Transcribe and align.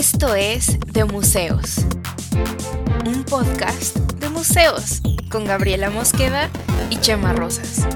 Esto 0.00 0.34
es 0.34 0.80
De 0.94 1.04
Museos, 1.04 1.84
un 3.04 3.22
podcast 3.22 3.98
de 4.14 4.30
museos 4.30 5.02
con 5.30 5.44
Gabriela 5.44 5.90
Mosqueda 5.90 6.48
y 6.88 6.98
Chema 7.00 7.34
Rosas. 7.34 7.86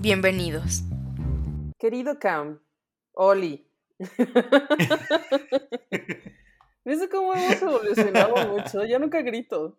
Bienvenidos. 0.00 0.84
Querido 1.76 2.20
Cam, 2.20 2.60
Oli. 3.14 3.68
¿Viste 6.84 7.08
cómo 7.08 7.34
hemos 7.34 7.62
evolucionado 7.62 8.46
mucho? 8.46 8.84
Ya 8.84 9.00
nunca 9.00 9.22
grito. 9.22 9.76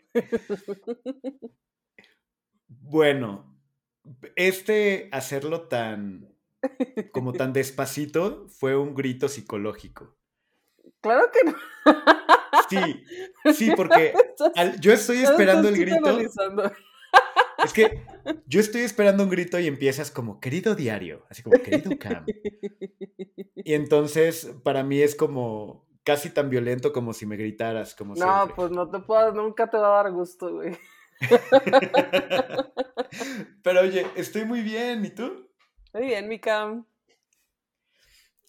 Bueno, 2.68 3.58
este 4.36 5.08
hacerlo 5.14 5.70
tan 5.70 6.37
como 7.12 7.34
tan 7.34 7.54
despacito 7.54 8.48
fue 8.50 8.76
un 8.76 8.96
grito 8.96 9.30
psicológico. 9.30 10.16
Claro 11.02 11.30
que 11.32 11.50
no. 11.50 11.56
Sí, 12.70 13.04
sí, 13.54 13.72
porque 13.76 14.14
yo 14.80 14.94
estoy 14.94 15.18
esperando 15.18 15.70
el 15.70 15.78
grito. 15.78 16.20
Es 17.64 17.74
que 17.74 18.04
yo 18.46 18.60
estoy 18.60 18.82
esperando 18.82 19.24
un 19.24 19.30
grito 19.30 19.60
y 19.60 19.68
empiezas 19.68 20.12
como, 20.12 20.40
querido 20.40 20.76
diario, 20.76 21.26
así 21.30 21.44
como, 21.44 21.62
querido 21.62 21.98
Cam. 21.98 22.26
Y 23.56 23.74
entonces, 23.74 24.54
para 24.64 24.84
mí 24.84 25.02
es 25.02 25.16
como 25.16 25.88
casi 26.04 26.30
tan 26.30 26.50
violento 26.50 26.94
como 26.94 27.14
si 27.14 27.26
me 27.26 27.36
gritaras, 27.36 27.96
como 27.96 28.16
No, 28.16 28.50
pues 28.56 28.72
no 28.72 28.90
te 28.90 29.00
puedo, 29.00 29.34
nunca 29.34 29.70
te 29.70 29.78
va 29.78 30.00
a 30.00 30.04
dar 30.04 30.12
gusto, 30.12 30.54
güey. 30.54 30.78
Pero 33.64 33.82
oye, 33.82 34.06
estoy 34.16 34.46
muy 34.46 34.62
bien, 34.62 35.04
¿y 35.04 35.10
tú? 35.10 35.47
Muy 35.94 36.06
bien, 36.06 36.28
mi 36.28 36.40
Cam. 36.40 36.86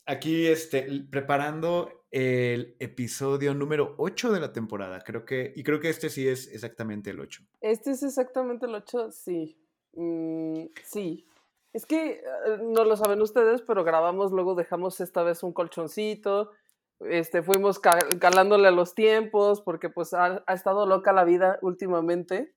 Aquí, 0.06 0.46
este, 0.46 0.86
preparando 1.10 2.06
el 2.10 2.76
episodio 2.78 3.54
número 3.54 3.94
8 3.98 4.32
de 4.32 4.40
la 4.40 4.52
temporada, 4.52 5.00
creo 5.00 5.24
que, 5.24 5.52
y 5.54 5.62
creo 5.62 5.80
que 5.80 5.90
este 5.90 6.08
sí 6.08 6.26
es 6.26 6.48
exactamente 6.48 7.10
el 7.10 7.20
8. 7.20 7.42
Este 7.60 7.90
es 7.90 8.02
exactamente 8.02 8.66
el 8.66 8.74
8, 8.74 9.10
sí. 9.10 9.58
Mm, 9.92 10.66
sí. 10.84 11.26
Es 11.72 11.84
que 11.84 12.12
eh, 12.12 12.22
no 12.62 12.84
lo 12.84 12.96
saben 12.96 13.20
ustedes, 13.20 13.62
pero 13.62 13.84
grabamos, 13.84 14.32
luego 14.32 14.54
dejamos 14.54 15.00
esta 15.00 15.22
vez 15.22 15.42
un 15.42 15.52
colchoncito, 15.52 16.52
este, 17.00 17.42
fuimos 17.42 17.78
calándole 17.78 18.68
a 18.68 18.72
los 18.72 18.94
tiempos, 18.94 19.60
porque 19.60 19.88
pues 19.88 20.14
ha, 20.14 20.42
estado 20.48 20.86
loca 20.86 21.12
la 21.12 21.24
vida 21.24 21.58
últimamente. 21.62 22.54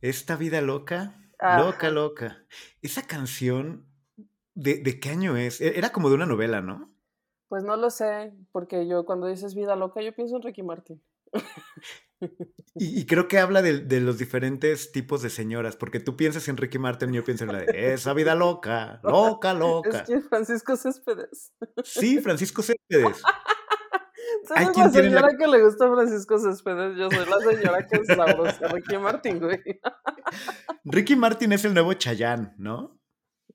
Esta 0.00 0.36
vida 0.36 0.60
loca, 0.60 1.16
loca, 1.40 1.90
loca. 1.90 2.44
Esa 2.82 3.02
canción, 3.06 3.86
¿de, 4.54 4.78
¿de 4.78 5.00
qué 5.00 5.10
año 5.10 5.36
es? 5.36 5.60
E, 5.60 5.78
era 5.78 5.90
como 5.90 6.08
de 6.08 6.14
una 6.14 6.26
novela, 6.26 6.60
¿no? 6.60 6.92
Pues 7.48 7.62
no 7.62 7.76
lo 7.76 7.90
sé, 7.90 8.34
porque 8.52 8.88
yo 8.88 9.04
cuando 9.04 9.28
dices 9.28 9.54
vida 9.54 9.76
loca, 9.76 10.02
yo 10.02 10.14
pienso 10.14 10.36
en 10.36 10.42
Ricky 10.42 10.62
Martin. 10.62 11.02
Y, 12.78 13.06
creo 13.06 13.28
que 13.28 13.38
habla 13.38 13.62
de, 13.62 14.00
los 14.00 14.18
diferentes 14.18 14.92
tipos 14.92 15.22
de 15.22 15.30
señoras, 15.30 15.76
porque 15.76 16.00
tú 16.00 16.16
piensas 16.16 16.48
en 16.48 16.56
Ricky 16.56 16.78
Martin 16.78 17.12
y 17.12 17.16
yo 17.16 17.24
pienso 17.24 17.44
en 17.44 17.52
la 17.52 17.58
de 17.60 17.94
esa 17.94 18.12
vida 18.12 18.34
loca, 18.34 19.00
loca, 19.02 19.54
loca. 19.54 20.00
Es 20.00 20.02
que 20.02 20.20
Francisco 20.20 20.76
Céspedes. 20.76 21.52
Sí, 21.84 22.20
Francisco 22.20 22.62
Céspedes. 22.62 23.22
Hay 24.54 24.66
la 24.76 24.90
señora 24.90 25.36
que 25.36 25.46
le 25.46 25.64
gusta 25.64 25.86
a 25.86 25.94
Francisco 25.94 26.38
Céspedes, 26.38 26.96
yo 26.96 27.10
soy 27.10 27.26
la 27.26 27.38
señora 27.38 27.86
que 27.86 27.96
es 27.96 28.16
la 28.16 28.26
de 28.26 28.68
Ricky 28.68 28.98
Martin, 28.98 29.40
güey. 29.40 29.60
Ricky 30.84 31.16
Martin 31.16 31.52
es 31.52 31.64
el 31.64 31.74
nuevo 31.74 31.92
Chayán, 31.94 32.54
¿no? 32.58 33.00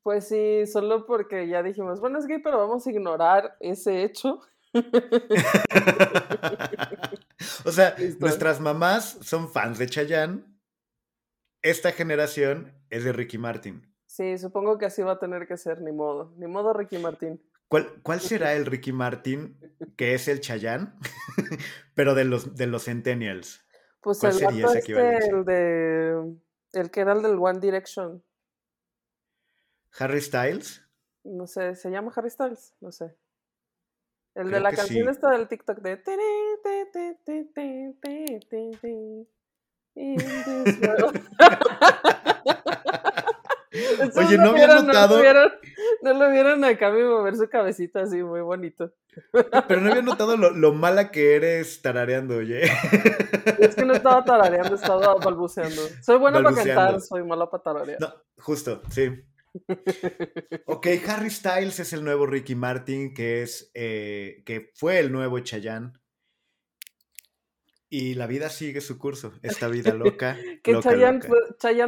Pues 0.04 0.28
sí, 0.28 0.66
solo 0.66 1.06
porque 1.06 1.48
ya 1.48 1.62
dijimos, 1.62 2.00
bueno, 2.00 2.20
es 2.20 2.26
gay, 2.26 2.40
pero 2.40 2.58
vamos 2.58 2.88
a 2.88 2.90
ignorar 2.90 3.56
ese 3.60 4.04
hecho 4.04 4.42
o 7.66 7.72
sea, 7.72 7.96
nuestras 8.20 8.62
mamás 8.62 9.18
son 9.22 9.50
fans 9.50 9.80
de 9.80 9.88
Chayanne. 9.88 10.46
Esta 11.62 11.92
generación 11.92 12.74
es 12.90 13.04
de 13.04 13.12
Ricky 13.12 13.38
Martin. 13.38 13.94
Sí, 14.08 14.38
supongo 14.38 14.78
que 14.78 14.86
así 14.86 15.02
va 15.02 15.12
a 15.14 15.20
tener 15.20 15.48
que 15.48 15.58
ser, 15.58 15.82
ni 15.82 15.92
modo. 15.92 16.34
Ni 16.38 16.48
modo 16.48 16.72
Ricky 16.74 16.98
Martin. 16.98 17.42
¿Cuál, 17.72 18.02
cuál 18.04 18.20
será 18.20 18.54
el 18.54 18.66
Ricky 18.66 18.92
Martin 18.92 19.58
que 19.96 20.14
es 20.14 20.28
el 20.28 20.42
Chayanne, 20.42 20.92
pero 21.96 22.16
de 22.16 22.26
los, 22.26 22.58
de 22.58 22.68
los 22.68 22.84
Centennials? 22.84 23.66
Pues 24.02 24.22
el 24.26 24.34
sería 24.34 24.66
este, 24.66 24.92
el 25.30 25.46
de. 25.46 26.36
El 26.74 26.92
que 26.92 27.00
era 27.00 27.14
el 27.14 27.22
del 27.22 27.38
One 27.40 27.62
Direction. 27.62 28.22
¿Harry 29.98 30.20
Styles? 30.20 30.86
No 31.24 31.48
sé, 31.48 31.76
¿se 31.76 31.90
llama 31.90 32.12
Harry 32.14 32.30
Styles? 32.30 32.76
No 32.82 32.92
sé. 32.92 33.16
El 34.36 34.52
de 34.52 34.60
la 34.60 34.74
canción 34.74 35.08
está 35.08 35.30
del 35.30 35.48
TikTok 35.48 35.78
de. 35.78 35.96
Oye, 44.16 44.38
no 44.38 44.50
había 44.50 44.68
notado. 44.68 45.18
No 46.04 46.14
lo, 46.14 46.32
vieron, 46.32 46.64
acá 46.64 46.90
me 46.90 47.04
mover 47.04 47.36
su 47.36 47.48
cabecita 47.48 48.02
así, 48.02 48.22
muy 48.24 48.42
bonito. 48.42 48.94
Pero 49.68 49.82
no 49.82 49.92
había 49.92 50.02
notado 50.02 50.36
lo, 50.36 50.74
mala 50.74 51.12
que 51.12 51.36
eres 51.36 51.82
tarareando, 51.82 52.38
oye. 52.38 52.64
Es 53.60 53.76
que 53.76 53.86
no 53.86 53.94
estaba 53.94 54.24
tarareando, 54.26 54.76
estaba 54.76 55.16
balbuceando. 55.16 55.82
Soy 56.02 56.18
buena 56.18 56.42
para 56.42 56.56
cantar, 56.56 57.02
soy 57.02 57.24
mala 57.24 57.50
para 57.50 57.64
tararear. 57.64 58.00
No, 58.02 58.14
justo, 58.38 58.82
sí. 58.90 59.24
ok, 60.66 60.88
Harry 61.08 61.30
Styles 61.30 61.80
es 61.80 61.94
el 61.94 62.04
nuevo 62.04 62.26
Ricky 62.26 62.56
Martin, 62.56 63.14
que 63.14 63.42
es 63.42 63.72
eh, 63.74 64.44
que 64.46 64.72
fue 64.76 65.00
el 65.00 65.12
nuevo 65.12 65.40
Chayanne. 65.40 65.94
Y 67.94 68.14
la 68.14 68.26
vida 68.26 68.50
sigue 68.50 68.80
su 68.80 68.98
curso, 68.98 69.34
esta 69.44 69.68
vida 69.68 69.94
loca. 69.94 70.38
que 70.64 70.80
Chayanne, 70.80 71.20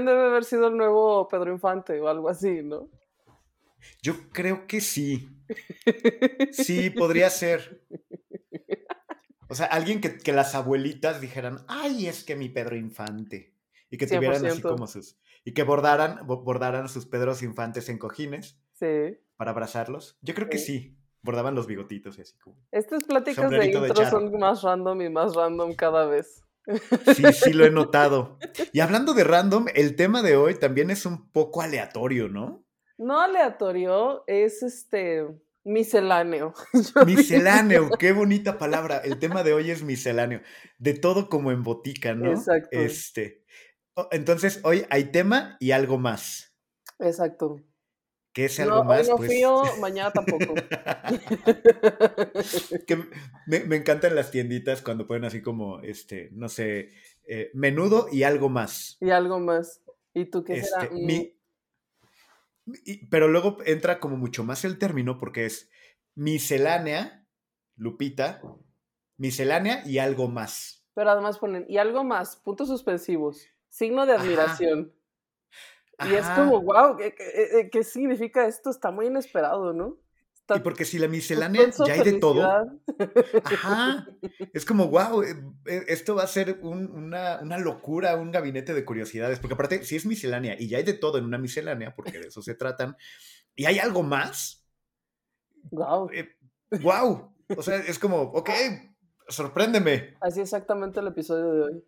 debe 0.06 0.26
haber 0.26 0.44
sido 0.44 0.68
el 0.68 0.76
nuevo 0.76 1.30
Pedro 1.30 1.50
Infante 1.50 1.98
o 2.02 2.10
algo 2.10 2.28
así, 2.28 2.62
¿no? 2.62 2.90
Yo 4.02 4.30
creo 4.34 4.68
que 4.68 4.82
sí. 4.82 5.30
Sí, 6.52 6.90
podría 6.90 7.30
ser. 7.30 7.86
O 9.48 9.56
sea, 9.56 9.68
alguien 9.68 10.02
que, 10.02 10.18
que 10.18 10.34
las 10.34 10.56
abuelitas 10.56 11.22
dijeran, 11.22 11.64
ay, 11.70 12.08
es 12.08 12.26
que 12.26 12.36
mi 12.36 12.50
Pedro 12.50 12.76
Infante. 12.76 13.56
Y 13.90 13.96
que 13.96 14.06
tuvieran 14.06 14.46
así 14.46 14.62
como 14.62 14.88
sus, 14.88 15.18
y 15.46 15.54
que 15.54 15.64
bordaran, 15.64 16.28
bordaran 16.28 16.90
sus 16.90 17.06
Pedros 17.06 17.44
Infantes 17.44 17.88
en 17.88 17.98
cojines. 17.98 18.60
Sí. 18.74 19.18
Para 19.38 19.52
abrazarlos. 19.52 20.18
Yo 20.22 20.34
creo 20.34 20.50
que 20.50 20.58
sí. 20.58 20.98
Bordaban 21.24 21.56
los 21.56 21.68
bigotitos 21.68 22.18
y 22.18 22.22
así 22.22 22.38
como. 22.38 22.58
Estas 22.72 23.04
pláticas 23.04 23.50
de 23.50 23.66
intro 23.66 24.10
son 24.10 24.38
más 24.38 24.62
random 24.62 25.02
y 25.02 25.10
más 25.10 25.34
random 25.34 25.74
cada 25.74 26.06
vez. 26.06 26.44
Sí, 27.16 27.24
sí 27.34 27.54
lo 27.54 27.66
he 27.66 27.72
notado. 27.72 28.38
Y 28.72 28.80
hablando 28.80 29.14
de 29.14 29.24
random, 29.24 29.66
el 29.74 29.96
tema 29.96 30.22
de 30.22 30.36
hoy 30.36 30.56
también 30.56 30.90
es 30.90 31.06
un 31.06 31.32
poco 31.32 31.62
aleatorio, 31.62 32.30
¿no? 32.30 32.66
No 32.98 33.22
aleatorio, 33.22 34.24
es 34.28 34.64
este 34.64 35.28
misceláneo. 35.64 36.54
misceláneo, 37.06 37.90
qué 37.98 38.12
bonita 38.12 38.58
palabra. 38.58 38.98
El 38.98 39.20
tema 39.20 39.44
de 39.44 39.54
hoy 39.54 39.72
es 39.72 39.84
misceláneo. 39.84 40.42
De 40.78 40.94
todo 40.94 41.30
como 41.30 41.52
en 41.52 41.64
botica, 41.64 42.14
¿no? 42.14 42.32
Exacto. 42.32 42.70
Este, 42.72 43.44
entonces, 44.12 44.60
hoy 44.64 44.86
hay 44.90 45.06
tema 45.06 45.58
y 45.60 45.72
algo 45.72 45.98
más. 45.98 46.56
Exacto. 47.00 47.58
¿Qué 48.34 48.46
es 48.46 48.60
algo 48.60 48.84
más? 48.84 49.02
Hoy 49.02 49.08
no 49.10 49.16
pues 49.18 49.32
fío, 49.32 49.64
mañana 49.80 50.12
tampoco. 50.12 50.56
me, 53.48 53.76
encantan 53.76 54.16
las 54.16 54.32
tienditas 54.32 54.82
cuando 54.82 55.08
ponen 55.08 55.26
así 55.26 55.42
como, 55.42 55.80
este, 55.82 56.30
no 56.32 56.50
sé, 56.50 56.90
eh, 57.28 57.52
menudo 57.54 58.08
y 58.12 58.24
algo 58.24 58.50
más. 58.50 58.98
Y 59.00 59.12
algo 59.12 59.40
más. 59.40 59.82
¿Y 60.14 60.26
tú 60.26 60.44
qué 60.44 60.64
será? 60.64 60.84
Este, 60.84 60.96
mi, 60.96 61.40
pero 63.10 63.28
luego 63.28 63.58
entra 63.66 64.00
como 64.00 64.18
mucho 64.18 64.44
más 64.44 64.66
el 64.66 64.80
término 64.80 65.20
porque 65.20 65.46
es 65.46 65.70
miscelánea, 66.16 67.28
Lupita, 67.76 68.42
miscelánea 69.18 69.84
y 69.86 70.00
algo 70.00 70.28
más. 70.28 70.88
Pero 70.96 71.12
además 71.12 71.38
ponen, 71.38 71.66
y 71.68 71.78
algo 71.78 72.04
más, 72.04 72.38
puntos 72.38 72.68
suspensivos 72.68 73.48
signo 73.74 74.06
de 74.06 74.14
admiración. 74.14 74.94
Y 76.10 76.16
es 76.16 76.28
como, 76.30 76.62
wow, 76.62 77.00
eh, 77.00 77.16
eh, 77.18 77.70
¿qué, 77.72 77.84
significa 77.84 78.48
esto? 78.48 78.70
Está 78.70 78.92
muy 78.92 79.08
inesperado, 79.08 79.74
¿no? 79.74 79.98
y 80.54 80.60
porque 80.60 80.84
si 80.84 81.00
la 81.00 81.08
miscelánea 81.08 81.70
ya 81.70 81.94
hay 81.94 82.04
de 82.04 82.20
todo. 82.20 82.44
Ajá. 83.44 84.08
Es 84.54 84.66
como, 84.66 84.88
wow, 84.88 85.24
eh, 85.24 85.36
esto 85.88 86.16
va 86.16 86.24
a 86.24 86.28
ser 86.28 86.60
una, 86.62 87.40
una, 87.42 87.58
locura, 87.58 88.18
un 88.18 88.32
gabinete 88.32 88.74
de 88.74 88.84
curiosidades. 88.84 89.40
Porque 89.40 89.54
aparte, 89.54 89.84
si 89.84 89.96
es 89.96 90.06
miscelánea 90.06 90.56
y 90.60 90.68
ya 90.68 90.78
hay 90.78 90.84
de 90.84 90.94
todo 90.94 91.18
en 91.18 91.26
una 91.26 91.38
miscelánea, 91.38 91.96
porque 91.96 92.20
de 92.20 92.28
eso 92.28 92.42
se 92.42 92.56
tratan, 92.56 92.98
y 93.56 93.66
hay 93.66 93.80
algo 93.80 94.04
más. 94.04 94.68
Wow. 95.72 96.10
wow. 96.82 97.34
O 97.56 97.64
sea, 97.64 97.78
es 97.78 97.98
como, 97.98 98.22
ok, 98.22 98.50
sorpréndeme. 99.28 100.16
Así 100.22 100.42
exactamente 100.42 101.00
el 101.00 101.08
episodio 101.08 101.54
de 101.54 101.62
hoy. 101.64 101.84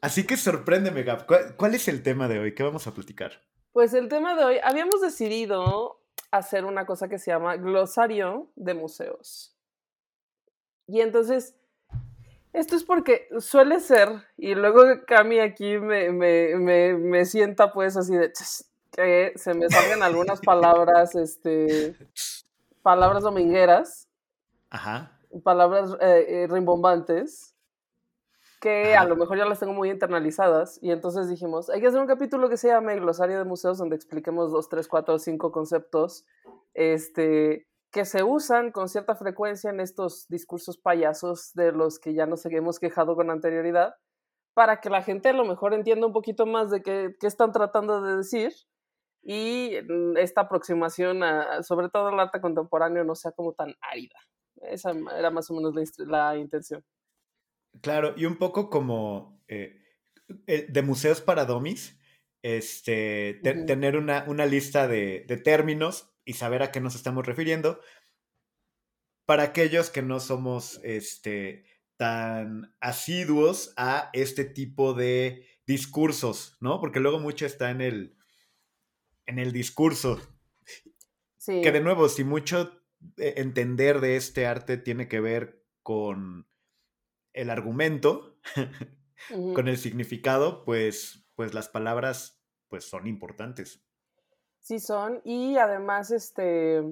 Así 0.00 0.26
que 0.26 0.36
sorpréndeme, 0.36 1.02
Gab. 1.04 1.26
¿Cuál, 1.26 1.74
es 1.74 1.88
el 1.88 2.02
tema 2.02 2.28
de 2.28 2.38
hoy? 2.38 2.54
¿Qué 2.54 2.62
vamos 2.62 2.86
a 2.86 2.94
platicar? 2.94 3.32
Pues 3.72 3.94
el 3.94 4.08
tema 4.08 4.34
de 4.34 4.44
hoy, 4.44 4.56
habíamos 4.62 5.00
decidido 5.00 6.00
hacer 6.30 6.64
una 6.64 6.86
cosa 6.86 7.08
que 7.08 7.18
se 7.18 7.30
llama 7.30 7.56
glosario 7.56 8.50
de 8.56 8.74
museos. 8.74 9.56
Y 10.88 11.00
entonces, 11.00 11.54
esto 12.52 12.76
es 12.76 12.84
porque 12.84 13.28
suele 13.38 13.80
ser, 13.80 14.08
y 14.36 14.54
luego 14.54 14.82
Cami 15.06 15.38
aquí 15.38 15.78
me, 15.78 16.10
me, 16.10 16.56
me, 16.56 16.94
me 16.94 17.24
sienta 17.24 17.72
pues 17.72 17.96
así 17.96 18.14
de 18.14 18.32
que 18.90 19.32
se 19.36 19.54
me 19.54 19.68
salgan 19.70 20.02
algunas 20.02 20.40
palabras, 20.40 21.14
este, 21.14 21.96
palabras 22.82 23.22
domingueras. 23.22 24.08
Ajá. 24.68 25.18
Palabras 25.42 25.96
eh, 26.00 26.26
eh, 26.28 26.46
rimbombantes 26.48 27.56
que 28.60 28.94
a 28.94 29.04
lo 29.04 29.16
mejor 29.16 29.38
ya 29.38 29.44
las 29.44 29.58
tengo 29.58 29.72
muy 29.72 29.90
internalizadas 29.90 30.78
y 30.80 30.92
entonces 30.92 31.28
dijimos, 31.28 31.68
hay 31.68 31.80
que 31.80 31.88
hacer 31.88 32.00
un 32.00 32.06
capítulo 32.06 32.48
que 32.48 32.56
se 32.56 32.68
llame 32.68 32.94
Glosario 32.94 33.38
de 33.38 33.44
Museos 33.44 33.76
donde 33.76 33.96
expliquemos 33.96 34.52
dos, 34.52 34.68
tres, 34.68 34.86
cuatro, 34.86 35.18
cinco 35.18 35.50
conceptos 35.50 36.24
este, 36.72 37.66
que 37.90 38.04
se 38.04 38.22
usan 38.22 38.70
con 38.70 38.88
cierta 38.88 39.16
frecuencia 39.16 39.70
en 39.70 39.80
estos 39.80 40.26
discursos 40.28 40.78
payasos 40.78 41.52
de 41.54 41.72
los 41.72 41.98
que 41.98 42.14
ya 42.14 42.26
nos 42.26 42.46
hemos 42.46 42.78
quejado 42.78 43.16
con 43.16 43.30
anterioridad, 43.30 43.96
para 44.54 44.80
que 44.80 44.90
la 44.90 45.02
gente 45.02 45.30
a 45.30 45.34
lo 45.34 45.44
mejor 45.44 45.74
entienda 45.74 46.06
un 46.06 46.12
poquito 46.12 46.46
más 46.46 46.70
de 46.70 46.82
qué, 46.82 47.16
qué 47.20 47.26
están 47.26 47.52
tratando 47.52 48.00
de 48.00 48.16
decir 48.16 48.52
y 49.22 49.76
mm, 49.88 50.16
esta 50.16 50.42
aproximación, 50.42 51.22
a, 51.22 51.62
sobre 51.62 51.88
todo 51.88 52.08
al 52.08 52.20
arte 52.20 52.40
contemporáneo, 52.40 53.04
no 53.04 53.14
sea 53.14 53.32
como 53.32 53.52
tan 53.52 53.74
árida. 53.80 54.16
Esa 54.62 54.92
era 55.16 55.30
más 55.30 55.50
o 55.50 55.54
menos 55.54 55.74
la 55.98 56.36
intención. 56.36 56.84
Claro, 57.80 58.14
y 58.16 58.26
un 58.26 58.36
poco 58.36 58.68
como 58.70 59.42
eh, 59.48 59.82
eh, 60.46 60.66
de 60.68 60.82
museos 60.82 61.20
para 61.20 61.44
domis, 61.44 61.98
este, 62.42 63.40
tener 63.42 63.96
una, 63.96 64.24
una 64.26 64.46
lista 64.46 64.88
de, 64.88 65.24
de, 65.28 65.36
términos 65.36 66.12
y 66.24 66.34
saber 66.34 66.62
a 66.62 66.72
qué 66.72 66.80
nos 66.80 66.94
estamos 66.94 67.26
refiriendo. 67.26 67.80
Para 69.26 69.44
aquellos 69.44 69.90
que 69.90 70.02
no 70.02 70.20
somos 70.20 70.80
este, 70.82 71.64
tan 71.96 72.74
asiduos 72.80 73.72
a 73.76 74.10
este 74.12 74.44
tipo 74.44 74.94
de 74.94 75.46
discursos, 75.66 76.56
¿no? 76.60 76.80
Porque 76.80 77.00
luego 77.00 77.20
mucho 77.20 77.46
está 77.46 77.70
en 77.70 77.80
el, 77.80 78.16
en 79.26 79.38
el 79.38 79.52
discurso. 79.52 80.20
Sí. 81.36 81.60
Que 81.62 81.72
de 81.72 81.80
nuevo, 81.80 82.08
si 82.08 82.24
mucho 82.24 82.81
entender 83.16 84.00
de 84.00 84.16
este 84.16 84.46
arte 84.46 84.76
tiene 84.76 85.08
que 85.08 85.20
ver 85.20 85.64
con 85.82 86.48
el 87.32 87.50
argumento, 87.50 88.38
con 89.54 89.68
el 89.68 89.78
significado, 89.78 90.64
pues, 90.64 91.26
pues 91.34 91.54
las 91.54 91.68
palabras 91.68 92.40
pues 92.68 92.84
son 92.84 93.06
importantes. 93.06 93.84
Sí 94.60 94.78
son, 94.78 95.20
y 95.24 95.56
además, 95.56 96.10
este, 96.10 96.82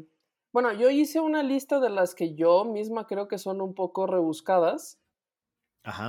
bueno, 0.52 0.72
yo 0.72 0.90
hice 0.90 1.20
una 1.20 1.42
lista 1.42 1.80
de 1.80 1.88
las 1.88 2.14
que 2.14 2.34
yo 2.34 2.64
misma 2.64 3.06
creo 3.06 3.28
que 3.28 3.38
son 3.38 3.60
un 3.60 3.74
poco 3.74 4.06
rebuscadas, 4.06 4.98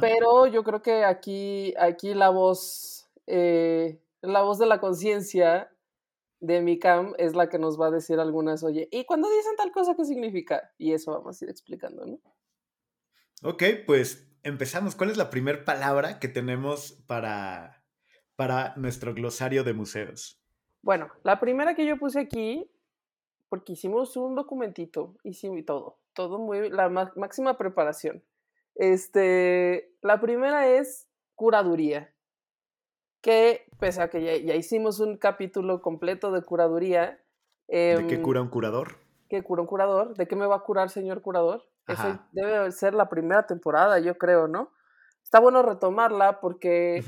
pero 0.02 0.48
yo 0.48 0.64
creo 0.64 0.82
que 0.82 1.06
aquí, 1.06 1.74
aquí 1.80 2.14
la 2.14 2.30
voz, 2.30 3.10
eh, 3.28 4.02
la 4.22 4.42
voz 4.42 4.60
de 4.60 4.66
la 4.66 4.80
conciencia 4.80 5.72
de 6.42 6.60
mi 6.60 6.80
cam 6.80 7.14
es 7.18 7.36
la 7.36 7.48
que 7.48 7.60
nos 7.60 7.80
va 7.80 7.88
a 7.88 7.92
decir 7.92 8.20
algunas, 8.20 8.64
oye, 8.64 8.90
¿y 8.92 9.06
cuando 9.06 9.30
dicen 9.30 9.56
tal 9.56 9.72
cosa 9.72 9.96
qué 9.96 10.04
significa? 10.04 10.74
Y 10.78 10.92
eso 10.94 11.12
vamos 11.12 11.42
a 11.42 11.46
ir 11.46 11.52
explicando, 11.52 12.06
¿no? 12.06 12.20
Ok, 13.44 13.64
pues 13.86 14.28
empezamos. 14.44 14.96
¿Cuál 14.96 15.12
es 15.12 15.18
la 15.18 15.30
primera 15.30 15.64
palabra 15.64 16.20
que 16.20 16.28
tenemos 16.28 16.94
para, 17.08 17.84
para 18.36 18.76
nuestro 18.76 19.14
glosario 19.14 19.64
de 19.64 19.74
museos? 19.74 20.42
Bueno, 20.82 21.12
la 21.24 21.40
primera 21.40 21.76
que 21.76 21.86
yo 21.86 21.98
puse 21.98 22.20
aquí, 22.20 22.70
porque 23.48 23.74
hicimos 23.74 24.18
un 24.18 24.36
documentito, 24.36 25.16
hicimos 25.24 25.64
todo, 25.66 26.00
todo 26.14 26.40
muy, 26.40 26.72
la 26.72 26.90
máxima 26.90 27.58
preparación. 27.58 28.24
Este, 28.76 29.94
la 30.02 30.20
primera 30.20 30.68
es 30.68 31.08
curaduría, 31.36 32.14
que 33.22 33.68
pese 33.80 34.02
a 34.02 34.10
que 34.10 34.44
ya, 34.44 34.56
hicimos 34.56 35.00
un 35.00 35.18
capítulo 35.18 35.82
completo 35.82 36.32
de 36.32 36.44
curaduría. 36.44 37.20
¿De 37.68 38.06
qué 38.08 38.16
em, 38.16 38.22
cura 38.22 38.42
un 38.42 38.50
curador? 38.50 38.98
¿Qué 39.30 39.44
cura 39.44 39.62
un 39.62 39.68
curador? 39.68 40.16
¿De 40.16 40.28
qué 40.28 40.36
me 40.36 40.46
va 40.46 40.58
a 40.58 40.64
curar, 40.64 40.90
señor 40.90 41.22
curador? 41.22 41.64
Esa 41.88 42.28
debe 42.32 42.72
ser 42.72 42.94
la 42.94 43.10
primera 43.10 43.46
temporada, 43.48 44.00
yo 44.00 44.18
creo, 44.18 44.48
¿no? 44.48 44.72
Está 45.24 45.40
bueno 45.40 45.62
retomarla 45.62 46.40
porque 46.40 47.04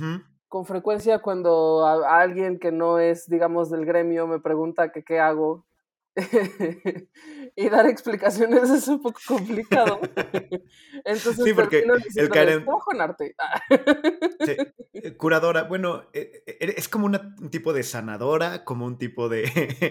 con 0.48 0.65
frecuencia 0.65 1.19
cuando 1.19 1.86
alguien 1.86 2.59
que 2.59 2.71
no 2.71 3.00
es, 3.00 3.30
digamos, 3.30 3.69
del 3.69 3.86
gremio 3.86 4.27
me 4.27 4.39
pregunta 4.39 4.92
que 4.92 5.04
qué 5.04 5.19
hago 5.19 5.66
y 7.56 7.69
dar 7.69 7.88
explicaciones 7.88 8.69
es 8.69 8.88
un 8.88 9.01
poco 9.01 9.19
complicado. 9.27 10.00
Entonces, 11.06 11.44
sí, 11.44 11.54
porque 11.54 11.86
el 12.15 12.30
Karen... 12.30 12.65
arte. 13.00 13.36
sí. 14.45 14.57
Eh, 14.94 15.18
curadora, 15.18 15.63
bueno, 15.63 16.04
eh, 16.13 16.44
eh, 16.45 16.74
es 16.77 16.88
como 16.88 17.07
un 17.07 17.50
tipo 17.50 17.74
de 17.74 17.83
sanadora, 17.83 18.63
como 18.63 18.86
un 18.86 18.98
tipo 18.98 19.27
de... 19.27 19.44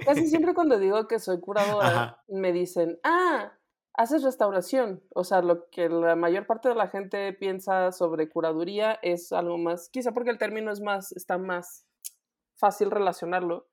Casi 0.04 0.28
siempre 0.28 0.54
cuando 0.54 0.78
digo 0.78 1.08
que 1.08 1.19
soy 1.19 1.40
curadora, 1.40 2.22
me 2.28 2.52
dicen, 2.52 3.00
ah, 3.02 3.52
haces 3.94 4.22
restauración. 4.22 5.02
O 5.14 5.25
sea, 5.25 5.42
lo 5.42 5.68
que 5.70 5.88
la 5.88 6.14
mayor 6.14 6.46
parte 6.46 6.68
de 6.68 6.76
la 6.76 6.88
gente 6.88 7.32
piensa 7.32 7.90
sobre 7.90 8.28
curaduría 8.28 8.98
es 9.02 9.32
algo 9.32 9.58
más, 9.58 9.88
quizá 9.88 10.12
porque 10.12 10.30
el 10.30 10.38
término 10.38 10.70
es 10.70 10.80
más, 10.80 11.12
está 11.12 11.36
más 11.38 11.84
fácil 12.54 12.92
relacionarlo 12.92 13.71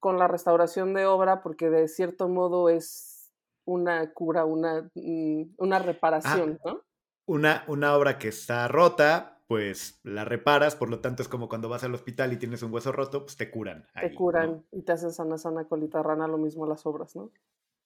con 0.00 0.18
la 0.18 0.26
restauración 0.26 0.94
de 0.94 1.06
obra, 1.06 1.42
porque 1.42 1.70
de 1.70 1.86
cierto 1.86 2.28
modo 2.28 2.68
es 2.68 3.30
una 3.64 4.12
cura, 4.12 4.44
una, 4.44 4.90
mm, 4.94 5.54
una 5.58 5.76
ah, 5.76 5.80
reparación, 5.80 6.58
¿no? 6.64 6.82
Una, 7.26 7.64
una 7.68 7.94
obra 7.94 8.18
que 8.18 8.28
está 8.28 8.66
rota, 8.66 9.40
pues 9.46 10.00
la 10.02 10.24
reparas, 10.24 10.74
por 10.74 10.88
lo 10.88 11.00
tanto 11.00 11.22
es 11.22 11.28
como 11.28 11.48
cuando 11.48 11.68
vas 11.68 11.84
al 11.84 11.94
hospital 11.94 12.32
y 12.32 12.38
tienes 12.38 12.62
un 12.62 12.72
hueso 12.72 12.90
roto, 12.90 13.22
pues 13.22 13.36
te 13.36 13.50
curan. 13.50 13.86
te 14.00 14.14
curan 14.14 14.64
y 14.72 14.82
te 14.82 14.92
hacen 14.92 15.12
sana, 15.12 15.38
sana, 15.38 15.64
colita 15.68 16.02
rana, 16.02 16.26
lo 16.26 16.38
mismo 16.38 16.66
las 16.66 16.86
obras, 16.86 17.14
¿no? 17.14 17.30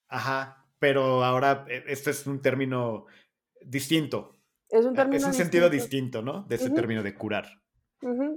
Ajá, 0.07 0.65
pero 0.79 1.23
ahora 1.23 1.65
este 1.67 2.11
es 2.11 2.25
un 2.25 2.41
término 2.41 3.05
distinto. 3.61 4.31
Es 4.69 4.85
un 4.85 4.93
eh, 4.93 4.95
término 4.95 5.17
Es 5.17 5.25
un 5.25 5.33
sentido 5.33 5.69
distinto, 5.69 6.21
¿no? 6.21 6.43
De 6.43 6.55
ese 6.55 6.69
término 6.71 7.03
de 7.03 7.13
curar. 7.15 7.61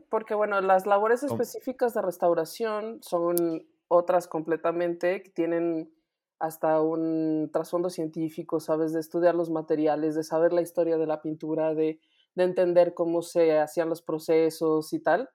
Porque, 0.08 0.34
bueno, 0.34 0.60
las 0.60 0.86
labores 0.86 1.22
específicas 1.22 1.92
de 1.94 2.02
restauración 2.02 3.02
son 3.02 3.66
otras 3.88 4.28
completamente 4.28 5.22
que 5.22 5.30
tienen 5.30 5.92
hasta 6.38 6.80
un 6.80 7.50
trasfondo 7.52 7.90
científico, 7.90 8.60
¿sabes? 8.60 8.92
De 8.92 9.00
estudiar 9.00 9.34
los 9.34 9.50
materiales, 9.50 10.14
de 10.14 10.22
saber 10.22 10.52
la 10.52 10.62
historia 10.62 10.96
de 10.96 11.06
la 11.06 11.20
pintura, 11.20 11.74
de, 11.74 12.00
de 12.34 12.44
entender 12.44 12.94
cómo 12.94 13.22
se 13.22 13.58
hacían 13.58 13.88
los 13.88 14.02
procesos 14.02 14.92
y 14.92 15.00
tal. 15.00 15.28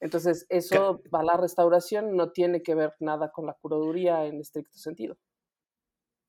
Entonces, 0.00 0.46
eso, 0.48 1.02
va 1.14 1.22
la 1.22 1.36
restauración, 1.36 2.16
no 2.16 2.30
tiene 2.30 2.62
que 2.62 2.74
ver 2.74 2.94
nada 3.00 3.30
con 3.30 3.46
la 3.46 3.54
curaduría 3.54 4.26
en 4.26 4.40
estricto 4.40 4.78
sentido. 4.78 5.16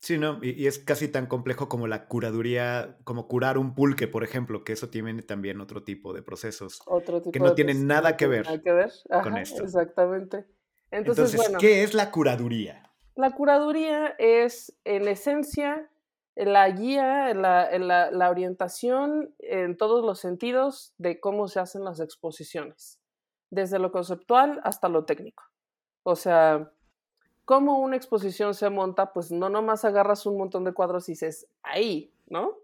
Sí, 0.00 0.16
no, 0.16 0.38
y, 0.42 0.66
es 0.66 0.78
casi 0.78 1.08
tan 1.08 1.26
complejo 1.26 1.68
como 1.68 1.86
la 1.86 2.06
curaduría, 2.06 2.96
como 3.04 3.28
curar 3.28 3.58
un 3.58 3.74
pulque, 3.74 4.08
por 4.08 4.24
ejemplo, 4.24 4.64
que 4.64 4.72
eso 4.72 4.88
tiene 4.88 5.22
también 5.22 5.60
otro 5.60 5.84
tipo 5.84 6.14
de 6.14 6.22
procesos 6.22 6.80
otro 6.86 7.20
tipo 7.20 7.32
que 7.32 7.38
no 7.38 7.54
tienen 7.54 7.86
nada 7.86 8.16
que 8.16 8.26
ver, 8.26 8.62
que 8.62 8.72
ver. 8.72 8.90
con 9.22 9.36
esto. 9.36 9.62
Exactamente. 9.62 10.46
Entonces, 10.90 11.38
¿qué 11.58 11.82
es 11.82 11.92
la 11.92 12.10
curaduría? 12.10 12.90
La 13.14 13.32
curaduría 13.32 14.14
es, 14.18 14.74
en 14.84 15.06
esencia, 15.06 15.90
la 16.34 16.70
guía, 16.70 17.34
la, 17.34 17.78
la, 17.78 18.10
la 18.10 18.30
orientación 18.30 19.34
en 19.38 19.76
todos 19.76 20.02
los 20.02 20.18
sentidos 20.18 20.94
de 20.96 21.20
cómo 21.20 21.46
se 21.46 21.60
hacen 21.60 21.84
las 21.84 22.00
exposiciones, 22.00 23.02
desde 23.50 23.78
lo 23.78 23.92
conceptual 23.92 24.62
hasta 24.64 24.88
lo 24.88 25.04
técnico. 25.04 25.44
O 26.04 26.16
sea, 26.16 26.72
cómo 27.44 27.78
una 27.80 27.96
exposición 27.96 28.54
se 28.54 28.70
monta, 28.70 29.12
pues 29.12 29.30
no 29.30 29.48
nomás 29.48 29.84
agarras 29.84 30.26
un 30.26 30.36
montón 30.36 30.64
de 30.64 30.72
cuadros 30.72 31.08
y 31.08 31.12
dices, 31.12 31.46
ahí, 31.62 32.12
¿no? 32.26 32.56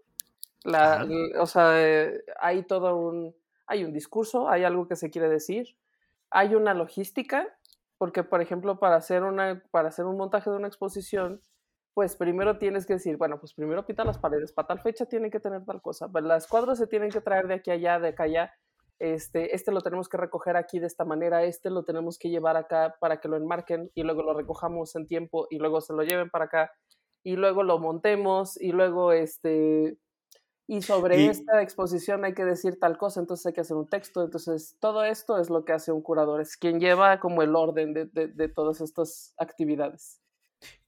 La, 0.63 1.07
o 1.39 1.45
sea, 1.45 2.09
hay 2.39 2.63
todo 2.63 2.95
un, 2.95 3.35
hay 3.67 3.83
un 3.83 3.93
discurso, 3.93 4.49
hay 4.49 4.63
algo 4.63 4.87
que 4.87 4.95
se 4.95 5.09
quiere 5.09 5.29
decir, 5.29 5.77
hay 6.29 6.55
una 6.55 6.73
logística, 6.73 7.47
porque 7.97 8.23
por 8.23 8.41
ejemplo, 8.41 8.79
para 8.79 8.95
hacer, 8.95 9.23
una, 9.23 9.63
para 9.71 9.89
hacer 9.89 10.05
un 10.05 10.17
montaje 10.17 10.49
de 10.49 10.55
una 10.55 10.67
exposición, 10.67 11.41
pues 11.93 12.15
primero 12.15 12.57
tienes 12.59 12.85
que 12.85 12.93
decir, 12.93 13.17
bueno, 13.17 13.39
pues 13.39 13.53
primero 13.53 13.85
pita 13.85 14.05
las 14.05 14.19
paredes, 14.19 14.51
para 14.51 14.67
tal 14.67 14.81
fecha 14.81 15.05
tienen 15.05 15.31
que 15.31 15.39
tener 15.39 15.65
tal 15.65 15.81
cosa, 15.81 16.07
pero 16.11 16.27
las 16.27 16.47
cuadros 16.47 16.77
se 16.77 16.87
tienen 16.87 17.09
que 17.09 17.21
traer 17.21 17.47
de 17.47 17.55
aquí 17.55 17.71
a 17.71 17.73
allá, 17.73 17.99
de 17.99 18.09
acá 18.09 18.23
allá, 18.23 18.53
este, 18.99 19.55
este 19.55 19.71
lo 19.71 19.81
tenemos 19.81 20.09
que 20.09 20.17
recoger 20.17 20.57
aquí 20.57 20.79
de 20.79 20.87
esta 20.87 21.05
manera, 21.05 21.43
este 21.43 21.69
lo 21.69 21.83
tenemos 21.83 22.17
que 22.17 22.29
llevar 22.29 22.57
acá 22.57 22.95
para 22.99 23.19
que 23.19 23.27
lo 23.27 23.37
enmarquen 23.37 23.91
y 23.93 24.03
luego 24.03 24.23
lo 24.23 24.33
recojamos 24.33 24.95
en 24.95 25.07
tiempo 25.07 25.47
y 25.49 25.59
luego 25.59 25.81
se 25.81 25.93
lo 25.93 26.03
lleven 26.03 26.29
para 26.29 26.45
acá 26.45 26.71
y 27.23 27.35
luego 27.35 27.63
lo 27.63 27.79
montemos 27.79 28.59
y 28.59 28.71
luego 28.71 29.11
este 29.11 29.97
y 30.69 30.81
sobre 30.81 31.27
esta 31.27 31.61
exposición 31.61 32.25
hay 32.25 32.33
que 32.33 32.43
decir 32.43 32.77
tal 32.77 32.97
cosa, 32.97 33.21
entonces 33.21 33.45
hay 33.45 33.53
que 33.53 33.61
hacer 33.61 33.77
un 33.77 33.87
texto, 33.87 34.23
entonces 34.23 34.75
todo 34.81 35.05
esto 35.05 35.39
es 35.39 35.49
lo 35.49 35.63
que 35.63 35.71
hace 35.71 35.93
un 35.93 36.01
curador, 36.01 36.41
es 36.41 36.57
quien 36.57 36.81
lleva 36.81 37.21
como 37.21 37.41
el 37.41 37.55
orden 37.55 37.93
de, 37.93 38.05
de, 38.05 38.49
todas 38.49 38.81
estas 38.81 39.33
actividades. 39.37 40.19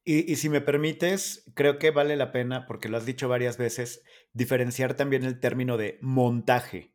Y, 0.03 0.29
y, 0.29 0.35
si 0.35 0.49
me 0.49 0.59
permites, 0.59 1.49
creo 1.55 1.79
que 1.79 1.91
vale 1.91 2.17
la 2.17 2.33
pena, 2.33 2.65
porque 2.67 2.89
lo 2.89 2.97
has 2.97 3.05
dicho 3.05 3.29
varias 3.29 3.57
veces, 3.57 4.03
diferenciar 4.33 4.95
también 4.95 5.23
el 5.23 5.39
término 5.39 5.77
de 5.77 5.97
montaje. 6.01 6.93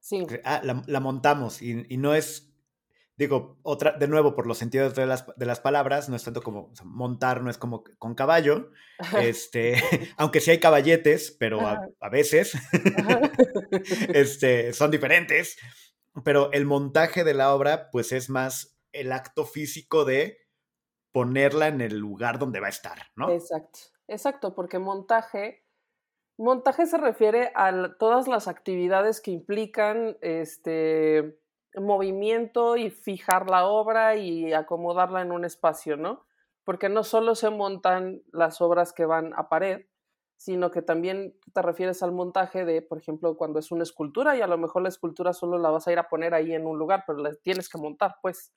Sí. 0.00 0.26
Ah, 0.44 0.60
la, 0.64 0.82
la 0.86 1.00
montamos 1.00 1.62
y, 1.62 1.84
y, 1.88 1.96
no 1.98 2.14
es 2.14 2.50
digo, 3.20 3.58
otra, 3.62 3.92
de 3.92 4.08
nuevo, 4.08 4.34
por 4.34 4.46
los 4.46 4.56
sentidos 4.56 4.94
de 4.94 5.04
las, 5.04 5.26
de 5.36 5.44
las 5.44 5.60
palabras, 5.60 6.08
no 6.08 6.16
es 6.16 6.24
tanto 6.24 6.40
como 6.40 6.72
montar, 6.84 7.42
no 7.42 7.50
es 7.50 7.58
como 7.58 7.84
con 7.98 8.14
caballo, 8.14 8.70
este, 9.20 9.74
aunque 10.16 10.40
sí 10.40 10.52
hay 10.52 10.58
caballetes, 10.58 11.36
pero 11.38 11.60
a, 11.60 12.08
veces 12.10 12.54
este, 14.14 14.72
son 14.72 14.90
diferentes, 14.90 15.58
pero 16.24 16.50
el 16.52 16.64
montaje 16.64 17.22
de 17.22 17.34
la 17.34 17.54
obra, 17.54 17.90
pues 17.90 18.12
es 18.12 18.30
más 18.30 18.80
el 18.90 19.12
acto 19.12 19.44
físico 19.44 20.06
de 20.06 20.38
ponerla 21.12 21.68
en 21.68 21.82
el 21.82 21.98
lugar 21.98 22.38
donde 22.38 22.60
va 22.60 22.68
a 22.68 22.70
estar, 22.70 23.02
¿no? 23.16 23.28
Exacto, 23.28 23.80
exacto, 24.08 24.54
porque 24.54 24.78
montaje, 24.78 25.66
montaje 26.40 26.86
se 26.86 26.98
refiere 26.98 27.52
a 27.54 27.96
todas 27.98 28.28
las 28.28 28.48
actividades 28.48 29.20
que 29.20 29.30
implican, 29.30 30.16
este, 30.20 31.38
movimiento 31.74 32.76
y 32.76 32.90
fijar 32.90 33.48
la 33.48 33.66
obra 33.66 34.16
y 34.16 34.52
acomodarla 34.52 35.22
en 35.22 35.32
un 35.32 35.44
espacio, 35.44 35.96
¿no? 35.96 36.24
Porque 36.64 36.88
no 36.88 37.04
solo 37.04 37.34
se 37.34 37.50
montan 37.50 38.22
las 38.32 38.60
obras 38.60 38.92
que 38.92 39.04
van 39.04 39.32
a 39.36 39.48
pared, 39.48 39.86
sino 40.36 40.70
que 40.70 40.82
también 40.82 41.36
te 41.52 41.62
refieres 41.62 42.02
al 42.02 42.12
montaje 42.12 42.64
de, 42.64 42.82
por 42.82 42.98
ejemplo, 42.98 43.36
cuando 43.36 43.58
es 43.58 43.70
una 43.70 43.82
escultura 43.82 44.36
y 44.36 44.40
a 44.40 44.46
lo 44.46 44.56
mejor 44.56 44.82
la 44.82 44.88
escultura 44.88 45.32
solo 45.32 45.58
la 45.58 45.70
vas 45.70 45.86
a 45.86 45.92
ir 45.92 45.98
a 45.98 46.08
poner 46.08 46.34
ahí 46.34 46.54
en 46.54 46.66
un 46.66 46.78
lugar, 46.78 47.04
pero 47.06 47.18
la 47.18 47.34
tienes 47.42 47.68
que 47.68 47.78
montar, 47.78 48.16
pues. 48.22 48.52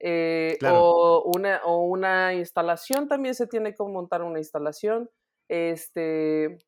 Eh, 0.00 0.58
o, 0.68 1.22
una, 1.34 1.62
o 1.64 1.84
una 1.84 2.34
instalación, 2.34 3.08
también 3.08 3.34
se 3.34 3.46
tiene 3.46 3.74
que 3.74 3.84
montar 3.84 4.22
una 4.22 4.40
instalación. 4.40 5.08
Este, 5.48 6.58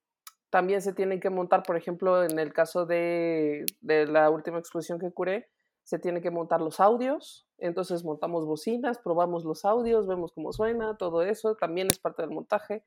también 0.51 0.83
se 0.83 0.93
tiene 0.93 1.21
que 1.21 1.31
montar, 1.31 1.63
por 1.63 1.77
ejemplo, 1.77 2.23
en 2.25 2.39
el 2.39 2.53
caso 2.53 2.87
de, 2.87 3.67
la 3.83 4.31
última 4.31 4.59
exposición 4.59 4.99
que 4.99 5.13
curé, 5.13 5.49
se 5.83 5.99
tiene 5.99 6.21
que 6.21 6.31
montar 6.31 6.61
los 6.61 6.81
audios, 6.81 7.47
entonces 7.59 8.05
montamos 8.05 8.45
bocinas, 8.45 8.99
probamos 8.99 9.45
los 9.45 9.65
audios, 9.65 10.07
vemos 10.07 10.33
cómo 10.33 10.53
suena, 10.53 10.97
todo 10.97 11.23
eso 11.23 11.55
también 11.55 11.89
es 11.89 11.99
parte 11.99 12.23
del 12.23 12.33
montaje 12.33 12.85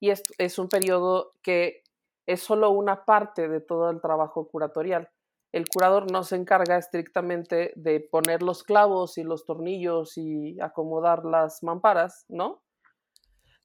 y 0.00 0.10
es, 0.10 0.24
es 0.38 0.58
un 0.58 0.68
periodo 0.68 1.32
que 1.42 1.82
es 2.26 2.42
solo 2.42 2.70
una 2.70 3.04
parte 3.04 3.48
de 3.48 3.60
todo 3.60 3.90
el 3.90 4.00
trabajo 4.00 4.48
curatorial. 4.48 5.10
El 5.52 5.68
curador 5.68 6.10
no 6.10 6.22
se 6.22 6.36
encarga 6.36 6.76
estrictamente 6.76 7.72
de 7.76 8.00
poner 8.00 8.42
los 8.42 8.62
clavos 8.62 9.18
y 9.18 9.24
los 9.24 9.44
tornillos 9.44 10.16
y 10.16 10.60
acomodar 10.60 11.24
las 11.24 11.62
mamparas, 11.62 12.24
¿no? 12.28 12.62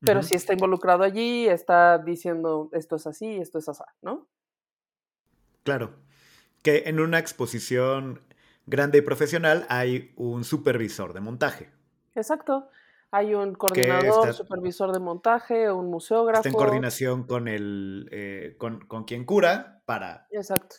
Pero 0.01 0.21
si 0.23 0.35
está 0.35 0.53
involucrado 0.53 1.03
allí, 1.03 1.47
está 1.47 1.97
diciendo 1.97 2.69
esto 2.73 2.97
es 2.97 3.07
así, 3.07 3.37
esto 3.37 3.59
es 3.59 3.69
así, 3.69 3.83
¿no? 4.01 4.27
Claro, 5.63 5.95
que 6.61 6.83
en 6.85 6.99
una 6.99 7.17
exposición 7.17 8.21
grande 8.65 8.99
y 8.99 9.01
profesional 9.01 9.65
hay 9.69 10.13
un 10.15 10.43
supervisor 10.43 11.13
de 11.13 11.21
montaje. 11.21 11.71
Exacto. 12.13 12.69
Hay 13.11 13.33
un 13.33 13.55
coordinador, 13.55 14.33
supervisor 14.33 14.91
de 14.91 14.99
montaje, 14.99 15.71
un 15.71 15.89
museógrafo. 15.89 16.39
Está 16.39 16.49
en 16.49 16.55
coordinación 16.55 17.23
con 17.23 17.47
el 17.47 18.09
eh, 18.11 18.55
con, 18.57 19.05
quien 19.05 19.25
cura 19.25 19.81
para. 19.85 20.27
Exacto. 20.31 20.77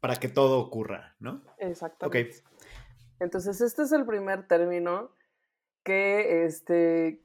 Para 0.00 0.16
que 0.16 0.28
todo 0.28 0.58
ocurra, 0.58 1.14
¿no? 1.20 1.42
Exactamente. 1.58 2.42
Entonces, 3.20 3.60
este 3.60 3.82
es 3.82 3.92
el 3.92 4.06
primer 4.06 4.46
término 4.46 5.12
que 5.84 6.44
este 6.46 7.22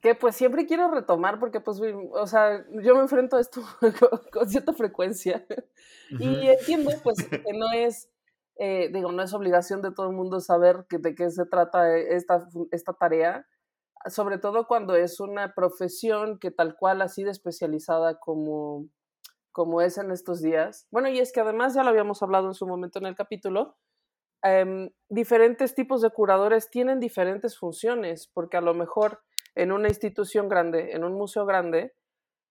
que 0.00 0.14
pues 0.14 0.34
siempre 0.34 0.66
quiero 0.66 0.90
retomar 0.90 1.38
porque 1.38 1.60
pues, 1.60 1.80
o 2.12 2.26
sea, 2.26 2.64
yo 2.82 2.94
me 2.94 3.02
enfrento 3.02 3.36
a 3.36 3.40
esto 3.40 3.62
con, 4.32 4.48
cierta 4.48 4.72
frecuencia 4.72 5.46
y 6.10 6.48
entiendo 6.48 6.90
pues 7.02 7.26
que 7.28 7.52
no 7.52 7.70
es, 7.72 8.10
eh, 8.56 8.90
digo, 8.92 9.12
no 9.12 9.22
es 9.22 9.34
obligación 9.34 9.82
de 9.82 9.92
todo 9.92 10.08
el 10.08 10.16
mundo 10.16 10.40
saber 10.40 10.86
que, 10.88 10.98
de 10.98 11.14
qué 11.14 11.30
se 11.30 11.44
trata 11.44 11.96
esta, 11.96 12.48
esta 12.70 12.94
tarea, 12.94 13.46
sobre 14.06 14.38
todo 14.38 14.66
cuando 14.66 14.94
es 14.94 15.20
una 15.20 15.54
profesión 15.54 16.38
que 16.38 16.50
tal 16.50 16.76
cual 16.76 17.02
ha 17.02 17.08
sido 17.08 17.30
especializada 17.30 18.18
como, 18.18 18.86
como 19.52 19.82
es 19.82 19.98
en 19.98 20.10
estos 20.10 20.40
días. 20.40 20.86
Bueno, 20.90 21.08
y 21.10 21.18
es 21.18 21.32
que 21.32 21.40
además 21.40 21.74
ya 21.74 21.82
lo 21.82 21.90
habíamos 21.90 22.22
hablado 22.22 22.46
en 22.48 22.54
su 22.54 22.66
momento 22.66 22.98
en 22.98 23.06
el 23.06 23.14
capítulo, 23.14 23.76
em, 24.42 24.90
diferentes 25.10 25.74
tipos 25.74 26.00
de 26.00 26.08
curadores 26.08 26.70
tienen 26.70 26.98
diferentes 26.98 27.58
funciones, 27.58 28.30
porque 28.32 28.56
a 28.56 28.62
lo 28.62 28.72
mejor 28.72 29.20
en 29.54 29.72
una 29.72 29.88
institución 29.88 30.48
grande, 30.48 30.92
en 30.92 31.04
un 31.04 31.14
museo 31.14 31.46
grande, 31.46 31.94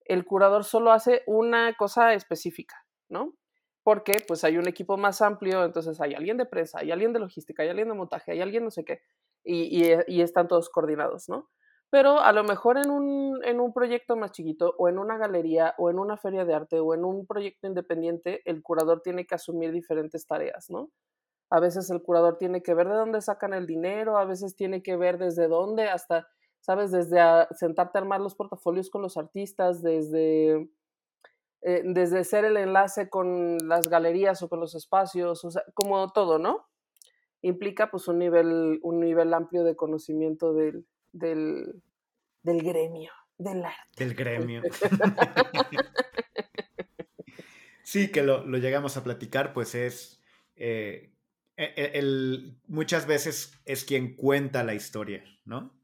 el 0.06 0.25
curador 0.25 0.63
solo 0.63 0.91
hace 0.91 1.24
una 1.27 1.75
cosa 1.75 2.13
específica, 2.13 2.75
¿no? 3.10 3.36
Porque 3.84 4.13
pues 4.27 4.44
hay 4.44 4.58
un 4.58 4.68
equipo 4.68 4.98
más 4.98 5.22
amplio, 5.22 5.63
entonces 5.63 6.01
hay 6.01 6.13
alguien 6.15 6.38
de 6.38 6.46
prensa, 6.46 6.79
hay 6.79 6.91
alguien 6.91 7.13
de 7.13 7.20
logística, 7.20 7.63
hay 7.63 7.70
alguien 7.70 7.89
de 7.89 7.94
montaje, 7.94 8.32
hay 8.32 8.41
alguien 8.41 8.63
no 8.63 8.72
sé 8.72 8.84
qué, 8.84 9.01
y, 9.44 10.22
están 10.22 10.48
todos 10.48 10.70
coordinados, 10.70 11.29
¿no? 11.29 11.50
Pero 11.91 12.20
a 12.20 12.34
lo 12.34 12.44
mejor 12.44 12.77
en 12.77 12.91
un, 12.91 13.44
en 13.44 13.60
un 13.60 13.74
proyecto 13.74 14.15
más 14.15 14.32
chiquito, 14.32 14.75
o 14.77 14.89
en 14.89 15.00
una 15.00 15.18
galería, 15.18 15.74
o 15.77 15.89
en 15.89 15.98
una 15.98 16.18
feria 16.18 16.46
de 16.46 16.53
arte, 16.53 16.79
o 16.79 16.94
en 16.94 17.03
un 17.03 17.25
proyecto 17.25 17.68
independiente, 17.68 18.41
el 18.46 18.62
curador 18.62 19.01
tiene 19.01 19.25
que 19.25 19.36
asumir 19.36 19.72
diferentes 19.72 20.27
tareas, 20.27 20.70
¿no? 20.70 20.91
A 21.50 21.60
veces 21.60 21.89
el 21.89 22.01
curador 22.03 22.38
tiene 22.38 22.62
que 22.62 22.75
ver 22.75 22.88
de 22.88 22.96
dónde 22.96 23.22
sacan 23.22 23.53
el 23.53 23.65
dinero, 23.65 24.18
a 24.18 24.25
veces 24.25 24.56
tiene 24.56 24.84
que 24.84 24.98
ver 24.98 25.18
desde 25.18 25.48
dónde 25.48 25.89
hasta 25.89 26.27
¿sabes? 26.61 26.91
Desde 26.91 27.19
sentarte 27.55 27.97
a 27.97 28.01
armar 28.01 28.21
los 28.21 28.35
portafolios 28.35 28.89
con 28.89 29.01
los 29.01 29.17
artistas, 29.17 29.81
desde, 29.81 30.69
eh, 31.61 31.81
desde 31.85 32.23
ser 32.23 32.45
el 32.45 32.57
enlace 32.57 33.09
con 33.09 33.57
las 33.67 33.89
galerías 33.89 34.41
o 34.41 34.49
con 34.49 34.59
los 34.59 34.75
espacios, 34.75 35.43
o 35.45 35.51
sea, 35.51 35.63
como 35.73 36.11
todo, 36.11 36.39
¿no? 36.39 36.67
Implica 37.41 37.89
pues 37.89 38.07
un 38.07 38.19
nivel, 38.19 38.79
un 38.83 38.99
nivel 38.99 39.33
amplio 39.33 39.63
de 39.63 39.75
conocimiento 39.75 40.53
del, 40.53 40.85
del, 41.11 41.81
del 42.43 42.61
gremio, 42.61 43.11
del 43.37 43.63
arte. 43.63 44.03
Del 44.03 44.13
gremio. 44.13 44.61
sí, 47.83 48.11
que 48.11 48.23
lo, 48.23 48.45
lo, 48.45 48.57
llegamos 48.57 48.97
a 48.97 49.03
platicar, 49.03 49.53
pues 49.53 49.75
es... 49.75 50.21
Eh, 50.55 51.13
e, 51.55 51.73
e, 51.75 51.99
el, 51.99 52.57
muchas 52.67 53.05
veces 53.05 53.59
es 53.65 53.83
quien 53.83 54.15
cuenta 54.15 54.63
la 54.63 54.73
historia, 54.73 55.23
¿no? 55.45 55.78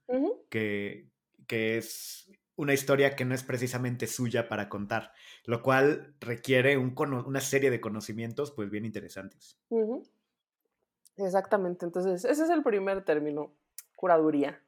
Que, 0.49 1.09
es 1.47 2.29
una 2.55 2.73
historia 2.73 3.15
que 3.15 3.25
no 3.25 3.35
es 3.35 3.43
precisamente 3.43 4.07
suya 4.07 4.47
para 4.47 4.69
contar, 4.69 5.11
lo 5.45 5.61
cual 5.61 6.15
requiere 6.19 6.77
un 6.77 6.95
una 6.97 7.41
serie 7.41 7.69
de 7.69 7.81
conocimientos 7.81 8.51
pues 8.51 8.69
bien 8.69 8.85
interesantes. 8.85 9.57
Exactamente, 11.17 11.85
entonces 11.85 12.25
ese 12.25 12.43
es 12.43 12.49
el 12.49 12.63
primer 12.63 13.03
término, 13.03 13.53
curaduría. 13.95 14.61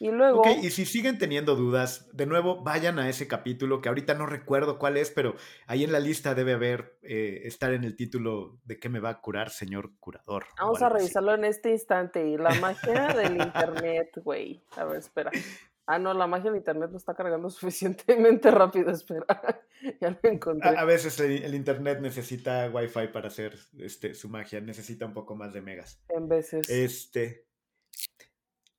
Y 0.00 0.10
luego... 0.10 0.40
Ok, 0.40 0.46
y 0.62 0.70
si 0.70 0.86
siguen 0.86 1.18
teniendo 1.18 1.56
dudas, 1.56 2.08
de 2.16 2.24
nuevo 2.24 2.62
vayan 2.62 2.98
a 2.98 3.10
ese 3.10 3.28
capítulo 3.28 3.82
que 3.82 3.90
ahorita 3.90 4.14
no 4.14 4.24
recuerdo 4.24 4.78
cuál 4.78 4.96
es, 4.96 5.10
pero 5.10 5.34
ahí 5.66 5.84
en 5.84 5.92
la 5.92 6.00
lista 6.00 6.34
debe 6.34 6.54
haber, 6.54 6.96
eh, 7.02 7.42
estar 7.44 7.74
en 7.74 7.84
el 7.84 7.96
título 7.96 8.58
de 8.64 8.78
qué 8.78 8.88
me 8.88 8.98
va 8.98 9.10
a 9.10 9.20
curar, 9.20 9.50
señor 9.50 9.92
curador. 10.00 10.46
Vamos 10.58 10.80
a 10.80 10.88
revisarlo 10.88 11.34
en 11.34 11.44
este 11.44 11.70
instante. 11.70 12.26
Y 12.26 12.38
la 12.38 12.54
magia 12.54 13.08
del 13.08 13.36
internet, 13.42 14.10
güey. 14.24 14.64
A 14.74 14.84
ver, 14.84 14.96
espera. 14.96 15.30
Ah, 15.84 15.98
no, 15.98 16.14
la 16.14 16.26
magia 16.26 16.50
del 16.50 16.60
internet 16.60 16.90
no 16.90 16.96
está 16.96 17.12
cargando 17.12 17.50
suficientemente 17.50 18.50
rápido, 18.50 18.92
espera. 18.92 19.26
ya 20.00 20.10
lo 20.10 20.30
encontré. 20.30 20.78
A, 20.78 20.84
veces 20.84 21.20
el, 21.20 21.54
internet 21.54 22.00
necesita 22.00 22.70
wifi 22.70 23.08
para 23.08 23.28
hacer 23.28 23.58
este, 23.78 24.14
su 24.14 24.30
magia, 24.30 24.62
necesita 24.62 25.04
un 25.04 25.12
poco 25.12 25.36
más 25.36 25.52
de 25.52 25.60
megas. 25.60 26.00
En 26.08 26.26
veces. 26.26 26.70
Este. 26.70 27.49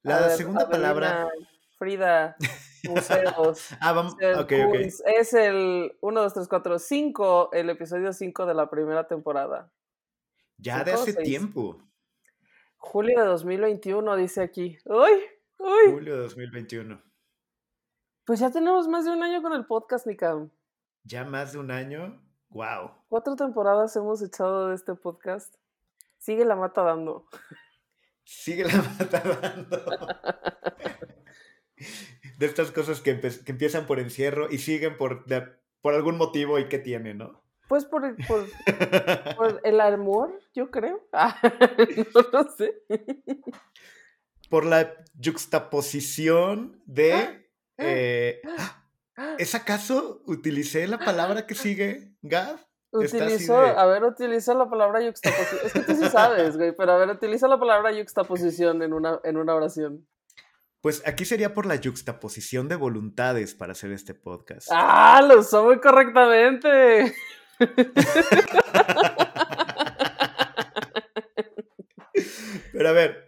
La 0.03 0.29
segunda 0.31 0.69
palabra. 0.69 1.29
Frida, 1.77 2.35
museos. 2.89 3.69
ah, 3.79 3.93
vamos. 3.93 4.13
Ok, 4.13 4.53
ok. 4.67 4.75
Es 5.05 5.33
el 5.33 5.97
1, 6.01 6.21
2, 6.21 6.33
3, 6.33 6.47
4, 6.47 6.79
5, 6.79 7.49
el 7.53 7.69
episodio 7.69 8.13
5 8.13 8.45
de 8.45 8.53
la 8.53 8.69
primera 8.69 9.07
temporada. 9.07 9.71
Ya 10.57 10.83
de 10.83 10.93
hace 10.93 11.13
tiempo. 11.13 11.81
Julio 12.77 13.19
de 13.19 13.25
2021, 13.25 14.15
dice 14.15 14.41
aquí. 14.41 14.77
¡Uy! 14.85 15.23
¡Uy! 15.57 15.91
Julio 15.91 16.15
de 16.15 16.21
2021. 16.23 17.01
Pues 18.25 18.39
ya 18.39 18.51
tenemos 18.51 18.87
más 18.87 19.05
de 19.05 19.11
un 19.11 19.23
año 19.23 19.41
con 19.41 19.53
el 19.53 19.65
podcast, 19.65 20.05
Nikam. 20.05 20.51
Ya 21.03 21.23
más 21.23 21.53
de 21.53 21.59
un 21.59 21.71
año. 21.71 22.21
¡Wow! 22.49 22.91
Cuatro 23.09 23.35
temporadas 23.35 23.95
hemos 23.95 24.21
echado 24.21 24.69
de 24.69 24.75
este 24.75 24.93
podcast. 24.93 25.55
Sigue 26.17 26.45
la 26.45 26.55
mata 26.55 26.83
dando. 26.83 27.25
Sigue 28.31 28.63
la 28.63 28.81
mata 28.99 29.19
dando. 29.19 30.07
de 32.39 32.45
estas 32.45 32.71
cosas 32.71 33.01
que, 33.01 33.19
empiezan 33.45 33.85
por 33.85 33.99
encierro 33.99 34.47
y 34.49 34.57
siguen 34.57 34.97
por, 34.97 35.25
por 35.81 35.93
algún 35.93 36.17
motivo 36.17 36.57
y 36.57 36.69
que 36.69 36.79
tienen, 36.79 37.19
¿no? 37.19 37.43
Pues 37.67 37.85
por, 37.85 38.15
por, 38.25 38.47
por 39.35 39.61
el 39.63 39.81
amor, 39.81 40.39
yo 40.55 40.71
creo. 40.71 41.07
Ah, 41.13 41.37
no 42.13 42.21
lo 42.31 42.49
sé. 42.51 42.83
Por 44.49 44.65
la 44.65 44.95
juxtaposición 45.23 46.81
de... 46.85 47.13
Ah, 47.13 47.37
ah, 47.77 47.83
eh, 47.83 48.41
¿Es 49.37 49.55
acaso 49.55 50.23
utilicé 50.25 50.87
la 50.87 50.99
palabra 50.99 51.45
que 51.45 51.53
sigue, 51.53 52.15
Gab? 52.91 53.03
Utilizó, 53.03 53.57
a 53.57 53.85
ver, 53.85 54.03
utiliza 54.03 54.53
la 54.53 54.69
palabra 54.69 55.01
juxtaposición. 55.01 55.61
Es 55.65 55.73
que 55.73 55.79
tú 55.81 55.95
sí 55.95 56.09
sabes, 56.09 56.57
güey, 56.57 56.75
pero 56.75 56.91
a 56.93 56.97
ver, 56.97 57.09
utiliza 57.09 57.47
la 57.47 57.59
palabra 57.59 57.93
juxtaposición 57.93 58.81
en 58.81 58.93
una, 58.93 59.19
en 59.23 59.37
una 59.37 59.55
oración. 59.55 60.07
Pues 60.81 61.03
aquí 61.05 61.25
sería 61.25 61.53
por 61.53 61.67
la 61.67 61.77
juxtaposición 61.77 62.67
de 62.67 62.75
voluntades 62.75 63.53
para 63.53 63.73
hacer 63.73 63.91
este 63.91 64.15
podcast. 64.15 64.67
¡Ah! 64.71 65.21
Lo 65.27 65.39
usó 65.39 65.63
muy 65.63 65.79
correctamente. 65.79 67.13
Pero 72.73 72.89
a 72.89 72.93
ver, 72.93 73.27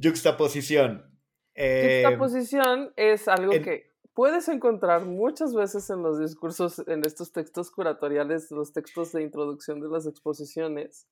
juxtaposición. 0.00 1.10
Eh, 1.56 2.02
juxtaposición 2.04 2.92
es 2.96 3.26
algo 3.26 3.50
que 3.50 3.93
puedes 4.14 4.48
encontrar 4.48 5.04
muchas 5.04 5.54
veces 5.54 5.90
en 5.90 6.02
los 6.02 6.18
discursos, 6.18 6.82
en 6.86 7.04
estos 7.04 7.32
textos 7.32 7.70
curatoriales, 7.70 8.50
los 8.50 8.72
textos 8.72 9.12
de 9.12 9.22
introducción 9.22 9.80
de 9.80 9.88
las 9.88 10.06
exposiciones. 10.06 11.06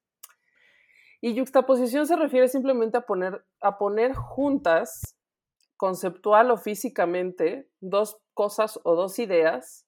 Y 1.20 1.38
juxtaposición 1.38 2.06
se 2.06 2.16
refiere 2.16 2.48
simplemente 2.48 2.96
a 2.96 3.02
poner, 3.02 3.44
a 3.60 3.78
poner 3.78 4.14
juntas, 4.14 5.16
conceptual 5.76 6.50
o 6.50 6.56
físicamente, 6.56 7.68
dos 7.80 8.20
cosas 8.34 8.80
o 8.84 8.94
dos 8.94 9.18
ideas 9.18 9.86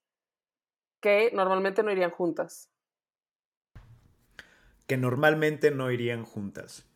que 1.00 1.30
normalmente 1.32 1.82
no 1.82 1.92
irían 1.92 2.10
juntas. 2.10 2.70
Que 4.86 4.96
normalmente 4.96 5.70
no 5.70 5.90
irían 5.90 6.24
juntas. 6.24 6.86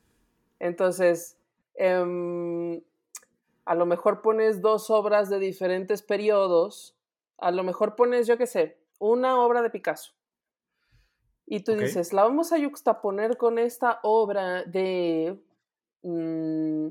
Entonces, 0.59 1.37
em, 1.75 2.81
a 3.69 3.75
lo 3.75 3.85
mejor 3.85 4.23
pones 4.23 4.63
dos 4.63 4.89
obras 4.89 5.29
de 5.29 5.39
diferentes 5.39 6.01
periodos, 6.01 6.97
a 7.37 7.51
lo 7.51 7.63
mejor 7.63 7.97
pones, 7.97 8.27
yo 8.27 8.39
qué 8.39 8.47
sé, 8.47 8.79
una 8.99 9.39
obra 9.45 9.61
de 9.61 9.69
Picasso. 9.69 10.15
Y 11.45 11.61
tú 11.61 11.75
dices, 11.75 12.15
la 12.15 12.23
vamos 12.23 12.51
a 12.53 12.57
yuxtaponer 12.57 13.37
con 13.37 13.59
esta 13.59 14.01
obra 14.03 14.65
de, 14.65 15.39
mm, 16.03 16.89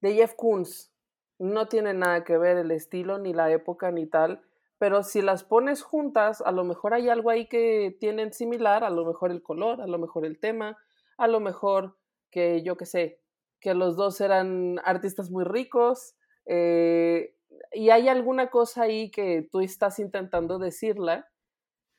de 0.00 0.14
Jeff 0.14 0.34
Koons. 0.34 0.92
No 1.38 1.68
tiene 1.68 1.94
nada 1.94 2.24
que 2.24 2.36
ver 2.36 2.56
el 2.56 2.72
estilo, 2.72 3.18
ni 3.18 3.32
la 3.32 3.52
época, 3.52 3.92
ni 3.92 4.06
tal. 4.06 4.42
Pero 4.78 5.04
si 5.04 5.22
las 5.22 5.44
pones 5.44 5.82
juntas, 5.82 6.40
a 6.40 6.50
lo 6.50 6.64
mejor 6.64 6.94
hay 6.94 7.08
algo 7.08 7.30
ahí 7.30 7.46
que 7.46 7.96
tienen 8.00 8.32
similar, 8.32 8.82
a 8.82 8.90
lo 8.90 9.04
mejor 9.04 9.30
el 9.30 9.40
color, 9.40 9.80
a 9.80 9.86
lo 9.86 9.98
mejor 9.98 10.26
el 10.26 10.40
tema, 10.40 10.78
a 11.16 11.28
lo 11.28 11.38
mejor 11.38 11.96
que 12.28 12.64
yo 12.64 12.76
qué 12.76 12.86
sé, 12.86 13.20
que 13.66 13.74
los 13.74 13.96
dos 13.96 14.20
eran 14.20 14.80
artistas 14.84 15.28
muy 15.28 15.42
ricos, 15.42 16.14
eh, 16.44 17.34
y 17.72 17.90
hay 17.90 18.06
alguna 18.06 18.48
cosa 18.48 18.82
ahí 18.82 19.10
que 19.10 19.48
tú 19.50 19.58
estás 19.58 19.98
intentando 19.98 20.60
decirla, 20.60 21.28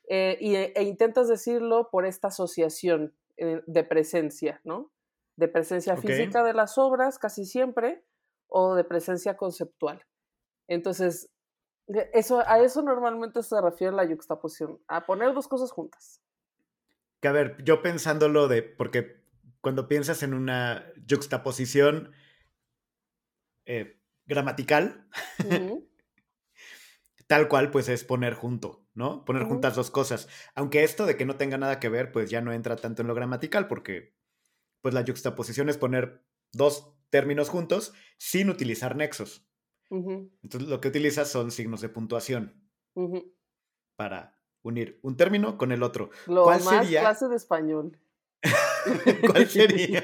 eh, 0.07 0.37
y, 0.39 0.55
e 0.55 0.83
intentas 0.83 1.27
decirlo 1.27 1.89
por 1.91 2.05
esta 2.05 2.29
asociación 2.29 3.13
eh, 3.35 3.63
de 3.67 3.83
presencia, 3.83 4.61
¿no? 4.63 4.93
De 5.35 5.49
presencia 5.49 5.97
física 5.97 6.41
de 6.41 6.53
las 6.53 6.77
obras, 6.77 7.19
casi 7.19 7.43
siempre, 7.43 8.01
o 8.47 8.73
de 8.75 8.85
presencia 8.85 9.35
conceptual. 9.35 10.05
Entonces, 10.69 11.29
eso, 12.13 12.41
a 12.47 12.59
eso 12.59 12.81
normalmente 12.81 13.43
se 13.43 13.59
refiere 13.59 13.93
la 13.93 14.05
yuxtaposición, 14.05 14.79
a 14.87 15.05
poner 15.05 15.33
dos 15.33 15.49
cosas 15.49 15.71
juntas. 15.71 16.21
Que 17.19 17.27
a 17.27 17.33
ver, 17.33 17.61
yo 17.65 17.81
pensándolo 17.81 18.47
de, 18.47 18.63
porque 18.63 19.17
cuando 19.67 19.89
piensas 19.89 20.23
en 20.23 20.33
una 20.33 20.93
juxtaposición 21.09 22.13
eh, 23.65 23.99
gramatical, 24.25 25.09
tal 27.27 27.49
cual, 27.49 27.69
pues 27.69 27.89
es 27.89 28.05
poner 28.05 28.33
junto, 28.33 28.87
¿no? 28.93 29.25
Poner 29.25 29.43
juntas 29.43 29.75
dos 29.75 29.91
cosas. 29.91 30.29
Aunque 30.55 30.85
esto 30.85 31.05
de 31.05 31.17
que 31.17 31.25
no 31.25 31.35
tenga 31.35 31.57
nada 31.57 31.81
que 31.81 31.89
ver, 31.89 32.13
pues 32.13 32.29
ya 32.29 32.39
no 32.39 32.53
entra 32.53 32.77
tanto 32.77 33.01
en 33.01 33.09
lo 33.09 33.13
gramatical, 33.13 33.67
porque 33.67 34.15
pues 34.79 34.93
la 34.93 35.03
juxtaposición 35.05 35.67
es 35.67 35.77
poner 35.77 36.23
dos 36.53 36.93
términos 37.09 37.49
juntos 37.49 37.93
sin 38.17 38.49
utilizar 38.49 38.95
nexos. 38.95 39.49
Entonces 39.89 40.69
lo 40.69 40.79
que 40.79 40.87
utilizas 40.87 41.29
son 41.29 41.51
signos 41.51 41.81
de 41.81 41.89
puntuación 41.89 42.69
para 43.97 44.39
unir 44.61 44.97
un 45.01 45.17
término 45.17 45.57
con 45.57 45.73
el 45.73 45.83
otro. 45.83 46.09
Lo 46.25 46.45
¿Cuál 46.45 46.63
más 46.63 46.85
sería? 46.85 47.01
clase 47.01 47.27
de 47.27 47.35
español. 47.35 47.99
¿Cuál 49.31 49.47
sería? 49.47 50.03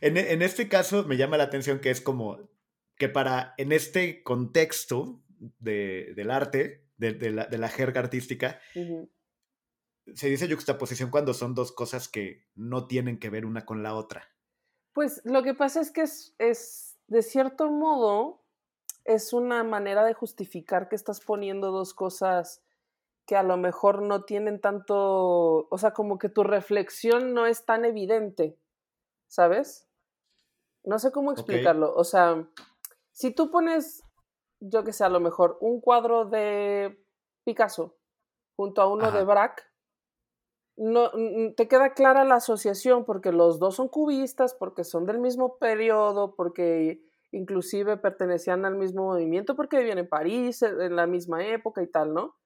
en, 0.00 0.42
este 0.42 0.68
caso 0.68 1.04
me 1.04 1.16
llama 1.16 1.36
la 1.36 1.44
atención 1.44 1.80
que 1.80 1.90
es 1.90 2.00
como 2.00 2.38
que 2.96 3.08
para, 3.08 3.54
en 3.56 3.72
este 3.72 4.22
contexto 4.22 5.22
del 5.58 6.30
arte, 6.30 6.86
de, 6.98 7.30
la, 7.30 7.68
jerga 7.68 8.00
artística, 8.00 8.60
se 10.14 10.28
dice 10.28 10.52
juxtaposición 10.52 11.10
cuando 11.10 11.34
son 11.34 11.54
dos 11.54 11.72
cosas 11.72 12.08
que 12.08 12.46
no 12.54 12.86
tienen 12.86 13.18
que 13.18 13.30
ver 13.30 13.46
una 13.46 13.64
con 13.64 13.82
la 13.82 13.94
otra. 13.94 14.28
Pues 14.92 15.22
lo 15.24 15.42
que 15.42 15.54
pasa 15.54 15.80
es 15.80 15.90
que 15.90 16.02
es, 16.02 16.34
es 16.38 16.98
de 17.06 17.22
cierto 17.22 17.70
modo, 17.70 18.44
es 19.04 19.32
una 19.32 19.64
manera 19.64 20.04
de 20.04 20.14
justificar 20.14 20.88
que 20.88 20.96
estás 20.96 21.20
poniendo 21.20 21.70
dos 21.70 21.94
cosas 21.94 22.62
que 23.30 23.36
a 23.36 23.44
lo 23.44 23.56
mejor 23.56 24.02
no 24.02 24.24
tienen 24.24 24.60
tanto, 24.60 25.68
o 25.70 25.78
sea, 25.78 25.92
como 25.92 26.18
que 26.18 26.28
tu 26.28 26.42
reflexión 26.42 27.32
no 27.32 27.46
es 27.46 27.64
tan 27.64 27.84
evidente, 27.84 28.58
¿sabes? 29.28 29.88
No 30.82 30.98
sé 30.98 31.12
cómo 31.12 31.30
explicarlo. 31.30 31.94
O 31.94 32.02
sea, 32.02 32.44
si 33.12 33.32
tú 33.32 33.52
pones, 33.52 34.02
yo 34.58 34.82
que 34.82 34.92
sé, 34.92 35.04
a 35.04 35.08
lo 35.08 35.20
mejor 35.20 35.58
un 35.60 35.80
cuadro 35.80 36.24
de 36.24 37.00
Picasso 37.44 37.94
junto 38.56 38.82
a 38.82 38.92
uno 38.92 39.12
de 39.12 39.22
Braque, 39.22 39.62
no, 40.76 41.12
te 41.56 41.68
queda 41.68 41.94
clara 41.94 42.24
la 42.24 42.34
asociación 42.34 43.04
porque 43.04 43.30
los 43.30 43.60
dos 43.60 43.76
son 43.76 43.86
cubistas, 43.86 44.54
porque 44.54 44.82
son 44.82 45.06
del 45.06 45.20
mismo 45.20 45.56
periodo, 45.58 46.34
porque 46.34 47.00
inclusive 47.30 47.96
pertenecían 47.96 48.64
al 48.64 48.74
mismo 48.74 49.04
movimiento, 49.04 49.54
porque 49.54 49.78
vivían 49.78 49.98
en 49.98 50.08
París 50.08 50.62
en 50.62 50.96
la 50.96 51.06
misma 51.06 51.46
época 51.46 51.80
y 51.80 51.86
tal, 51.86 52.12
¿no? 52.12 52.39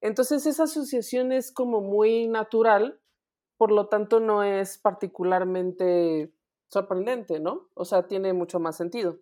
Entonces 0.00 0.46
esa 0.46 0.64
asociación 0.64 1.32
es 1.32 1.52
como 1.52 1.80
muy 1.80 2.28
natural, 2.28 3.00
por 3.56 3.70
lo 3.70 3.88
tanto 3.88 4.20
no 4.20 4.42
es 4.42 4.78
particularmente 4.78 6.32
sorprendente, 6.68 7.40
¿no? 7.40 7.68
O 7.74 7.84
sea, 7.84 8.06
tiene 8.06 8.32
mucho 8.32 8.60
más 8.60 8.76
sentido. 8.76 9.18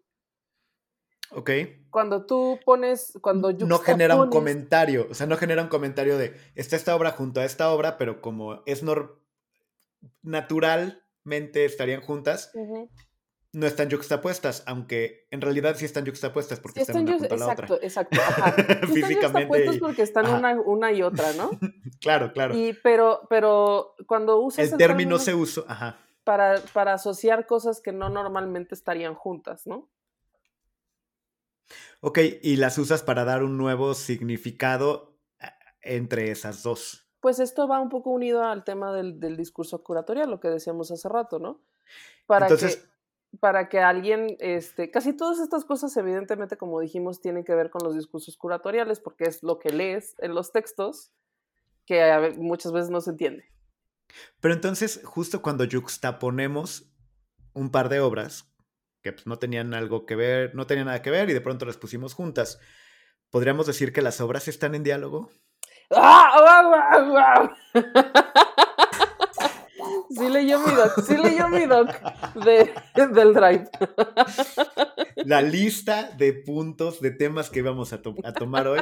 Ok. 1.30 1.50
Cuando 1.90 2.24
tú 2.24 2.58
pones, 2.64 3.18
cuando 3.20 3.52
No 3.52 3.78
genera 3.78 4.16
un 4.16 4.30
comentario, 4.30 5.06
o 5.10 5.14
sea, 5.14 5.26
no 5.26 5.36
genera 5.36 5.62
un 5.62 5.68
comentario 5.68 6.16
de, 6.16 6.34
está 6.54 6.76
esta 6.76 6.94
obra 6.94 7.10
junto 7.10 7.40
a 7.40 7.44
esta 7.44 7.70
obra, 7.70 7.98
pero 7.98 8.20
como 8.20 8.62
es 8.66 8.82
naturalmente 10.22 11.64
estarían 11.64 12.00
juntas, 12.00 12.52
no 13.58 13.66
están 13.66 13.90
juxtapuestas, 13.90 14.62
aunque 14.66 15.26
en 15.32 15.40
realidad 15.40 15.74
sí 15.76 15.84
están 15.84 16.06
juxtapuestas 16.06 16.60
porque 16.60 16.80
están, 16.80 17.02
una 17.02 17.18
junto 17.18 17.34
a 17.34 17.38
la 17.38 17.46
otra. 17.52 17.66
Exacto, 17.82 18.16
exacto. 18.16 18.86
Físicamente. 18.94 19.78
porque 19.80 20.02
están 20.02 20.26
una, 20.64 20.92
y 20.92 21.02
otra, 21.02 21.32
¿no? 21.32 21.50
claro, 22.00 22.32
claro. 22.32 22.54
Y, 22.54 22.72
pero, 22.84 23.22
pero 23.28 23.96
cuando 24.06 24.38
usas 24.38 24.70
el, 24.70 24.78
término, 24.78 25.18
se 25.18 25.34
usa, 25.34 25.64
ajá. 25.66 25.98
Para, 26.22 26.60
para 26.72 26.94
asociar 26.94 27.46
cosas 27.46 27.80
que 27.80 27.90
no 27.90 28.10
normalmente 28.10 28.76
estarían 28.76 29.14
juntas, 29.14 29.66
¿no? 29.66 29.88
Ok, 32.00 32.20
y 32.42 32.56
las 32.56 32.78
usas 32.78 33.02
para 33.02 33.24
dar 33.24 33.42
un 33.42 33.58
nuevo 33.58 33.94
significado 33.94 35.18
eh, 35.40 35.48
entre 35.82 36.30
esas 36.30 36.62
dos. 36.62 37.10
Pues 37.18 37.40
esto 37.40 37.66
va 37.66 37.80
un 37.80 37.88
poco 37.88 38.10
unido 38.10 38.44
al 38.44 38.62
tema 38.62 38.92
del, 38.92 39.36
discurso 39.36 39.82
curatorial, 39.82 40.30
lo 40.30 40.38
que 40.38 40.48
decíamos 40.48 40.92
hace 40.92 41.08
rato, 41.08 41.40
¿no? 41.40 41.60
Para 42.26 42.46
Entonces, 42.46 42.88
para 43.40 43.68
que 43.68 43.78
alguien, 43.80 44.36
este, 44.40 44.90
casi 44.90 45.16
todas 45.16 45.38
estas 45.38 45.64
cosas 45.64 45.96
evidentemente, 45.96 46.56
como 46.56 46.80
dijimos, 46.80 47.20
tienen 47.20 47.44
que 47.44 47.54
ver 47.54 47.70
con 47.70 47.82
los 47.84 47.94
discursos 47.94 48.36
curatoriales, 48.36 49.00
porque 49.00 49.24
es 49.24 49.42
lo 49.42 49.58
que 49.58 49.70
lees 49.70 50.14
en 50.18 50.34
los 50.34 50.52
textos 50.52 51.12
que 51.86 52.34
muchas 52.38 52.72
veces 52.72 52.90
no 52.90 53.00
se 53.00 53.10
entiende. 53.10 53.44
Pero 54.40 54.54
entonces, 54.54 55.00
justo 55.04 55.42
cuando 55.42 55.64
juxtaponemos 55.70 56.90
un 57.52 57.70
par 57.70 57.88
de 57.88 58.00
obras 58.00 58.50
que 59.02 59.12
pues, 59.12 59.26
no 59.26 59.38
tenían 59.38 59.74
algo 59.74 60.06
que 60.06 60.16
ver, 60.16 60.54
no 60.54 60.66
tenían 60.66 60.86
nada 60.86 61.02
que 61.02 61.10
ver 61.10 61.30
y 61.30 61.34
de 61.34 61.40
pronto 61.40 61.64
las 61.64 61.76
pusimos 61.76 62.14
juntas, 62.14 62.58
¿podríamos 63.30 63.66
decir 63.66 63.92
que 63.92 64.02
las 64.02 64.20
obras 64.20 64.48
están 64.48 64.74
en 64.74 64.82
diálogo? 64.82 65.30
¡Ah! 65.90 67.56
Sí 70.10 70.28
leyó 70.28 70.58
mi 70.60 70.72
doc, 70.72 71.00
sí 71.02 71.16
leyó 71.16 71.48
mi 71.48 71.66
doc 71.66 71.88
de, 72.34 72.72
del 73.12 73.34
drive. 73.34 73.68
La 75.16 75.42
lista 75.42 76.10
de 76.16 76.32
puntos, 76.32 77.00
de 77.00 77.10
temas 77.10 77.50
que 77.50 77.62
vamos 77.62 77.92
a, 77.92 78.00
a 78.24 78.32
tomar 78.32 78.68
hoy. 78.68 78.80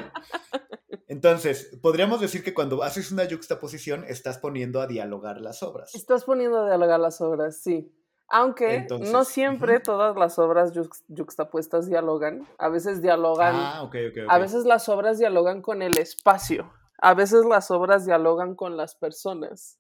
Entonces, 1.09 1.77
podríamos 1.83 2.21
decir 2.21 2.43
que 2.45 2.55
cuando 2.55 2.83
haces 2.83 3.11
una 3.13 3.25
juxtaposición, 3.29 4.05
estás 4.09 4.39
poniendo 4.39 4.81
a 4.81 4.87
dialogar 4.87 5.41
las 5.41 5.63
obras. 5.63 5.95
Estás 5.95 6.25
poniendo 6.25 6.61
a 6.61 6.67
dialogar 6.67 7.01
las 7.01 7.21
obras, 7.21 7.63
sí. 7.63 7.93
Aunque 8.29 8.87
no 9.13 9.25
siempre 9.25 9.79
todas 9.79 10.17
las 10.17 10.39
obras 10.39 10.73
juxtapuestas 11.09 11.87
dialogan. 11.87 12.47
A 12.59 12.69
veces 12.69 13.01
dialogan. 13.01 13.55
Ah, 13.55 13.89
A 14.29 14.39
veces 14.39 14.65
las 14.65 14.89
obras 14.89 15.19
dialogan 15.19 15.63
con 15.63 15.81
el 15.81 15.97
espacio. 15.99 16.73
A 16.99 17.15
veces 17.15 17.45
las 17.45 17.71
obras 17.71 18.05
dialogan 18.05 18.57
con 18.57 18.77
las 18.77 18.97
personas. 18.97 19.79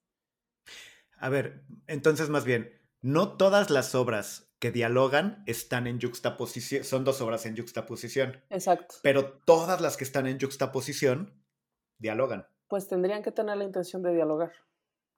A 1.16 1.28
ver, 1.28 1.64
entonces 1.86 2.28
más 2.28 2.44
bien, 2.44 2.72
no 3.00 3.36
todas 3.36 3.70
las 3.70 3.94
obras 3.94 4.46
que 4.58 4.70
dialogan 4.70 5.42
están 5.46 5.86
en 5.86 6.00
juxtaposición, 6.00 6.84
son 6.84 7.04
dos 7.04 7.20
obras 7.20 7.46
en 7.46 7.56
juxtaposición. 7.56 8.42
Exacto. 8.50 8.96
Pero 9.02 9.32
todas 9.44 9.80
las 9.80 9.96
que 9.96 10.04
están 10.04 10.26
en 10.26 10.40
juxtaposición 10.40 11.34
dialogan. 11.98 12.46
Pues 12.68 12.88
tendrían 12.88 13.22
que 13.22 13.32
tener 13.32 13.56
la 13.56 13.64
intención 13.64 14.02
de 14.02 14.14
dialogar. 14.14 14.52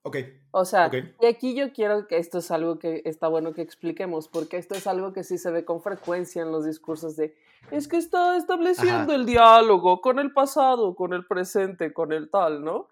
Ok. 0.02 0.16
O 0.52 0.64
sea, 0.64 0.90
y 1.20 1.26
aquí 1.26 1.54
yo 1.54 1.72
quiero 1.72 2.06
que 2.06 2.18
esto 2.18 2.38
es 2.38 2.50
algo 2.50 2.78
que 2.78 3.02
está 3.04 3.28
bueno 3.28 3.52
que 3.52 3.62
expliquemos, 3.62 4.28
porque 4.28 4.56
esto 4.56 4.74
es 4.74 4.86
algo 4.86 5.12
que 5.12 5.24
sí 5.24 5.38
se 5.38 5.50
ve 5.50 5.64
con 5.64 5.82
frecuencia 5.82 6.42
en 6.42 6.52
los 6.52 6.64
discursos 6.64 7.16
de, 7.16 7.34
es 7.70 7.88
que 7.88 7.96
está 7.96 8.36
estableciendo 8.36 9.12
el 9.14 9.26
diálogo 9.26 10.00
con 10.00 10.18
el 10.18 10.32
pasado, 10.32 10.94
con 10.94 11.12
el 11.12 11.26
presente, 11.26 11.92
con 11.92 12.12
el 12.12 12.30
tal, 12.30 12.64
¿no? 12.64 12.88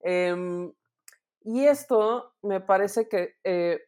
Em, 0.00 0.72
y 1.46 1.64
esto 1.64 2.34
me 2.42 2.60
parece 2.60 3.08
que 3.08 3.36
eh, 3.44 3.78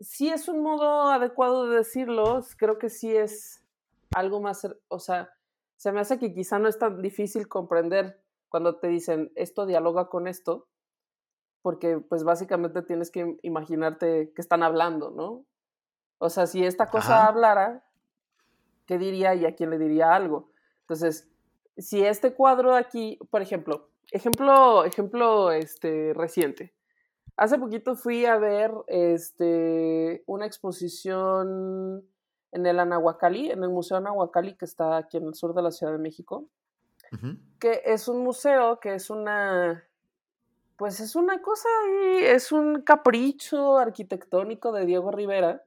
sí 0.00 0.30
es 0.30 0.48
un 0.48 0.60
modo 0.64 1.10
adecuado 1.10 1.68
de 1.68 1.76
decirlo, 1.76 2.40
creo 2.58 2.76
que 2.76 2.90
sí 2.90 3.16
es 3.16 3.64
algo 4.16 4.40
más, 4.40 4.66
o 4.88 4.98
sea, 4.98 5.30
se 5.76 5.92
me 5.92 6.00
hace 6.00 6.18
que 6.18 6.34
quizá 6.34 6.58
no 6.58 6.66
es 6.68 6.76
tan 6.76 7.00
difícil 7.00 7.46
comprender 7.46 8.20
cuando 8.48 8.80
te 8.80 8.88
dicen 8.88 9.30
esto 9.36 9.64
dialoga 9.64 10.08
con 10.08 10.26
esto, 10.26 10.66
porque 11.62 11.98
pues 11.98 12.24
básicamente 12.24 12.82
tienes 12.82 13.12
que 13.12 13.36
imaginarte 13.42 14.32
que 14.34 14.42
están 14.42 14.64
hablando, 14.64 15.12
¿no? 15.12 15.44
O 16.18 16.30
sea, 16.30 16.48
si 16.48 16.64
esta 16.64 16.90
cosa 16.90 17.28
hablara, 17.28 17.84
¿qué 18.86 18.98
diría 18.98 19.36
y 19.36 19.46
a 19.46 19.54
quién 19.54 19.70
le 19.70 19.78
diría 19.78 20.16
algo? 20.16 20.50
Entonces, 20.80 21.30
si 21.76 22.04
este 22.04 22.34
cuadro 22.34 22.74
aquí, 22.74 23.20
por 23.30 23.40
ejemplo, 23.40 23.88
ejemplo, 24.10 24.84
ejemplo 24.84 25.52
este, 25.52 26.12
reciente. 26.12 26.73
Hace 27.36 27.58
poquito 27.58 27.96
fui 27.96 28.26
a 28.26 28.38
ver 28.38 28.72
este, 28.86 30.22
una 30.26 30.46
exposición 30.46 32.04
en 32.52 32.66
el 32.66 32.78
Anahuacalli, 32.78 33.50
en 33.50 33.64
el 33.64 33.70
Museo 33.70 33.96
Anahuacalli, 33.96 34.56
que 34.56 34.64
está 34.64 34.96
aquí 34.96 35.16
en 35.16 35.26
el 35.26 35.34
sur 35.34 35.54
de 35.54 35.62
la 35.62 35.72
Ciudad 35.72 35.92
de 35.92 35.98
México, 35.98 36.48
que 37.60 37.82
es 37.84 38.08
un 38.08 38.24
museo 38.24 38.80
que 38.80 38.94
es 38.94 39.08
una 39.08 39.84
pues 40.76 41.00
es 41.00 41.14
una 41.14 41.40
cosa 41.40 41.68
y 42.18 42.24
es 42.24 42.50
un 42.50 42.82
capricho 42.82 43.78
arquitectónico 43.78 44.72
de 44.72 44.86
Diego 44.86 45.10
Rivera, 45.12 45.64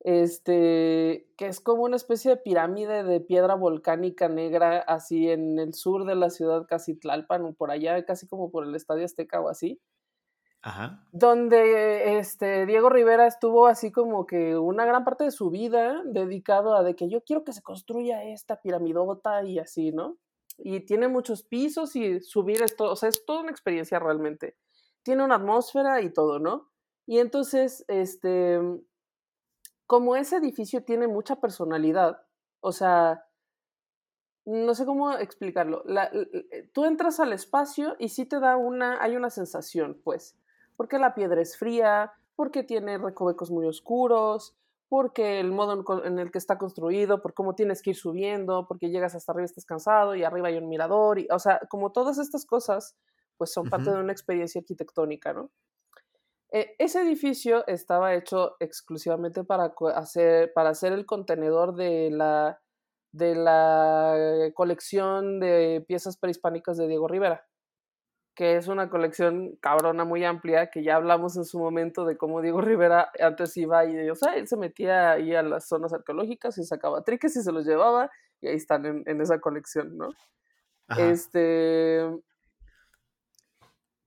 este, 0.00 1.28
que 1.36 1.46
es 1.48 1.60
como 1.60 1.82
una 1.82 1.96
especie 1.96 2.30
de 2.30 2.36
pirámide 2.36 3.02
de 3.02 3.20
piedra 3.20 3.54
volcánica 3.54 4.28
negra, 4.28 4.78
así 4.78 5.28
en 5.28 5.58
el 5.58 5.74
sur 5.74 6.04
de 6.04 6.14
la 6.14 6.30
ciudad, 6.30 6.66
casi 6.68 6.94
Tlalpan, 6.94 7.44
o 7.44 7.52
por 7.52 7.70
allá, 7.70 8.04
casi 8.04 8.26
como 8.26 8.50
por 8.50 8.64
el 8.64 8.74
Estadio 8.74 9.04
Azteca 9.04 9.40
o 9.40 9.48
así. 9.48 9.80
Donde 11.12 12.18
este, 12.18 12.66
Diego 12.66 12.90
Rivera 12.90 13.26
estuvo 13.26 13.66
así 13.66 13.90
como 13.90 14.26
que 14.26 14.58
una 14.58 14.84
gran 14.84 15.04
parte 15.04 15.24
de 15.24 15.30
su 15.30 15.50
vida 15.50 16.02
dedicado 16.04 16.74
a 16.74 16.82
de 16.82 16.94
que 16.94 17.08
yo 17.08 17.22
quiero 17.22 17.44
que 17.44 17.52
se 17.52 17.62
construya 17.62 18.24
esta 18.24 18.60
piramidota 18.60 19.42
y 19.42 19.58
así, 19.58 19.92
¿no? 19.92 20.18
y 20.62 20.80
tiene 20.80 21.08
muchos 21.08 21.42
pisos 21.42 21.96
y 21.96 22.20
subir 22.20 22.62
esto, 22.62 22.90
o 22.90 22.96
sea, 22.96 23.08
es 23.08 23.24
toda 23.24 23.40
una 23.40 23.50
experiencia 23.50 23.98
realmente. 23.98 24.56
Tiene 25.02 25.24
una 25.24 25.36
atmósfera 25.36 26.02
y 26.02 26.12
todo, 26.12 26.38
¿no? 26.38 26.70
Y 27.06 27.18
entonces, 27.18 27.84
este, 27.88 28.60
como 29.86 30.16
ese 30.16 30.36
edificio 30.36 30.84
tiene 30.84 31.08
mucha 31.08 31.36
personalidad, 31.40 32.22
o 32.60 32.72
sea, 32.72 33.24
no 34.44 34.74
sé 34.74 34.84
cómo 34.84 35.12
explicarlo. 35.16 35.84
tú 36.72 36.84
entras 36.84 37.20
al 37.20 37.32
espacio 37.32 37.96
y 37.98 38.08
sí 38.10 38.26
te 38.26 38.40
da 38.40 38.56
una, 38.56 39.02
hay 39.02 39.16
una 39.16 39.30
sensación, 39.30 40.00
pues, 40.04 40.36
porque 40.80 40.98
la 40.98 41.12
piedra 41.12 41.42
es 41.42 41.58
fría, 41.58 42.10
porque 42.34 42.62
tiene 42.62 42.96
recovecos 42.96 43.50
muy 43.50 43.66
oscuros, 43.66 44.56
porque 44.88 45.38
el 45.38 45.52
modo 45.52 45.84
en 46.06 46.18
el 46.18 46.30
que 46.30 46.38
está 46.38 46.56
construido, 46.56 47.20
por 47.20 47.34
cómo 47.34 47.54
tienes 47.54 47.82
que 47.82 47.90
ir 47.90 47.96
subiendo, 47.96 48.66
porque 48.66 48.88
llegas 48.88 49.14
hasta 49.14 49.32
arriba 49.32 49.42
y 49.42 49.44
estás 49.44 49.66
cansado 49.66 50.14
y 50.14 50.24
arriba 50.24 50.48
hay 50.48 50.56
un 50.56 50.70
mirador, 50.70 51.18
y, 51.18 51.28
o 51.30 51.38
sea, 51.38 51.60
como 51.68 51.92
todas 51.92 52.16
estas 52.16 52.46
cosas, 52.46 52.96
pues 53.36 53.52
son 53.52 53.68
parte 53.68 53.90
de 53.90 54.00
una 54.00 54.12
experiencia 54.12 54.58
arquitectónica, 54.58 55.34
¿no? 55.34 55.50
E, 56.50 56.76
ese 56.78 57.02
edificio 57.02 57.66
estaba 57.66 58.14
hecho 58.14 58.56
exclusivamente 58.58 59.44
para 59.44 59.74
hacer, 59.94 60.50
para 60.54 60.70
hacer 60.70 60.94
el 60.94 61.04
contenedor 61.04 61.74
de 61.74 62.10
la, 62.10 62.58
de 63.12 63.34
la 63.34 64.50
colección 64.54 65.40
de 65.40 65.84
piezas 65.86 66.16
prehispánicas 66.16 66.78
de 66.78 66.88
Diego 66.88 67.06
Rivera 67.06 67.49
que 68.40 68.56
es 68.56 68.68
una 68.68 68.88
colección 68.88 69.58
cabrona 69.60 70.06
muy 70.06 70.24
amplia, 70.24 70.70
que 70.70 70.82
ya 70.82 70.96
hablamos 70.96 71.36
en 71.36 71.44
su 71.44 71.58
momento 71.58 72.06
de 72.06 72.16
cómo 72.16 72.40
Diego 72.40 72.62
Rivera 72.62 73.10
antes 73.20 73.54
iba 73.58 73.84
y, 73.84 74.08
o 74.08 74.14
sea, 74.14 74.34
él 74.34 74.48
se 74.48 74.56
metía 74.56 75.10
ahí 75.10 75.34
a 75.34 75.42
las 75.42 75.68
zonas 75.68 75.92
arqueológicas 75.92 76.56
y 76.56 76.64
sacaba 76.64 77.04
triques 77.04 77.36
y 77.36 77.42
se 77.42 77.52
los 77.52 77.66
llevaba, 77.66 78.10
y 78.40 78.48
ahí 78.48 78.56
están 78.56 79.04
en, 79.06 79.20
esa 79.20 79.40
colección, 79.40 79.98
¿no? 79.98 80.08
Este. 80.96 82.00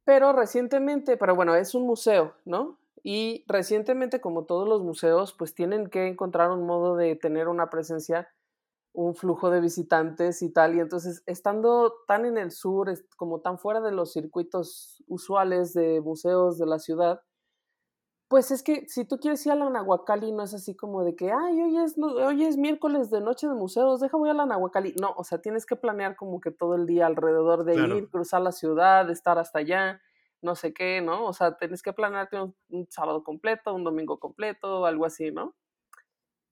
Pero 0.03 0.33
recientemente, 0.33 1.15
pero 1.15 1.35
bueno, 1.35 1.53
es 1.53 1.75
un 1.75 1.85
museo, 1.85 2.33
¿no? 2.43 2.79
Y 3.03 3.45
recientemente, 3.47 4.19
como 4.19 4.45
todos 4.45 4.67
los 4.67 4.81
museos, 4.81 5.35
pues 5.37 5.53
tienen 5.53 5.91
que 5.91 6.07
encontrar 6.07 6.49
un 6.49 6.65
modo 6.65 6.95
de 6.95 7.15
tener 7.15 7.49
una 7.49 7.69
presencia 7.69 8.27
un 8.93 9.15
flujo 9.15 9.49
de 9.49 9.59
visitantes 9.59 10.41
y 10.41 10.51
tal. 10.51 10.75
Y 10.75 10.79
entonces, 10.79 11.23
estando 11.25 11.93
tan 12.07 12.25
en 12.25 12.37
el 12.37 12.51
sur, 12.51 12.93
como 13.17 13.41
tan 13.41 13.57
fuera 13.59 13.81
de 13.81 13.91
los 13.91 14.13
circuitos 14.13 15.03
usuales 15.07 15.73
de 15.73 15.99
museos 16.01 16.57
de 16.59 16.67
la 16.67 16.79
ciudad, 16.79 17.21
pues 18.27 18.49
es 18.51 18.63
que 18.63 18.87
si 18.87 19.05
tú 19.05 19.19
quieres 19.19 19.45
ir 19.45 19.51
a 19.51 19.55
la 19.55 19.69
Nahuacali, 19.69 20.31
no 20.31 20.43
es 20.43 20.53
así 20.53 20.75
como 20.75 21.03
de 21.03 21.15
que, 21.15 21.31
ay, 21.31 21.61
hoy 21.61 21.77
es, 21.77 21.95
hoy 21.97 22.43
es 22.45 22.57
miércoles 22.57 23.11
de 23.11 23.21
noche 23.21 23.47
de 23.47 23.53
museos, 23.53 23.99
deja 23.99 24.17
voy 24.17 24.29
a 24.29 24.33
la 24.33 24.45
Nahuacali. 24.45 24.95
No, 24.99 25.13
o 25.17 25.23
sea, 25.23 25.39
tienes 25.39 25.65
que 25.65 25.75
planear 25.75 26.15
como 26.15 26.39
que 26.39 26.51
todo 26.51 26.75
el 26.75 26.87
día 26.87 27.05
alrededor 27.05 27.63
de 27.63 27.75
ir, 27.75 28.09
cruzar 28.09 28.41
la 28.41 28.51
ciudad, 28.51 29.09
estar 29.09 29.37
hasta 29.37 29.59
allá, 29.59 30.01
no 30.41 30.55
sé 30.55 30.73
qué, 30.73 31.01
¿no? 31.01 31.25
O 31.25 31.33
sea, 31.33 31.57
tienes 31.57 31.83
que 31.83 31.93
planearte 31.93 32.41
un, 32.41 32.55
un 32.69 32.87
sábado 32.89 33.23
completo, 33.23 33.73
un 33.73 33.83
domingo 33.83 34.19
completo, 34.19 34.85
algo 34.85 35.05
así, 35.05 35.31
¿no? 35.31 35.55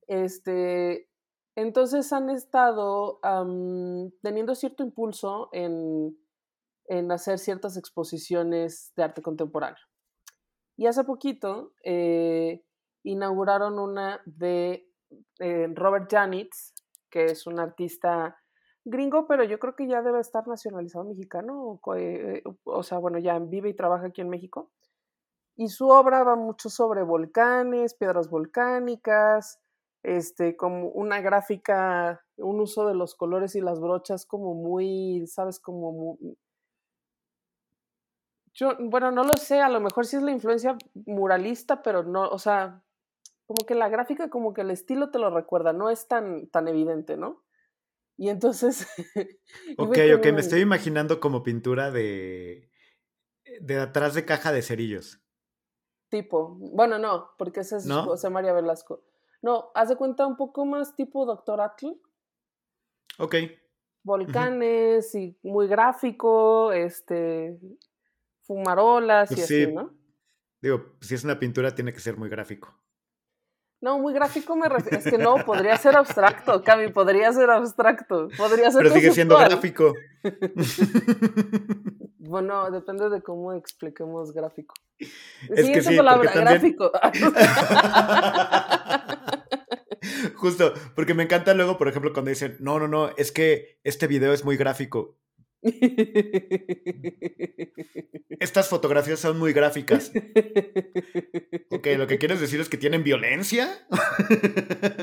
Este, 0.07 1.09
entonces 1.55 2.13
han 2.13 2.29
estado 2.29 3.19
teniendo 4.21 4.55
cierto 4.55 4.83
impulso 4.83 5.49
en, 5.51 6.17
hacer 7.11 7.39
ciertas 7.39 7.77
exposiciones 7.77 8.91
de 8.95 9.03
arte 9.03 9.21
contemporáneo. 9.21 9.83
Y 10.77 10.87
hace 10.87 11.03
poquito 11.03 11.73
eh, 11.83 12.65
inauguraron 13.03 13.79
una 13.79 14.21
de 14.25 14.89
eh, 15.39 15.67
Robert 15.73 16.09
Janitz, 16.11 16.73
que 17.09 17.25
es 17.25 17.47
un 17.47 17.59
artista 17.59 18.37
gringo, 18.83 19.27
pero 19.27 19.43
yo 19.43 19.59
creo 19.59 19.75
que 19.75 19.87
ya 19.87 20.01
debe 20.01 20.19
estar 20.19 20.47
nacionalizado 20.47 21.05
mexicano, 21.05 21.79
o, 21.81 21.95
eh, 21.95 22.43
o 22.63 22.83
sea, 22.83 22.97
bueno, 22.97 23.19
ya 23.19 23.37
vive 23.39 23.69
y 23.69 23.75
trabaja 23.75 24.07
aquí 24.07 24.21
en 24.21 24.29
México. 24.29 24.71
Y 25.55 25.67
su 25.67 25.89
obra 25.89 26.23
va 26.23 26.35
mucho 26.35 26.69
sobre 26.69 27.03
volcanes, 27.03 27.93
piedras 27.93 28.29
volcánicas, 28.29 29.60
este, 30.03 30.55
como 30.55 30.87
una 30.89 31.21
gráfica, 31.21 32.23
un 32.37 32.59
uso 32.59 32.87
de 32.87 32.95
los 32.95 33.15
colores 33.15 33.55
y 33.55 33.61
las 33.61 33.79
brochas 33.79 34.25
como 34.25 34.53
muy, 34.55 35.25
¿sabes? 35.27 35.59
Como 35.59 36.17
Yo, 38.53 38.75
bueno, 38.79 39.11
no 39.11 39.23
lo 39.23 39.37
sé, 39.37 39.61
a 39.61 39.69
lo 39.69 39.79
mejor 39.79 40.05
sí 40.05 40.17
es 40.17 40.23
la 40.23 40.31
influencia 40.31 40.77
muralista, 41.05 41.83
pero 41.83 42.03
no, 42.03 42.27
o 42.29 42.39
sea, 42.39 42.83
como 43.45 43.65
que 43.65 43.75
la 43.75 43.89
gráfica, 43.89 44.29
como 44.29 44.53
que 44.53 44.61
el 44.61 44.71
estilo 44.71 45.11
te 45.11 45.19
lo 45.19 45.29
recuerda, 45.29 45.73
no 45.73 45.89
es 45.89 46.07
tan, 46.07 46.47
tan 46.47 46.67
evidente, 46.67 47.17
¿no? 47.17 47.43
Y 48.17 48.29
entonces... 48.29 48.87
ok, 49.77 49.97
ok, 50.17 50.25
me 50.33 50.41
estoy 50.41 50.61
imaginando 50.61 51.19
como 51.19 51.43
pintura 51.43 51.91
de... 51.91 52.71
de 53.61 53.79
atrás 53.79 54.13
de 54.13 54.25
caja 54.25 54.51
de 54.51 54.61
cerillos. 54.61 55.21
Tipo, 56.09 56.55
bueno, 56.59 56.99
no, 56.99 57.31
porque 57.37 57.61
ese 57.61 57.77
es 57.77 57.89
José 57.89 58.29
María 58.29 58.51
Velasco. 58.51 59.03
No, 59.41 59.71
haz 59.73 59.89
de 59.89 59.95
cuenta 59.95 60.27
un 60.27 60.37
poco 60.37 60.65
más 60.65 60.95
tipo 60.95 61.25
Doctor 61.25 61.61
Atl. 61.61 61.87
Ok. 63.17 63.35
Volcanes 64.03 65.13
y 65.15 65.37
muy 65.43 65.67
gráfico, 65.67 66.71
este, 66.71 67.59
fumarolas 68.41 69.31
y 69.31 69.35
pues 69.35 69.45
así, 69.45 69.67
¿no? 69.71 69.93
Digo, 70.61 70.95
si 71.01 71.15
es 71.15 71.23
una 71.23 71.39
pintura 71.39 71.73
tiene 71.73 71.93
que 71.93 71.99
ser 71.99 72.17
muy 72.17 72.29
gráfico. 72.29 72.73
No, 73.81 73.97
muy 73.97 74.13
gráfico 74.13 74.55
me 74.55 74.69
refiero. 74.69 74.99
Es 74.99 75.05
que 75.05 75.17
no, 75.17 75.43
podría 75.43 75.75
ser 75.75 75.97
abstracto, 75.97 76.63
Cami, 76.63 76.89
podría 76.89 77.33
ser 77.33 77.49
abstracto. 77.49 78.27
Podría 78.37 78.69
ser 78.69 78.83
Pero 78.83 78.93
sigue 78.93 79.11
siendo 79.11 79.37
gráfico. 79.39 79.95
bueno, 82.19 82.69
depende 82.69 83.09
de 83.09 83.23
cómo 83.23 83.53
expliquemos 83.53 84.33
gráfico. 84.33 84.75
Es 84.99 85.09
Siguiente 85.47 85.73
que 85.73 85.81
sí, 85.81 85.97
palabra, 85.97 86.31
gráfico. 86.31 86.91
Justo, 90.35 90.73
porque 90.95 91.15
me 91.15 91.23
encanta 91.23 91.55
luego, 91.55 91.79
por 91.79 91.87
ejemplo, 91.87 92.13
cuando 92.13 92.29
dicen, 92.29 92.57
no, 92.59 92.79
no, 92.79 92.87
no, 92.87 93.09
es 93.17 93.31
que 93.31 93.79
este 93.83 94.05
video 94.05 94.31
es 94.31 94.45
muy 94.45 94.57
gráfico. 94.57 95.17
Estas 98.39 98.67
fotografías 98.69 99.19
son 99.19 99.37
muy 99.37 99.53
gráficas. 99.53 100.11
Ok, 101.69 101.87
lo 101.97 102.07
que 102.07 102.17
quieres 102.17 102.41
decir 102.41 102.59
es 102.59 102.69
que 102.69 102.77
tienen 102.77 103.03
violencia. 103.03 103.69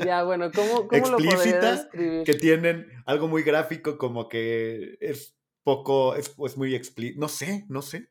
Ya, 0.05 0.23
bueno, 0.23 0.51
¿cómo, 0.53 0.87
cómo 0.87 0.97
Explícita, 0.97 1.89
lo 1.93 2.23
Que 2.23 2.33
tienen 2.33 2.87
algo 3.05 3.27
muy 3.27 3.43
gráfico, 3.43 3.97
como 3.97 4.27
que 4.27 4.97
es 4.99 5.37
poco, 5.63 6.15
es, 6.15 6.57
muy 6.57 6.75
explícito. 6.75 7.19
No 7.19 7.27
sé, 7.27 7.65
no 7.69 7.81
sé. 7.81 8.09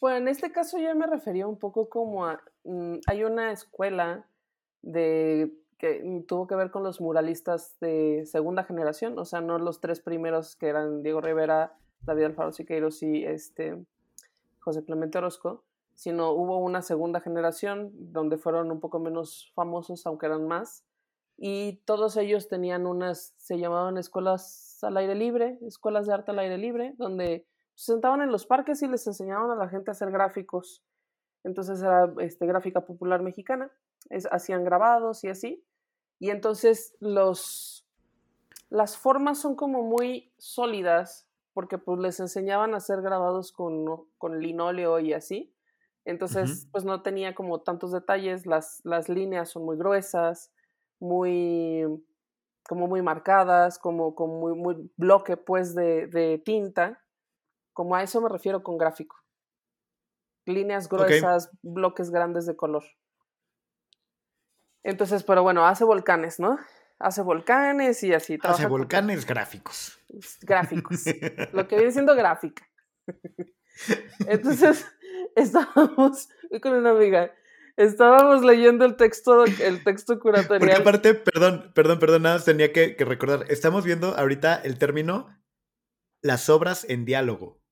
Bueno, 0.00 0.18
en 0.18 0.28
este 0.28 0.52
caso 0.52 0.78
yo 0.78 0.94
me 0.94 1.06
refería 1.06 1.46
un 1.46 1.58
poco 1.58 1.88
como 1.88 2.26
a. 2.26 2.42
Mm, 2.64 2.96
hay 3.06 3.24
una 3.24 3.52
escuela 3.52 4.26
de 4.82 5.52
que 5.84 6.24
tuvo 6.26 6.46
que 6.46 6.56
ver 6.56 6.70
con 6.70 6.82
los 6.82 7.02
muralistas 7.02 7.76
de 7.78 8.24
segunda 8.24 8.64
generación, 8.64 9.18
o 9.18 9.26
sea, 9.26 9.42
no 9.42 9.58
los 9.58 9.80
tres 9.80 10.00
primeros 10.00 10.56
que 10.56 10.68
eran 10.68 11.02
Diego 11.02 11.20
Rivera, 11.20 11.76
David 12.00 12.24
Alfaro 12.24 12.52
Siqueiros 12.52 13.02
y 13.02 13.22
este, 13.26 13.84
José 14.60 14.82
Clemente 14.82 15.18
Orozco, 15.18 15.62
sino 15.94 16.32
hubo 16.32 16.56
una 16.56 16.80
segunda 16.80 17.20
generación 17.20 17.90
donde 17.92 18.38
fueron 18.38 18.70
un 18.72 18.80
poco 18.80 18.98
menos 18.98 19.52
famosos, 19.54 20.06
aunque 20.06 20.24
eran 20.24 20.48
más, 20.48 20.86
y 21.36 21.82
todos 21.84 22.16
ellos 22.16 22.48
tenían 22.48 22.86
unas, 22.86 23.34
se 23.36 23.58
llamaban 23.58 23.98
escuelas 23.98 24.78
al 24.82 24.96
aire 24.96 25.14
libre, 25.14 25.58
escuelas 25.66 26.06
de 26.06 26.14
arte 26.14 26.30
al 26.30 26.38
aire 26.38 26.56
libre, 26.56 26.94
donde 26.96 27.46
se 27.74 27.92
sentaban 27.92 28.22
en 28.22 28.32
los 28.32 28.46
parques 28.46 28.80
y 28.82 28.88
les 28.88 29.06
enseñaban 29.06 29.50
a 29.50 29.56
la 29.56 29.68
gente 29.68 29.90
a 29.90 29.92
hacer 29.92 30.10
gráficos. 30.10 30.82
Entonces 31.42 31.82
era 31.82 32.10
este, 32.20 32.46
gráfica 32.46 32.86
popular 32.86 33.20
mexicana 33.20 33.70
hacían 34.30 34.64
grabados 34.64 35.24
y 35.24 35.28
así. 35.28 35.64
Y 36.24 36.30
entonces 36.30 36.96
los, 37.00 37.86
las 38.70 38.96
formas 38.96 39.38
son 39.38 39.56
como 39.56 39.82
muy 39.82 40.32
sólidas 40.38 41.28
porque 41.52 41.76
pues 41.76 41.98
les 41.98 42.18
enseñaban 42.18 42.72
a 42.72 42.78
hacer 42.78 43.02
grabados 43.02 43.52
con, 43.52 44.06
con 44.16 44.40
linóleo 44.40 44.98
y 45.00 45.12
así. 45.12 45.54
Entonces, 46.06 46.66
pues 46.72 46.82
no 46.86 47.02
tenía 47.02 47.34
como 47.34 47.60
tantos 47.60 47.92
detalles, 47.92 48.46
las, 48.46 48.80
las 48.84 49.10
líneas 49.10 49.50
son 49.50 49.66
muy 49.66 49.76
gruesas, 49.76 50.50
muy 50.98 51.84
como 52.66 52.86
muy 52.86 53.02
marcadas, 53.02 53.78
como, 53.78 54.14
como 54.14 54.40
muy, 54.40 54.54
muy 54.54 54.90
bloque 54.96 55.36
pues 55.36 55.74
de, 55.74 56.06
de, 56.06 56.38
tinta, 56.42 57.02
como 57.74 57.96
a 57.96 58.02
eso 58.02 58.22
me 58.22 58.30
refiero 58.30 58.62
con 58.62 58.78
gráfico. 58.78 59.16
Líneas 60.46 60.88
gruesas, 60.88 61.50
bloques 61.60 62.10
grandes 62.10 62.46
de 62.46 62.56
color. 62.56 62.84
Entonces, 64.84 65.24
pero 65.24 65.42
bueno, 65.42 65.66
hace 65.66 65.82
volcanes, 65.82 66.38
¿no? 66.38 66.58
Hace 66.98 67.22
volcanes 67.22 68.02
y 68.04 68.14
así. 68.14 68.38
Hace 68.42 68.66
volcanes 68.66 69.26
gráficos. 69.26 69.98
Gráficos. 70.42 71.04
Lo 71.52 71.66
que 71.66 71.76
viene 71.76 71.90
siendo 71.90 72.14
gráfica. 72.14 72.68
Entonces, 74.28 74.86
estábamos 75.36 76.28
con 76.62 76.74
una 76.74 76.90
amiga. 76.90 77.34
Estábamos 77.76 78.44
leyendo 78.44 78.84
el 78.84 78.96
texto, 78.96 79.44
el 79.44 79.82
texto 79.82 80.20
curatorial. 80.20 80.60
Porque 80.60 80.74
aparte, 80.74 81.14
perdón, 81.14 81.72
perdón, 81.74 81.98
perdón, 81.98 82.22
nada 82.22 82.38
tenía 82.38 82.72
que 82.72 82.94
recordar. 83.00 83.46
Estamos 83.48 83.84
viendo 83.84 84.16
ahorita 84.16 84.54
el 84.62 84.78
término 84.78 85.36
las 86.22 86.48
obras 86.48 86.86
en 86.88 87.04
diálogo. 87.04 87.63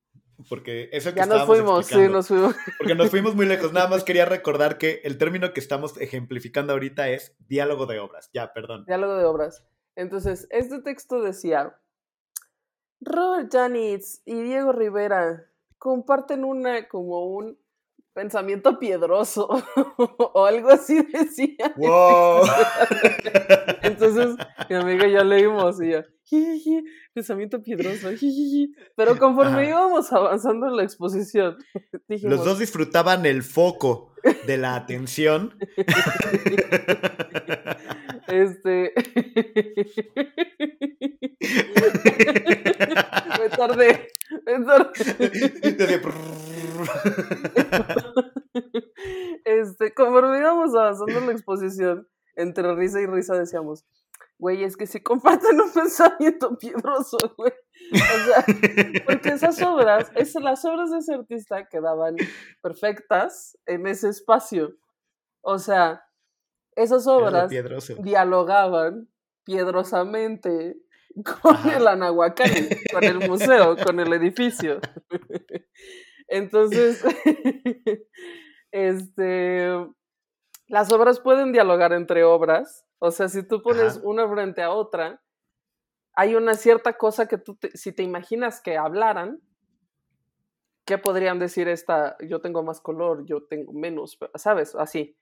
Porque 0.49 0.89
eso 0.91 1.13
que 1.13 1.19
ya 1.19 1.25
nos 1.25 1.45
fuimos, 1.45 1.85
sí, 1.85 2.07
nos 2.09 2.27
fuimos. 2.27 2.55
Porque 2.77 2.95
nos 2.95 3.09
fuimos 3.09 3.35
muy 3.35 3.45
lejos. 3.45 3.71
Nada 3.71 3.87
más 3.87 4.03
quería 4.05 4.25
recordar 4.25 4.77
que 4.77 5.01
el 5.03 5.17
término 5.17 5.53
que 5.53 5.59
estamos 5.59 5.99
ejemplificando 5.99 6.73
ahorita 6.73 7.09
es 7.09 7.35
diálogo 7.47 7.85
de 7.85 7.99
obras. 7.99 8.29
Ya, 8.33 8.51
perdón. 8.53 8.85
Diálogo 8.85 9.15
de 9.15 9.25
obras. 9.25 9.65
Entonces, 9.95 10.47
este 10.49 10.81
texto 10.81 11.21
decía: 11.21 11.79
Robert 12.99 13.51
Janitz 13.51 14.21
y 14.25 14.41
Diego 14.41 14.71
Rivera 14.71 15.45
comparten 15.77 16.43
una 16.43 16.87
como 16.87 17.25
un 17.25 17.59
pensamiento 18.13 18.79
piedroso 18.79 19.47
o 19.97 20.45
algo 20.45 20.69
así 20.69 21.01
decía. 21.01 21.73
Wow. 21.77 22.45
Entonces 23.81 24.35
mi 24.69 24.75
amiga 24.75 25.07
ya 25.07 25.23
leímos 25.23 25.81
y 25.81 25.91
ya, 25.91 26.05
pensamiento 27.13 27.61
piedroso, 27.61 28.09
pero 28.95 29.17
conforme 29.19 29.69
íbamos 29.69 30.11
avanzando 30.11 30.67
en 30.67 30.77
la 30.77 30.83
exposición, 30.83 31.57
los 32.07 32.45
dos 32.45 32.59
disfrutaban 32.59 33.25
el 33.25 33.43
foco 33.43 34.13
de 34.45 34.57
la 34.57 34.75
atención. 34.75 35.57
Este. 38.27 38.93
me 43.39 43.49
tardé. 43.49 44.07
Me 44.45 44.65
tardé. 44.65 46.01
Avanzando 50.73 51.17
en 51.19 51.27
la 51.27 51.33
exposición, 51.33 52.07
entre 52.35 52.75
risa 52.75 53.01
y 53.01 53.05
risa 53.05 53.37
decíamos, 53.37 53.85
güey, 54.37 54.63
es 54.63 54.75
que 54.75 54.87
si 54.87 55.01
comparten 55.01 55.59
un 55.59 55.71
pensamiento 55.73 56.57
piedroso, 56.57 57.17
güey. 57.37 57.53
O 57.93 58.25
sea, 58.25 58.45
porque 59.05 59.29
esas 59.29 59.61
obras, 59.61 60.11
es, 60.15 60.35
las 60.35 60.63
obras 60.65 60.91
de 60.91 60.99
ese 60.99 61.13
artista 61.13 61.67
quedaban 61.67 62.15
perfectas 62.61 63.57
en 63.65 63.87
ese 63.87 64.09
espacio. 64.09 64.75
O 65.41 65.59
sea, 65.59 66.03
esas 66.75 67.07
obras 67.07 67.51
dialogaban 67.99 69.09
piedrosamente 69.43 70.77
con 71.41 71.69
el 71.69 71.87
Anahuacán, 71.87 72.49
con 72.91 73.03
el 73.03 73.29
museo, 73.29 73.75
con 73.77 73.99
el 73.99 74.13
edificio. 74.13 74.79
Entonces, 76.27 77.03
este, 78.71 79.69
las 80.67 80.91
obras 80.91 81.19
pueden 81.19 81.51
dialogar 81.51 81.93
entre 81.93 82.23
obras. 82.23 82.85
O 82.99 83.11
sea, 83.11 83.29
si 83.29 83.43
tú 83.43 83.61
pones 83.61 83.99
una 84.03 84.27
frente 84.29 84.61
a 84.61 84.71
otra, 84.71 85.21
hay 86.15 86.35
una 86.35 86.53
cierta 86.55 86.93
cosa 86.93 87.27
que 87.27 87.37
tú, 87.37 87.57
si 87.73 87.91
te 87.91 88.03
imaginas 88.03 88.61
que 88.61 88.77
hablaran, 88.77 89.41
¿qué 90.85 90.97
podrían 90.97 91.39
decir 91.39 91.67
esta? 91.67 92.15
Yo 92.27 92.39
tengo 92.41 92.63
más 92.63 92.79
color, 92.79 93.25
yo 93.25 93.45
tengo 93.45 93.73
menos, 93.73 94.17
¿sabes? 94.35 94.75
Así. 94.75 95.17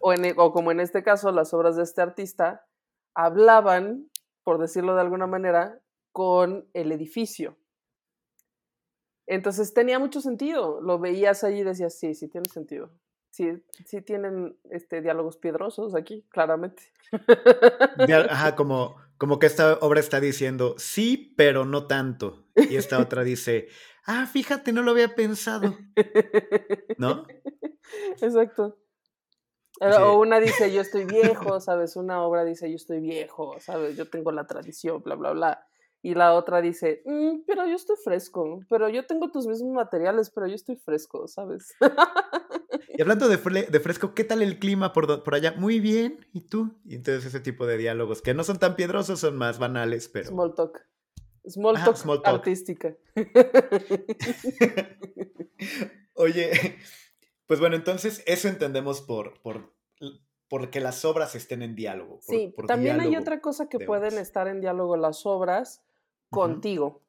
O, 0.00 0.12
en, 0.12 0.34
o 0.36 0.52
como 0.52 0.72
en 0.72 0.80
este 0.80 1.02
caso, 1.02 1.30
las 1.30 1.54
obras 1.54 1.76
de 1.76 1.84
este 1.84 2.02
artista 2.02 2.66
hablaban, 3.14 4.10
por 4.42 4.58
decirlo 4.58 4.94
de 4.94 5.02
alguna 5.02 5.26
manera, 5.26 5.80
con 6.12 6.68
el 6.72 6.92
edificio. 6.92 7.56
Entonces 9.26 9.72
tenía 9.72 9.98
mucho 9.98 10.20
sentido. 10.20 10.80
Lo 10.80 10.98
veías 10.98 11.44
allí 11.44 11.60
y 11.60 11.64
decías, 11.64 11.98
sí, 11.98 12.14
sí 12.14 12.28
tiene 12.28 12.48
sentido. 12.48 12.90
Sí, 13.32 13.50
sí 13.86 14.02
tienen 14.02 14.58
este, 14.70 15.00
diálogos 15.00 15.38
piedrosos 15.38 15.94
aquí, 15.94 16.22
claramente. 16.28 16.82
Ajá, 18.28 18.54
como, 18.54 18.96
como 19.16 19.38
que 19.38 19.46
esta 19.46 19.78
obra 19.80 20.00
está 20.00 20.20
diciendo, 20.20 20.74
sí, 20.76 21.34
pero 21.34 21.64
no 21.64 21.86
tanto. 21.86 22.44
Y 22.54 22.76
esta 22.76 22.98
otra 23.00 23.24
dice, 23.24 23.68
ah, 24.04 24.26
fíjate, 24.26 24.72
no 24.72 24.82
lo 24.82 24.90
había 24.90 25.14
pensado. 25.14 25.78
¿No? 26.98 27.26
Exacto. 28.20 28.78
O 29.80 30.18
una 30.20 30.38
dice, 30.38 30.70
yo 30.70 30.82
estoy 30.82 31.06
viejo, 31.06 31.58
¿sabes? 31.60 31.96
Una 31.96 32.22
obra 32.22 32.44
dice, 32.44 32.68
yo 32.68 32.76
estoy 32.76 33.00
viejo, 33.00 33.56
¿sabes? 33.60 33.96
Yo 33.96 34.10
tengo 34.10 34.30
la 34.30 34.46
tradición, 34.46 35.02
bla, 35.02 35.14
bla, 35.14 35.32
bla. 35.32 35.66
Y 36.02 36.14
la 36.14 36.34
otra 36.34 36.60
dice, 36.60 37.02
mm, 37.06 37.44
pero 37.46 37.64
yo 37.66 37.76
estoy 37.76 37.96
fresco, 37.96 38.60
pero 38.68 38.90
yo 38.90 39.06
tengo 39.06 39.30
tus 39.30 39.46
mismos 39.46 39.72
materiales, 39.72 40.30
pero 40.30 40.46
yo 40.46 40.54
estoy 40.54 40.76
fresco, 40.76 41.26
¿sabes? 41.28 41.74
Y 42.88 43.02
hablando 43.02 43.28
de, 43.28 43.36
de, 43.36 43.80
fresco, 43.80 44.14
¿qué 44.14 44.24
tal 44.24 44.42
el 44.42 44.58
clima 44.58 44.92
por, 44.92 45.22
por 45.22 45.34
allá? 45.34 45.54
Muy 45.56 45.80
bien, 45.80 46.26
¿y 46.32 46.42
tú? 46.42 46.78
Y 46.84 46.94
entonces 46.94 47.24
ese 47.24 47.40
tipo 47.40 47.66
de 47.66 47.76
diálogos 47.76 48.22
que 48.22 48.34
no 48.34 48.44
son 48.44 48.58
tan 48.58 48.76
piedrosos, 48.76 49.20
son 49.20 49.36
más 49.36 49.58
banales, 49.58 50.08
pero... 50.08 50.28
Small 50.28 50.54
talk. 50.54 50.86
Small 51.46 51.76
talk, 51.76 51.96
small 51.96 52.22
talk. 52.22 52.36
artística. 52.36 52.96
Oye, 56.14 56.76
pues 57.46 57.60
bueno, 57.60 57.76
entonces 57.76 58.22
eso 58.26 58.48
entendemos 58.48 59.00
por, 59.00 59.40
por 59.42 59.72
porque 60.48 60.80
las 60.80 61.04
obras 61.06 61.34
estén 61.34 61.62
en 61.62 61.74
diálogo. 61.74 62.18
sí, 62.20 62.54
también 62.66 63.00
hay 63.00 63.16
otra 63.16 63.40
cosa 63.40 63.70
que 63.70 63.78
pueden 63.78 64.18
estar 64.18 64.48
en 64.48 64.60
diálogo 64.60 64.98
las 64.98 65.24
obras 65.24 65.82
contigo. 66.28 67.02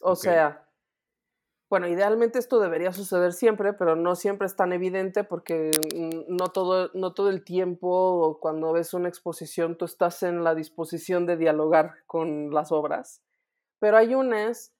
O 0.00 0.16
sea, 0.16 0.69
bueno, 1.70 1.86
idealmente 1.86 2.40
esto 2.40 2.58
debería 2.58 2.92
suceder 2.92 3.32
siempre, 3.32 3.72
pero 3.72 3.94
no 3.94 4.16
siempre 4.16 4.46
es 4.48 4.56
tan 4.56 4.72
evidente 4.72 5.22
porque 5.22 5.70
no 6.26 6.48
todo, 6.48 6.90
no 6.94 7.14
todo 7.14 7.30
el 7.30 7.44
tiempo 7.44 8.38
cuando 8.40 8.72
ves 8.72 8.92
una 8.92 9.08
exposición 9.08 9.76
tú 9.76 9.84
estás 9.84 10.24
en 10.24 10.42
la 10.42 10.56
disposición 10.56 11.26
de 11.26 11.36
dialogar 11.36 11.94
con 12.08 12.52
las 12.52 12.72
obras. 12.72 13.22
Pero 13.78 13.96
hay 13.96 14.16
unas 14.16 14.72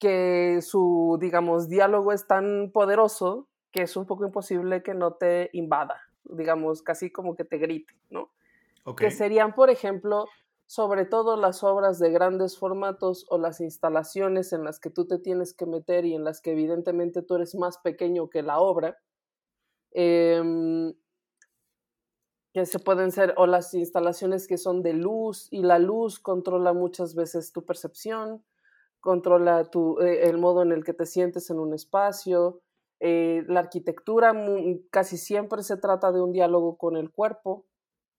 que 0.00 0.58
su, 0.62 1.16
digamos, 1.20 1.68
diálogo 1.68 2.12
es 2.12 2.26
tan 2.26 2.72
poderoso 2.72 3.46
que 3.70 3.82
es 3.82 3.96
un 3.96 4.04
poco 4.04 4.26
imposible 4.26 4.82
que 4.82 4.94
no 4.94 5.12
te 5.12 5.48
invada, 5.52 6.02
digamos, 6.24 6.82
casi 6.82 7.12
como 7.12 7.36
que 7.36 7.44
te 7.44 7.58
grite, 7.58 7.94
¿no? 8.10 8.30
Que 8.96 9.12
serían, 9.12 9.54
por 9.54 9.70
ejemplo, 9.70 10.26
sobre 10.72 11.04
todo 11.04 11.36
las 11.36 11.62
obras 11.64 11.98
de 11.98 12.10
grandes 12.10 12.56
formatos 12.56 13.26
o 13.28 13.36
las 13.36 13.60
instalaciones 13.60 14.54
en 14.54 14.64
las 14.64 14.80
que 14.80 14.88
tú 14.88 15.06
te 15.06 15.18
tienes 15.18 15.52
que 15.52 15.66
meter 15.66 16.06
y 16.06 16.14
en 16.14 16.24
las 16.24 16.40
que 16.40 16.52
evidentemente 16.52 17.20
tú 17.20 17.34
eres 17.34 17.54
más 17.54 17.76
pequeño 17.76 18.30
que 18.30 18.40
la 18.40 18.58
obra, 18.58 18.96
em, 19.90 20.94
que 22.54 22.64
se 22.64 22.78
pueden 22.78 23.12
ser, 23.12 23.34
o 23.36 23.46
las 23.46 23.74
instalaciones 23.74 24.48
que 24.48 24.56
son 24.56 24.82
de 24.82 24.94
luz 24.94 25.46
y 25.50 25.60
la 25.62 25.78
luz 25.78 26.18
controla 26.18 26.72
muchas 26.72 27.14
veces 27.14 27.52
tu 27.52 27.66
percepción, 27.66 28.42
controla 28.98 29.64
tu, 29.66 30.00
eh, 30.00 30.26
el 30.30 30.38
modo 30.38 30.62
en 30.62 30.72
el 30.72 30.84
que 30.84 30.94
te 30.94 31.04
sientes 31.04 31.50
en 31.50 31.58
un 31.58 31.74
espacio. 31.74 32.62
Eh, 32.98 33.44
la 33.46 33.60
arquitectura 33.60 34.32
casi 34.90 35.18
siempre 35.18 35.62
se 35.64 35.76
trata 35.76 36.12
de 36.12 36.22
un 36.22 36.32
diálogo 36.32 36.78
con 36.78 36.96
el 36.96 37.10
cuerpo, 37.10 37.66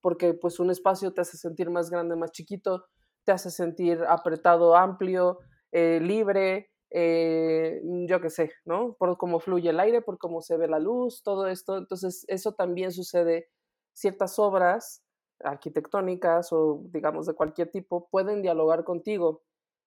porque 0.04 0.34
pues 0.34 0.60
un 0.60 0.70
espacio 0.70 1.14
te 1.14 1.22
hace 1.22 1.38
sentir 1.38 1.70
más 1.70 1.90
grande, 1.90 2.18
más 2.18 2.34
chiquito, 2.34 2.84
te 3.24 3.32
hace 3.32 3.50
sentir 3.50 4.04
apretado, 4.10 4.76
amplio, 4.76 5.40
eh, 5.72 6.02
libre, 6.02 6.72
eh, 6.92 7.82
yo 8.06 8.20
qué 8.20 8.30
sé, 8.30 8.52
¿no? 8.66 8.98
Por 9.00 9.18
cómo 9.18 9.40
fluye 9.40 9.70
el 9.70 9.80
aire, 9.80 10.02
por 10.02 10.18
cómo 10.18 10.42
se 10.42 10.58
ve 10.58 10.68
la 10.68 10.80
luz, 10.80 11.24
todo 11.24 11.48
esto. 11.48 11.78
Entonces, 11.78 12.26
eso 12.28 12.52
también 12.52 12.92
sucede. 12.92 13.48
Ciertas 13.94 14.38
obras 14.40 15.06
arquitectónicas 15.40 16.52
o, 16.52 16.82
digamos, 16.90 17.26
de 17.26 17.34
cualquier 17.34 17.72
tipo 17.72 18.10
pueden 18.10 18.42
dialogar 18.42 18.84
contigo. 18.84 19.42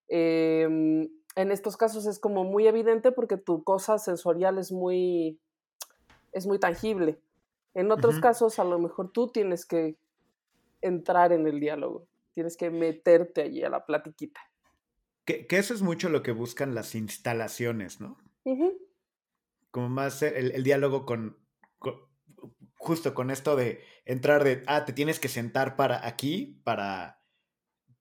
Em, 0.08 1.10
en 1.34 1.52
estos 1.52 1.76
casos 1.76 2.06
es 2.06 2.18
como 2.18 2.42
muy 2.44 2.66
evidente 2.66 3.12
porque 3.12 3.36
tu 3.36 3.62
cosa 3.64 3.98
sensorial 3.98 4.56
es 4.56 4.72
muy, 4.72 5.38
es 6.32 6.46
muy 6.46 6.58
tangible. 6.58 7.20
En 7.74 7.92
otros 7.92 8.18
casos, 8.20 8.58
a 8.58 8.64
lo 8.64 8.78
mejor 8.78 9.12
tú 9.12 9.28
tienes 9.28 9.66
que 9.66 9.98
entrar 10.80 11.32
en 11.32 11.46
el 11.46 11.60
diálogo, 11.60 12.08
tienes 12.34 12.56
que 12.56 12.70
meterte 12.70 13.42
allí 13.42 13.62
a 13.62 13.70
la 13.70 13.84
platiquita. 13.84 14.40
Que, 15.24 15.46
eso 15.50 15.74
es 15.74 15.82
mucho 15.82 16.08
lo 16.08 16.22
que 16.22 16.32
buscan 16.32 16.74
las 16.74 16.94
instalaciones, 16.94 18.00
¿no? 18.00 18.16
Como 19.70 19.88
más 19.88 20.22
el, 20.22 20.62
diálogo 20.62 21.04
con, 21.04 21.36
justo 22.76 23.12
con 23.14 23.30
esto 23.30 23.56
de 23.56 23.82
entrar 24.04 24.44
de, 24.44 24.62
ah, 24.66 24.84
te 24.84 24.92
tienes 24.92 25.18
que 25.18 25.28
sentar 25.28 25.76
para 25.76 26.06
aquí, 26.06 26.60
para 26.62 27.20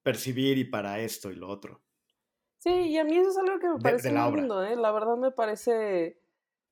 percibir 0.03 0.59
y 0.59 0.65
para 0.65 0.99
esto 0.99 1.31
y 1.31 1.35
lo 1.35 1.49
otro. 1.49 1.81
Sí, 2.59 2.69
y 2.69 2.97
a 2.97 3.03
mí 3.03 3.17
eso 3.17 3.31
es 3.31 3.37
algo 3.37 3.59
que 3.59 3.69
me 3.69 3.79
parece 3.79 4.11
muy 4.11 4.39
lindo, 4.39 4.63
¿eh? 4.63 4.75
La 4.75 4.91
verdad 4.91 5.17
me 5.17 5.31
parece 5.31 6.19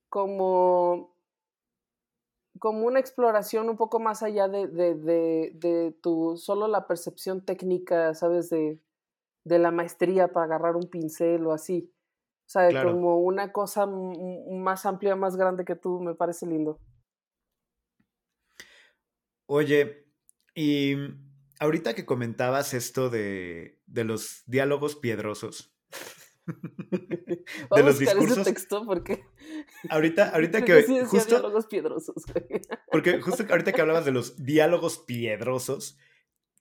como 0.10 1.13
como 2.64 2.88
una 2.88 3.02
exploración 3.02 3.68
un 3.68 3.76
poco 3.76 4.00
más 4.00 4.24
allá 4.24 4.48
de, 4.48 4.68
de, 4.68 4.96
de, 5.54 5.94
tu 6.02 6.38
solo 6.38 6.70
la 6.70 6.88
percepción 6.88 7.44
técnica, 7.44 8.14
¿sabes? 8.14 8.50
De, 8.50 8.80
la 9.44 9.70
maestría 9.70 10.32
para 10.32 10.46
agarrar 10.46 10.78
un 10.78 10.90
pincel 10.90 11.46
o 11.46 11.52
así. 11.52 11.92
O 12.48 12.50
sea, 12.50 12.70
como 12.82 13.20
una 13.20 13.52
cosa 13.52 13.86
más 13.86 14.86
amplia, 14.86 15.18
más 15.18 15.36
grande 15.36 15.66
que 15.66 15.76
tú, 15.76 16.00
me 16.00 16.16
parece 16.16 16.46
lindo. 16.46 16.80
Oye, 19.46 20.08
y 20.56 20.96
ahorita 21.60 21.94
que 21.94 22.06
comentabas 22.06 22.74
esto 22.74 23.10
de, 23.10 23.82
de 23.88 24.06
los 24.06 24.42
diálogos 24.46 24.96
piedrosos, 24.96 25.76
de 27.76 27.84
los 27.84 28.00
discursos. 28.00 28.44
texto 28.44 28.86
porque. 28.86 29.24
Ahorita, 29.90 30.30
ahorita 30.34 30.64
que. 30.66 30.84
justo, 31.06 31.36
diálogos 31.36 31.68
piedrosos. 31.68 32.24
porque 32.92 33.22
justo 33.22 33.46
ahorita 33.50 33.72
que 33.72 33.82
hablabas 33.82 34.06
de 34.06 34.12
los 34.12 34.44
diálogos 34.44 35.00
piedrosos, 35.00 35.98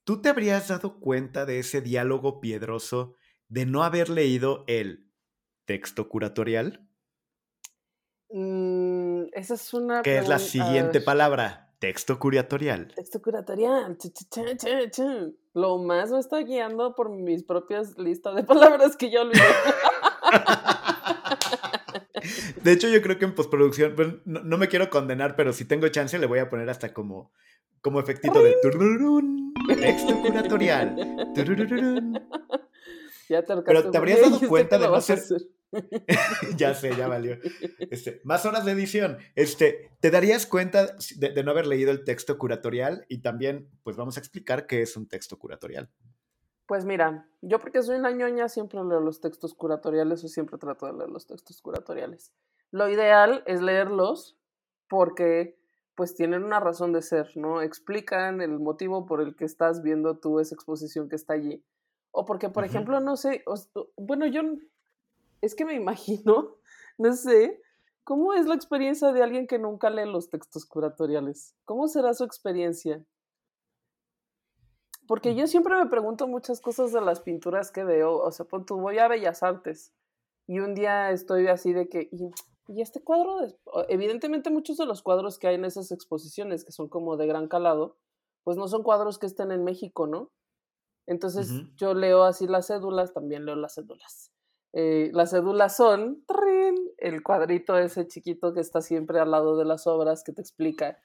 ¿tú 0.04 0.20
te 0.20 0.28
habrías 0.28 0.68
dado 0.68 1.00
cuenta 1.00 1.46
de 1.46 1.58
ese 1.58 1.80
diálogo 1.80 2.40
piedroso 2.40 3.16
de 3.48 3.66
no 3.66 3.82
haber 3.82 4.08
leído 4.08 4.64
el 4.66 5.10
texto 5.64 6.08
curatorial? 6.08 6.88
Mm, 8.30 9.24
esa 9.32 9.54
es 9.54 9.74
una. 9.74 10.02
¿Qué 10.02 10.18
es 10.18 10.28
la 10.28 10.38
siguiente 10.38 11.00
palabra? 11.00 11.71
Texto 11.82 12.16
curatorial. 12.16 12.86
Texto 12.94 13.20
curatorial. 13.20 13.98
Lo 15.52 15.78
más 15.78 16.12
me 16.12 16.20
está 16.20 16.38
guiando 16.38 16.94
por 16.94 17.10
mis 17.10 17.42
propias 17.42 17.98
listas 17.98 18.36
de 18.36 18.44
palabras 18.52 18.96
que 18.96 19.10
yo 19.10 19.22
olvidé. 19.22 19.42
De 22.62 22.70
hecho, 22.70 22.86
yo 22.86 23.02
creo 23.02 23.18
que 23.18 23.24
en 23.24 23.34
postproducción, 23.34 23.96
pues, 23.96 24.10
no, 24.24 24.58
me 24.58 24.68
quiero 24.68 24.90
condenar, 24.90 25.34
pero 25.34 25.52
si 25.52 25.64
tengo 25.64 25.88
chance 25.88 26.16
le 26.20 26.26
voy 26.26 26.38
a 26.38 26.48
poner 26.48 26.70
hasta 26.70 26.94
como, 26.94 27.32
como 27.80 27.98
efectito 27.98 28.40
de 28.40 28.54
texto 29.76 30.20
curatorial. 30.22 30.94
Ya 33.28 33.42
te 33.42 33.56
pero 33.62 33.90
te 33.90 33.96
habrías 33.96 34.20
dado 34.20 34.46
cuenta 34.46 34.78
de 34.78 34.86
no 34.86 35.00
ser... 35.00 35.18
ya 36.56 36.74
sé, 36.74 36.94
ya 36.96 37.08
valió. 37.08 37.38
Este, 37.78 38.20
más 38.24 38.44
horas 38.46 38.64
de 38.64 38.72
edición. 38.72 39.18
Este, 39.34 39.90
¿Te 40.00 40.10
darías 40.10 40.46
cuenta 40.46 40.96
de, 41.16 41.42
no 41.42 41.50
haber 41.50 41.66
leído 41.66 41.90
el 41.90 42.04
texto 42.04 42.38
curatorial? 42.38 43.04
Y 43.08 43.22
también, 43.22 43.68
pues 43.82 43.96
vamos 43.96 44.16
a 44.16 44.20
explicar 44.20 44.66
qué 44.66 44.82
es 44.82 44.96
un 44.96 45.08
texto 45.08 45.38
curatorial. 45.38 45.90
Pues 46.66 46.84
mira, 46.84 47.28
yo 47.40 47.58
porque 47.58 47.82
soy 47.82 47.98
una 47.98 48.12
ñoña 48.12 48.48
siempre 48.48 48.80
leo 48.84 49.00
los 49.00 49.20
textos 49.20 49.54
curatoriales 49.54 50.24
o 50.24 50.28
siempre 50.28 50.58
trato 50.58 50.86
de 50.86 50.94
leer 50.94 51.10
los 51.10 51.26
textos 51.26 51.60
curatoriales. 51.60 52.32
Lo 52.70 52.88
ideal 52.88 53.42
es 53.46 53.60
leerlos 53.60 54.38
porque 54.88 55.58
pues 55.94 56.14
tienen 56.14 56.44
una 56.44 56.60
razón 56.60 56.92
de 56.92 57.02
ser, 57.02 57.36
¿no? 57.36 57.60
Explican 57.60 58.40
el 58.40 58.58
motivo 58.58 59.04
por 59.04 59.20
el 59.20 59.36
que 59.36 59.44
estás 59.44 59.82
viendo 59.82 60.18
tú 60.18 60.40
esa 60.40 60.54
exposición 60.54 61.08
que 61.08 61.16
está 61.16 61.34
allí. 61.34 61.62
O 62.10 62.24
porque, 62.24 62.48
por 62.50 62.64
ejemplo, 62.64 63.00
no 63.00 63.16
sé, 63.16 63.42
bueno, 63.96 64.26
yo 64.26 64.42
es 65.42 65.54
que 65.54 65.66
me 65.66 65.74
imagino, 65.74 66.56
no 66.98 67.12
sé, 67.12 67.60
¿cómo 68.04 68.32
es 68.32 68.46
la 68.46 68.54
experiencia 68.54 69.12
de 69.12 69.22
alguien 69.22 69.46
que 69.46 69.58
nunca 69.58 69.90
lee 69.90 70.10
los 70.10 70.30
textos 70.30 70.64
curatoriales? 70.64 71.54
¿Cómo 71.64 71.88
será 71.88 72.14
su 72.14 72.24
experiencia? 72.24 73.04
Porque 75.06 75.34
yo 75.34 75.46
siempre 75.46 75.76
me 75.76 75.90
pregunto 75.90 76.26
muchas 76.28 76.60
cosas 76.60 76.92
de 76.92 77.00
las 77.00 77.20
pinturas 77.20 77.70
que 77.70 77.84
veo, 77.84 78.16
o 78.16 78.30
sea, 78.30 78.46
pues, 78.46 78.64
tú 78.64 78.80
voy 78.80 78.98
a 78.98 79.08
Bellas 79.08 79.42
Artes 79.42 79.92
y 80.46 80.60
un 80.60 80.74
día 80.74 81.10
estoy 81.10 81.48
así 81.48 81.72
de 81.72 81.88
que, 81.88 82.08
y, 82.12 82.30
este 82.80 83.02
cuadro, 83.02 83.38
evidentemente 83.88 84.48
muchos 84.48 84.78
de 84.78 84.86
los 84.86 85.02
cuadros 85.02 85.38
que 85.38 85.48
hay 85.48 85.56
en 85.56 85.64
esas 85.64 85.90
exposiciones, 85.90 86.64
que 86.64 86.72
son 86.72 86.88
como 86.88 87.16
de 87.16 87.26
gran 87.26 87.48
calado, 87.48 87.98
pues 88.44 88.56
no 88.56 88.68
son 88.68 88.82
cuadros 88.82 89.18
que 89.18 89.26
estén 89.26 89.50
en 89.50 89.64
México, 89.64 90.06
¿no? 90.06 90.30
Entonces 91.06 91.50
yo 91.76 91.92
leo 91.92 92.22
así 92.22 92.46
las 92.46 92.68
cédulas, 92.68 93.12
también 93.12 93.44
leo 93.44 93.56
las 93.56 93.74
cédulas. 93.74 94.31
Eh, 94.72 95.10
las 95.12 95.30
cédulas 95.30 95.76
son 95.76 96.24
el 96.98 97.22
cuadrito 97.22 97.76
ese 97.76 98.06
chiquito 98.06 98.54
que 98.54 98.60
está 98.60 98.80
siempre 98.80 99.20
al 99.20 99.30
lado 99.30 99.58
de 99.58 99.64
las 99.64 99.86
obras 99.86 100.24
que 100.24 100.32
te 100.32 100.40
explica 100.40 100.98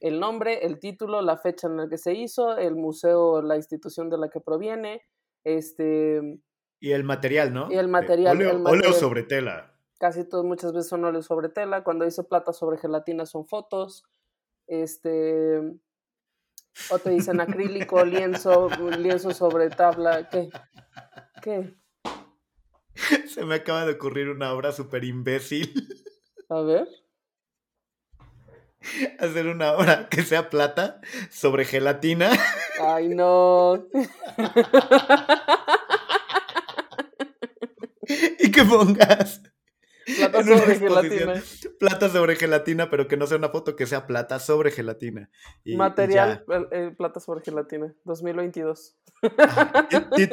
el 0.00 0.18
nombre, 0.18 0.64
el 0.64 0.80
título, 0.80 1.20
la 1.20 1.36
fecha 1.36 1.68
en 1.68 1.76
la 1.76 1.88
que 1.88 1.98
se 1.98 2.14
hizo, 2.14 2.56
el 2.56 2.74
museo, 2.74 3.42
la 3.42 3.56
institución 3.56 4.08
de 4.08 4.18
la 4.18 4.28
que 4.28 4.40
proviene, 4.40 5.02
este... 5.44 6.40
Y 6.80 6.92
el 6.92 7.04
material, 7.04 7.52
¿no? 7.52 7.70
Y 7.70 7.76
el 7.76 7.88
material. 7.88 8.40
Óleo, 8.66 8.92
sobre 8.94 9.22
tela. 9.22 9.74
Casi 9.98 10.26
todos, 10.26 10.46
muchas 10.46 10.72
veces 10.72 10.88
son 10.88 11.04
óleo 11.04 11.20
sobre 11.20 11.50
tela. 11.50 11.84
Cuando 11.84 12.06
dice 12.06 12.24
plata 12.24 12.54
sobre 12.54 12.78
gelatina 12.78 13.26
son 13.26 13.46
fotos. 13.46 14.04
Este... 14.66 15.60
O 16.90 16.98
te 16.98 17.10
dicen 17.10 17.40
acrílico, 17.40 18.02
lienzo, 18.02 18.68
lienzo 18.98 19.32
sobre 19.32 19.68
tabla. 19.68 20.30
¿Qué? 20.30 20.48
¿Qué? 21.42 21.74
Se 23.28 23.44
me 23.44 23.56
acaba 23.56 23.86
de 23.86 23.92
ocurrir 23.92 24.28
una 24.28 24.52
obra 24.52 24.72
súper 24.72 25.04
imbécil. 25.04 25.72
A 26.48 26.60
ver. 26.62 26.88
Hacer 29.18 29.46
una 29.46 29.72
obra 29.72 30.08
que 30.08 30.22
sea 30.22 30.50
plata 30.50 31.00
sobre 31.30 31.64
gelatina. 31.64 32.30
Ay, 32.80 33.08
no. 33.08 33.86
y 38.38 38.50
que 38.50 38.64
pongas. 38.64 39.42
Plata 40.16 40.42
sobre 40.42 40.76
gelatina. 40.76 41.42
Plata 41.78 42.08
sobre 42.08 42.36
gelatina, 42.36 42.90
pero 42.90 43.06
que 43.06 43.16
no 43.16 43.26
sea 43.26 43.36
una 43.36 43.50
foto, 43.50 43.76
que 43.76 43.86
sea 43.86 44.06
plata 44.06 44.40
sobre 44.40 44.70
gelatina. 44.72 45.30
Material, 45.64 46.44
plata 46.96 47.20
sobre 47.20 47.42
gelatina, 47.42 47.94
2022. 48.04 48.98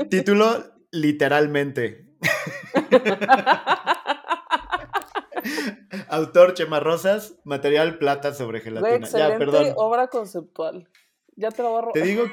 Título, 0.09 0.63
literalmente. 0.89 2.06
Autor 6.09 6.53
Chema 6.53 6.79
Rosas, 6.79 7.35
material 7.43 7.97
plata 7.97 8.33
sobre 8.33 8.61
gelatina. 8.61 8.95
excelente 8.95 9.33
ya, 9.33 9.37
perdón. 9.37 9.73
obra 9.75 10.07
conceptual. 10.07 10.87
Ya 11.35 11.51
te 11.51 11.61
lo 11.61 11.69
voy 11.71 11.89
a 11.89 11.91
Te 11.93 12.01
digo, 12.01 12.23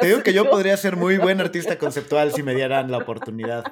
te 0.00 0.06
digo 0.06 0.22
que 0.22 0.32
yo, 0.32 0.48
podría 0.48 0.76
ser 0.76 0.96
muy 0.96 1.18
buen 1.18 1.40
artista 1.40 1.78
conceptual 1.78 2.32
si 2.32 2.42
me 2.42 2.54
dieran 2.54 2.90
la 2.90 2.98
oportunidad 2.98 3.64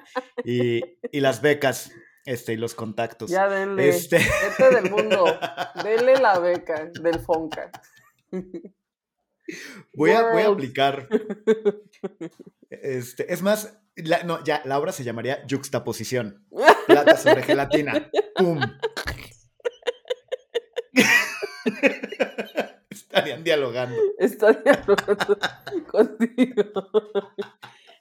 y, 0.44 0.82
y 1.12 1.20
las 1.20 1.40
becas 1.40 1.92
este, 2.24 2.55
y 2.55 2.57
los 2.57 2.74
contactos. 2.74 3.30
Ya 3.30 3.49
denle. 3.49 3.88
Este... 3.88 4.16
este 4.16 4.74
del 4.74 4.90
mundo. 4.90 5.24
denle 5.82 6.16
la 6.16 6.38
beca 6.40 6.90
del 7.01 7.20
Fonca. 7.20 7.70
Voy 9.94 10.11
a, 10.11 10.32
voy 10.32 10.42
a 10.42 10.49
aplicar. 10.49 11.09
Este, 12.68 13.32
es 13.32 13.42
más, 13.42 13.78
no, 14.24 14.42
ya, 14.44 14.61
la 14.64 14.78
obra 14.78 14.92
se 14.92 15.05
llamaría 15.05 15.44
Juxtaposición. 15.49 16.44
Plata 16.86 17.16
sobre 17.16 17.42
gelatina. 17.42 18.11
¡Pum! 18.36 18.61
Estarían 22.90 23.44
dialogando. 23.44 23.97
Estarían 24.18 24.84
dialogando 24.84 25.38
contigo. 25.90 26.64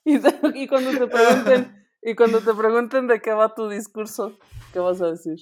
Y, 0.03 0.15
y, 0.53 0.67
cuando 0.67 0.91
te 0.91 1.07
pregunten, 1.07 1.87
y 2.01 2.15
cuando 2.15 2.41
te 2.41 2.53
pregunten 2.53 3.07
de 3.07 3.21
qué 3.21 3.31
va 3.31 3.55
tu 3.55 3.69
discurso, 3.69 4.37
¿qué 4.73 4.79
vas 4.79 5.01
a 5.01 5.11
decir? 5.11 5.39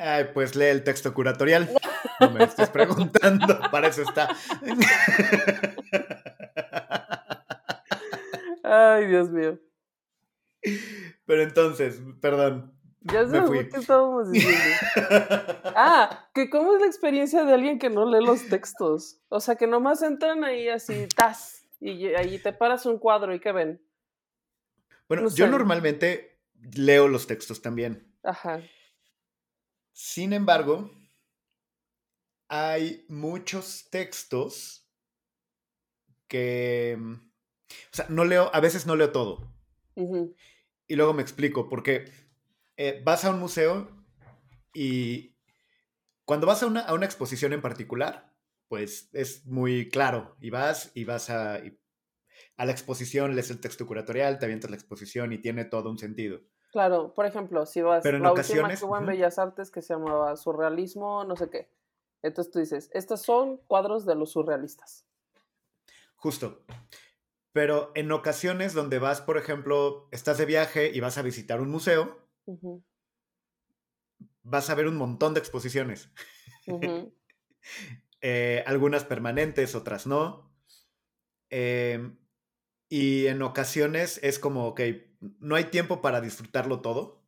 Ay, 0.00 0.30
pues 0.32 0.56
lee 0.56 0.64
el 0.64 0.82
texto 0.82 1.12
curatorial. 1.12 1.68
No 2.20 2.30
me 2.30 2.44
estés 2.44 2.70
preguntando, 2.70 3.60
para 3.70 3.88
eso 3.88 4.00
está. 4.02 4.34
Ay, 8.64 9.06
Dios 9.08 9.28
mío. 9.30 9.58
Pero 11.26 11.42
entonces, 11.42 12.00
perdón. 12.22 12.74
Ya 13.02 13.26
sé 13.26 13.42
qué 13.70 13.78
estábamos 13.78 14.30
diciendo. 14.30 14.58
ah, 15.76 16.28
que 16.34 16.48
cómo 16.48 16.74
es 16.74 16.80
la 16.80 16.86
experiencia 16.86 17.44
de 17.44 17.52
alguien 17.52 17.78
que 17.78 17.90
no 17.90 18.10
lee 18.10 18.24
los 18.24 18.48
textos. 18.48 19.20
O 19.28 19.40
sea, 19.40 19.56
que 19.56 19.66
nomás 19.66 20.02
entran 20.02 20.44
ahí 20.44 20.68
así, 20.68 21.08
tas, 21.14 21.66
y 21.78 22.06
ahí 22.14 22.38
te 22.38 22.54
paras 22.54 22.86
un 22.86 22.98
cuadro 22.98 23.34
y 23.34 23.40
¿qué 23.40 23.52
ven? 23.52 23.82
Bueno, 25.08 25.28
yo 25.28 25.46
normalmente 25.46 26.38
leo 26.74 27.06
los 27.08 27.26
textos 27.26 27.60
también. 27.60 28.14
Ajá. 28.22 28.60
Sin 29.92 30.32
embargo, 30.32 30.90
hay 32.48 33.04
muchos 33.08 33.88
textos 33.90 34.88
que, 36.26 36.98
o 36.98 37.92
sea, 37.92 38.06
no 38.08 38.24
leo, 38.24 38.50
a 38.52 38.60
veces 38.60 38.86
no 38.86 38.96
leo 38.96 39.12
todo. 39.12 39.52
Y 39.94 40.96
luego 40.96 41.12
me 41.12 41.22
explico, 41.22 41.68
porque 41.68 42.10
eh, 42.76 43.02
vas 43.04 43.24
a 43.24 43.30
un 43.30 43.38
museo 43.38 43.88
y 44.72 45.36
cuando 46.24 46.46
vas 46.46 46.62
a 46.62 46.66
una, 46.66 46.80
a 46.80 46.94
una, 46.94 47.06
exposición 47.06 47.52
en 47.52 47.60
particular, 47.60 48.34
pues 48.68 49.10
es 49.12 49.46
muy 49.46 49.88
claro, 49.88 50.36
y 50.40 50.50
vas 50.50 50.92
y 50.94 51.04
vas 51.04 51.28
a, 51.28 51.60
a 52.56 52.64
la 52.64 52.72
exposición, 52.72 53.34
lees 53.34 53.50
el 53.50 53.60
texto 53.60 53.86
curatorial, 53.86 54.38
te 54.38 54.46
avientas 54.46 54.70
la 54.70 54.76
exposición 54.76 55.32
y 55.32 55.38
tiene 55.38 55.64
todo 55.64 55.90
un 55.90 55.98
sentido. 55.98 56.40
Claro, 56.70 57.14
por 57.14 57.26
ejemplo, 57.26 57.66
si 57.66 57.82
vas 57.82 58.02
Pero 58.02 58.18
en 58.18 58.22
la 58.22 58.32
última 58.32 58.68
que 58.68 58.84
hubo 58.84 58.96
en 58.96 59.06
Bellas 59.06 59.38
Artes 59.38 59.70
que 59.70 59.82
se 59.82 59.94
llamaba 59.94 60.36
Surrealismo, 60.36 61.24
no 61.24 61.36
sé 61.36 61.50
qué. 61.50 61.68
Entonces 62.22 62.52
tú 62.52 62.58
dices, 62.58 62.90
estos 62.92 63.22
son 63.22 63.56
cuadros 63.66 64.06
de 64.06 64.14
los 64.14 64.30
surrealistas. 64.32 65.06
Justo. 66.14 66.64
Pero 67.52 67.90
en 67.94 68.12
ocasiones 68.12 68.74
donde 68.74 68.98
vas, 68.98 69.20
por 69.20 69.36
ejemplo, 69.36 70.08
estás 70.12 70.38
de 70.38 70.46
viaje 70.46 70.90
y 70.94 71.00
vas 71.00 71.18
a 71.18 71.22
visitar 71.22 71.60
un 71.60 71.70
museo, 71.70 72.28
vas 74.42 74.70
a 74.70 74.74
ver 74.74 74.86
un 74.86 74.96
montón 74.96 75.34
de 75.34 75.40
exposiciones. 75.40 76.10
Eh, 78.22 78.62
algunas 78.66 79.04
permanentes, 79.04 79.74
otras 79.74 80.06
no. 80.06 80.54
Em, 81.48 82.18
y 82.86 83.28
en 83.28 83.40
ocasiones 83.40 84.20
es 84.22 84.38
como, 84.38 84.66
ok, 84.68 84.80
no 85.20 85.56
hay 85.56 85.64
tiempo 85.64 86.00
para 86.00 86.20
disfrutarlo 86.20 86.80
todo. 86.80 87.20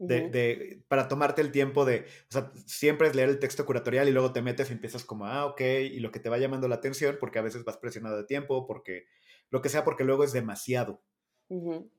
De, 0.00 0.84
para 0.86 1.08
tomarte 1.08 1.42
el 1.42 1.50
tiempo 1.50 1.84
de, 1.84 2.06
o 2.30 2.32
sea, 2.32 2.52
siempre 2.66 3.08
es 3.08 3.16
leer 3.16 3.30
el 3.30 3.40
texto 3.40 3.66
curatorial 3.66 4.08
y 4.08 4.12
luego 4.12 4.32
te 4.32 4.42
metes 4.42 4.70
y 4.70 4.72
empiezas 4.72 5.04
como, 5.04 5.26
ah, 5.26 5.46
ok, 5.46 5.60
y 5.60 5.98
lo 5.98 6.12
que 6.12 6.20
te 6.20 6.28
va 6.28 6.38
llamando 6.38 6.68
la 6.68 6.76
atención, 6.76 7.16
porque 7.18 7.40
a 7.40 7.42
veces 7.42 7.64
vas 7.64 7.78
presionado 7.78 8.16
de 8.16 8.22
tiempo, 8.22 8.64
porque 8.68 9.06
lo 9.50 9.60
que 9.60 9.68
sea, 9.68 9.82
porque 9.82 10.04
luego 10.04 10.22
es 10.22 10.32
demasiado. 10.32 11.02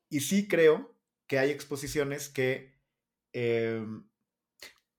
Y 0.10 0.22
sí 0.22 0.47
creo 0.47 0.95
que 1.28 1.39
hay 1.39 1.51
exposiciones 1.51 2.30
que 2.30 2.74
em, 3.34 4.07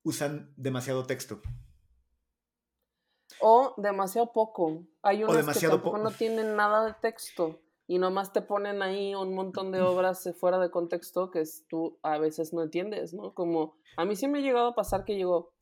usan 0.02 0.52
demasiado 0.58 1.06
texto. 1.06 1.40
O 3.40 3.72
demasiado 3.78 4.30
poco. 4.30 4.84
Hay 5.00 5.24
unas 5.24 5.38
demasiado 5.38 5.82
que 5.82 5.98
no 5.98 6.10
tienen 6.10 6.54
nada 6.54 6.84
de 6.84 6.92
texo 7.00 7.58
y 7.90 7.98
nomás 7.98 8.32
te 8.32 8.40
ponen 8.40 8.82
ahí 8.82 9.16
un 9.16 9.34
montón 9.34 9.72
de 9.72 9.80
obras 9.80 10.22
fuera 10.38 10.60
de 10.60 10.70
contexto 10.70 11.32
que 11.32 11.42
tú 11.68 11.98
a 12.04 12.18
veces 12.18 12.52
no 12.52 12.62
entiendes, 12.62 13.12
¿no? 13.12 13.34
Como 13.34 13.74
a 13.96 14.04
mí 14.04 14.14
sí 14.14 14.28
me 14.28 14.38
ha 14.38 14.42
llegado 14.42 14.68
a 14.68 14.74
pasar 14.76 15.04
que 15.04 15.16
llegó, 15.16 15.52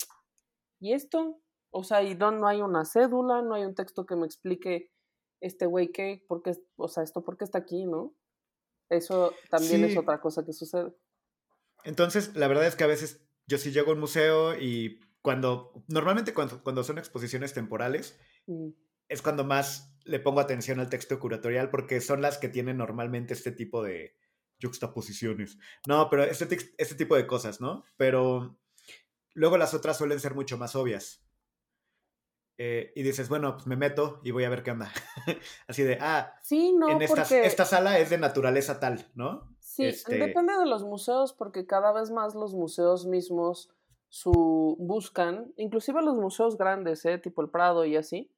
¿y 0.78 0.92
esto? 0.92 1.40
O 1.70 1.84
sea, 1.84 2.02
y 2.02 2.14
no, 2.16 2.30
no 2.30 2.46
hay 2.46 2.60
una 2.60 2.84
cédula, 2.84 3.40
no 3.40 3.54
hay 3.54 3.64
un 3.64 3.74
texto 3.74 4.04
que 4.04 4.14
me 4.14 4.26
explique 4.26 4.92
este 5.40 5.64
güey 5.64 5.90
qué, 5.90 6.22
por 6.28 6.42
qué, 6.42 6.52
o 6.76 6.88
sea, 6.88 7.02
esto 7.02 7.24
por 7.24 7.38
qué 7.38 7.44
está 7.44 7.60
aquí, 7.60 7.86
¿no? 7.86 8.14
Eso 8.90 9.32
también 9.48 9.84
es 9.84 9.96
otra 9.96 10.20
cosa 10.20 10.44
que 10.44 10.52
sucede. 10.52 10.94
Entonces, 11.82 12.36
la 12.36 12.46
verdad 12.46 12.66
es 12.66 12.76
que 12.76 12.84
a 12.84 12.88
veces 12.88 13.26
yo 13.46 13.56
sí 13.56 13.72
llego 13.72 13.92
a 13.92 13.94
un 13.94 14.00
museo 14.00 14.54
y 14.54 15.00
cuando, 15.22 15.82
normalmente 15.88 16.34
cuando, 16.34 16.62
cuando 16.62 16.84
son 16.84 16.98
exposiciones 16.98 17.54
temporales, 17.54 18.20
mm. 18.46 18.68
es 19.08 19.22
cuando 19.22 19.44
más 19.44 19.97
le 20.08 20.20
pongo 20.20 20.40
atención 20.40 20.80
al 20.80 20.88
texto 20.88 21.20
curatorial 21.20 21.70
porque 21.70 22.00
son 22.00 22.22
las 22.22 22.38
que 22.38 22.48
tienen 22.48 22.78
normalmente 22.78 23.34
este 23.34 23.52
tipo 23.52 23.82
de 23.82 24.16
juxtaposiciones. 24.60 25.58
No, 25.86 26.08
pero 26.10 26.24
este, 26.24 26.58
este 26.78 26.94
tipo 26.94 27.14
de 27.14 27.26
cosas, 27.26 27.60
¿no? 27.60 27.84
Pero 27.96 28.58
luego 29.34 29.58
las 29.58 29.74
otras 29.74 29.98
suelen 29.98 30.18
ser 30.18 30.34
mucho 30.34 30.58
más 30.58 30.74
obvias. 30.74 31.24
Eh, 32.60 32.92
y 32.96 33.02
dices, 33.02 33.28
bueno, 33.28 33.54
pues 33.54 33.68
me 33.68 33.76
meto 33.76 34.20
y 34.24 34.32
voy 34.32 34.42
a 34.42 34.48
ver 34.48 34.64
qué 34.64 34.72
onda. 34.72 34.90
Así 35.68 35.84
de, 35.84 35.98
ah, 36.00 36.34
sí, 36.42 36.72
no, 36.72 36.90
en 36.90 37.02
esta, 37.02 37.64
sala 37.64 38.00
es 38.00 38.10
de 38.10 38.18
naturaleza 38.18 38.80
tal, 38.80 39.06
¿no? 39.14 39.56
Sí, 39.60 39.84
este 39.84 40.18
depende 40.18 40.56
de 40.58 40.66
los 40.66 40.82
museos 40.82 41.32
porque 41.32 41.66
cada 41.66 41.92
vez 41.92 42.10
más 42.10 42.34
los 42.34 42.54
museos 42.54 43.06
mismos 43.06 43.70
su, 44.08 44.76
buscan, 44.80 45.52
inclusive 45.56 46.02
los 46.02 46.16
museos 46.16 46.58
grandes, 46.58 47.04
¿eh? 47.04 47.18
tipo 47.18 47.42
el 47.42 47.50
Prado 47.50 47.84
y 47.84 47.94
así, 47.94 48.32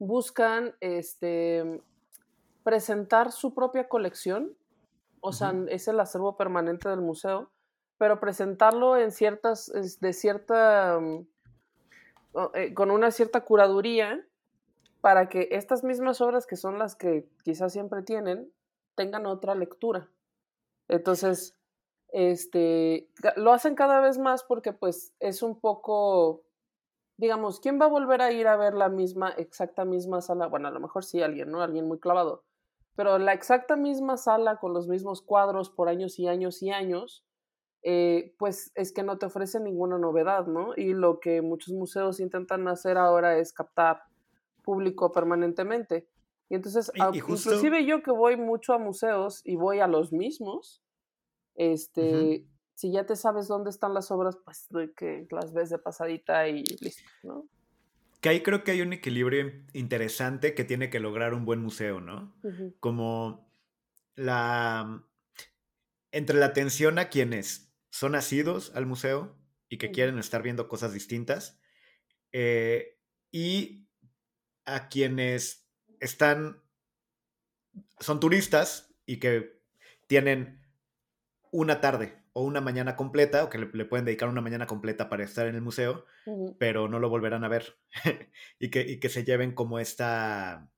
buscan 0.00 0.74
este, 0.80 1.82
presentar 2.64 3.30
su 3.30 3.54
propia 3.54 3.88
colección, 3.88 4.56
o 5.20 5.32
sea, 5.32 5.54
es 5.68 5.86
el 5.86 6.00
acervo 6.00 6.36
permanente 6.36 6.88
del 6.88 7.02
museo, 7.02 7.50
pero 7.98 8.18
presentarlo 8.18 8.96
en 8.96 9.12
ciertas, 9.12 9.70
de 10.00 10.12
cierta, 10.14 10.98
mm, 10.98 11.26
eh, 12.54 12.74
con 12.74 12.90
una 12.90 13.10
cierta 13.10 13.44
curaduría 13.44 14.26
para 15.02 15.28
que 15.28 15.48
estas 15.52 15.84
mismas 15.84 16.22
obras 16.22 16.46
que 16.46 16.56
son 16.56 16.78
las 16.78 16.96
que 16.96 17.28
quizás 17.44 17.72
siempre 17.72 18.02
tienen, 18.02 18.50
tengan 18.94 19.26
otra 19.26 19.54
lectura. 19.54 20.08
Entonces, 20.88 21.58
este, 22.08 23.10
lo 23.36 23.52
hacen 23.52 23.74
cada 23.74 24.00
vez 24.00 24.18
más 24.18 24.44
porque 24.44 24.72
pues 24.72 25.14
es 25.20 25.42
un 25.42 25.60
poco 25.60 26.42
digamos, 27.20 27.60
¿quién 27.60 27.78
va 27.78 27.84
a 27.84 27.88
volver 27.88 28.22
a 28.22 28.32
ir 28.32 28.48
a 28.48 28.56
ver 28.56 28.72
la 28.72 28.88
misma, 28.88 29.28
exacta 29.36 29.84
misma 29.84 30.22
sala? 30.22 30.46
Bueno, 30.46 30.68
a 30.68 30.70
lo 30.70 30.80
mejor 30.80 31.04
sí 31.04 31.20
alguien, 31.20 31.50
¿no? 31.50 31.60
Alguien 31.60 31.86
muy 31.86 31.98
clavado. 31.98 32.44
Pero 32.96 33.18
la 33.18 33.34
exacta 33.34 33.76
misma 33.76 34.16
sala 34.16 34.56
con 34.56 34.72
los 34.72 34.88
mismos 34.88 35.20
cuadros 35.20 35.68
por 35.68 35.90
años 35.90 36.18
y 36.18 36.28
años 36.28 36.62
y 36.62 36.70
años, 36.70 37.22
eh, 37.82 38.34
pues 38.38 38.72
es 38.74 38.92
que 38.92 39.02
no 39.02 39.18
te 39.18 39.26
ofrece 39.26 39.60
ninguna 39.60 39.98
novedad, 39.98 40.46
¿no? 40.46 40.72
Y 40.74 40.94
lo 40.94 41.20
que 41.20 41.42
muchos 41.42 41.74
museos 41.74 42.20
intentan 42.20 42.66
hacer 42.68 42.96
ahora 42.96 43.36
es 43.36 43.52
captar 43.52 44.02
público 44.62 45.12
permanentemente. 45.12 46.08
Y 46.48 46.54
entonces, 46.54 46.90
inclusive 47.12 47.84
yo 47.84 48.02
que 48.02 48.12
voy 48.12 48.38
mucho 48.38 48.72
a 48.72 48.78
museos 48.78 49.42
y 49.44 49.56
voy 49.56 49.80
a 49.80 49.86
los 49.86 50.10
mismos, 50.10 50.82
este, 51.54 52.46
si 52.80 52.90
ya 52.90 53.04
te 53.04 53.14
sabes 53.14 53.46
dónde 53.46 53.68
están 53.68 53.92
las 53.92 54.10
obras, 54.10 54.38
pues 54.42 54.66
que 54.96 55.26
las 55.30 55.52
ves 55.52 55.68
de 55.68 55.78
pasadita 55.78 56.48
y 56.48 56.62
listo, 56.80 57.10
¿no? 57.22 57.46
Que 58.22 58.30
ahí 58.30 58.42
creo 58.42 58.64
que 58.64 58.70
hay 58.70 58.80
un 58.80 58.94
equilibrio 58.94 59.52
interesante 59.74 60.54
que 60.54 60.64
tiene 60.64 60.88
que 60.88 60.98
lograr 60.98 61.34
un 61.34 61.44
buen 61.44 61.60
museo, 61.60 62.00
¿no? 62.00 62.34
Como 62.80 63.52
la... 64.14 65.04
entre 66.10 66.38
la 66.38 66.46
atención 66.46 66.98
a 66.98 67.10
quienes 67.10 67.70
son 67.90 68.12
nacidos 68.12 68.72
al 68.74 68.86
museo 68.86 69.36
y 69.68 69.76
que 69.76 69.90
quieren 69.90 70.18
estar 70.18 70.42
viendo 70.42 70.66
cosas 70.66 70.94
distintas, 70.94 71.60
eh, 72.32 72.98
y 73.30 73.90
a 74.64 74.88
quienes 74.88 75.68
están, 75.98 76.62
son 77.98 78.20
turistas 78.20 78.96
y 79.04 79.18
que 79.18 79.60
tienen 80.06 80.62
una 81.50 81.82
tarde 81.82 82.19
o 82.32 82.44
una 82.44 82.60
mañana 82.60 82.96
completa, 82.96 83.44
o 83.44 83.50
que 83.50 83.58
le, 83.58 83.84
pueden 83.84 84.04
dedicar 84.04 84.28
una 84.28 84.40
mañana 84.40 84.66
completa 84.66 85.08
para 85.08 85.24
estar 85.24 85.46
en 85.46 85.56
el 85.56 85.62
museo, 85.62 86.06
pero 86.58 86.88
no 86.88 86.98
lo 86.98 87.08
volverán 87.08 87.44
a 87.44 87.48
ver. 87.48 87.78
y, 88.58 88.70
que, 88.70 88.82
y 88.82 89.00
que 89.00 89.08
se 89.08 89.24
lleven 89.24 89.52
como 89.52 89.78
esta, 89.78 90.70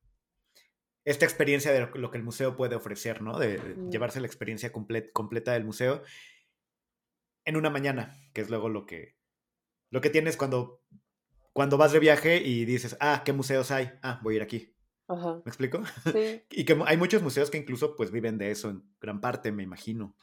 esta 1.05 1.25
experiencia 1.25 1.73
de 1.73 1.89
lo, 1.95 2.11
que 2.11 2.19
el 2.19 2.25
museo 2.25 2.57
puede 2.57 2.75
ofrecer, 2.75 3.23
¿no? 3.23 3.39
De, 3.39 3.61
llevarse 3.91 4.21
la 4.21 4.27
experiencia 4.27 4.73
completa 4.73 5.53
del 5.53 5.65
museo 5.65 6.03
en 7.45 7.57
una 7.57 7.71
mañana, 7.71 8.17
que 8.33 8.41
es 8.41 8.51
luego 8.51 8.69
lo 8.69 8.87
que, 8.87 9.17
lo 9.91 10.01
que 10.01 10.11
tienes 10.11 10.37
cuando, 10.37 10.83
cuando 11.53 11.77
vas 11.77 11.93
de 11.93 11.99
viaje 11.99 12.37
y 12.43 12.65
dices, 12.65 12.97
ah, 13.01 13.23
¿qué 13.25 13.33
museos 13.33 13.71
hay? 13.71 13.91
Ah, 14.03 14.21
voy 14.23 14.35
a 14.35 14.37
ir 14.37 14.43
aquí. 14.43 14.75
Ajá. 15.09 15.43
¿Me 15.45 15.51
explico? 15.51 15.83
Sí. 16.13 16.43
y 16.51 16.65
que 16.65 16.81
hay 16.87 16.97
muchos 16.97 17.23
museos 17.23 17.51
que 17.51 17.59
incluso 17.59 17.97
pues 17.97 18.11
viven 18.11 18.39
de 18.39 18.51
eso 18.51 18.71
en 18.71 18.85
gran 19.01 19.21
parte, 19.21 19.53
me 19.53 19.63
imagino. 19.63 20.17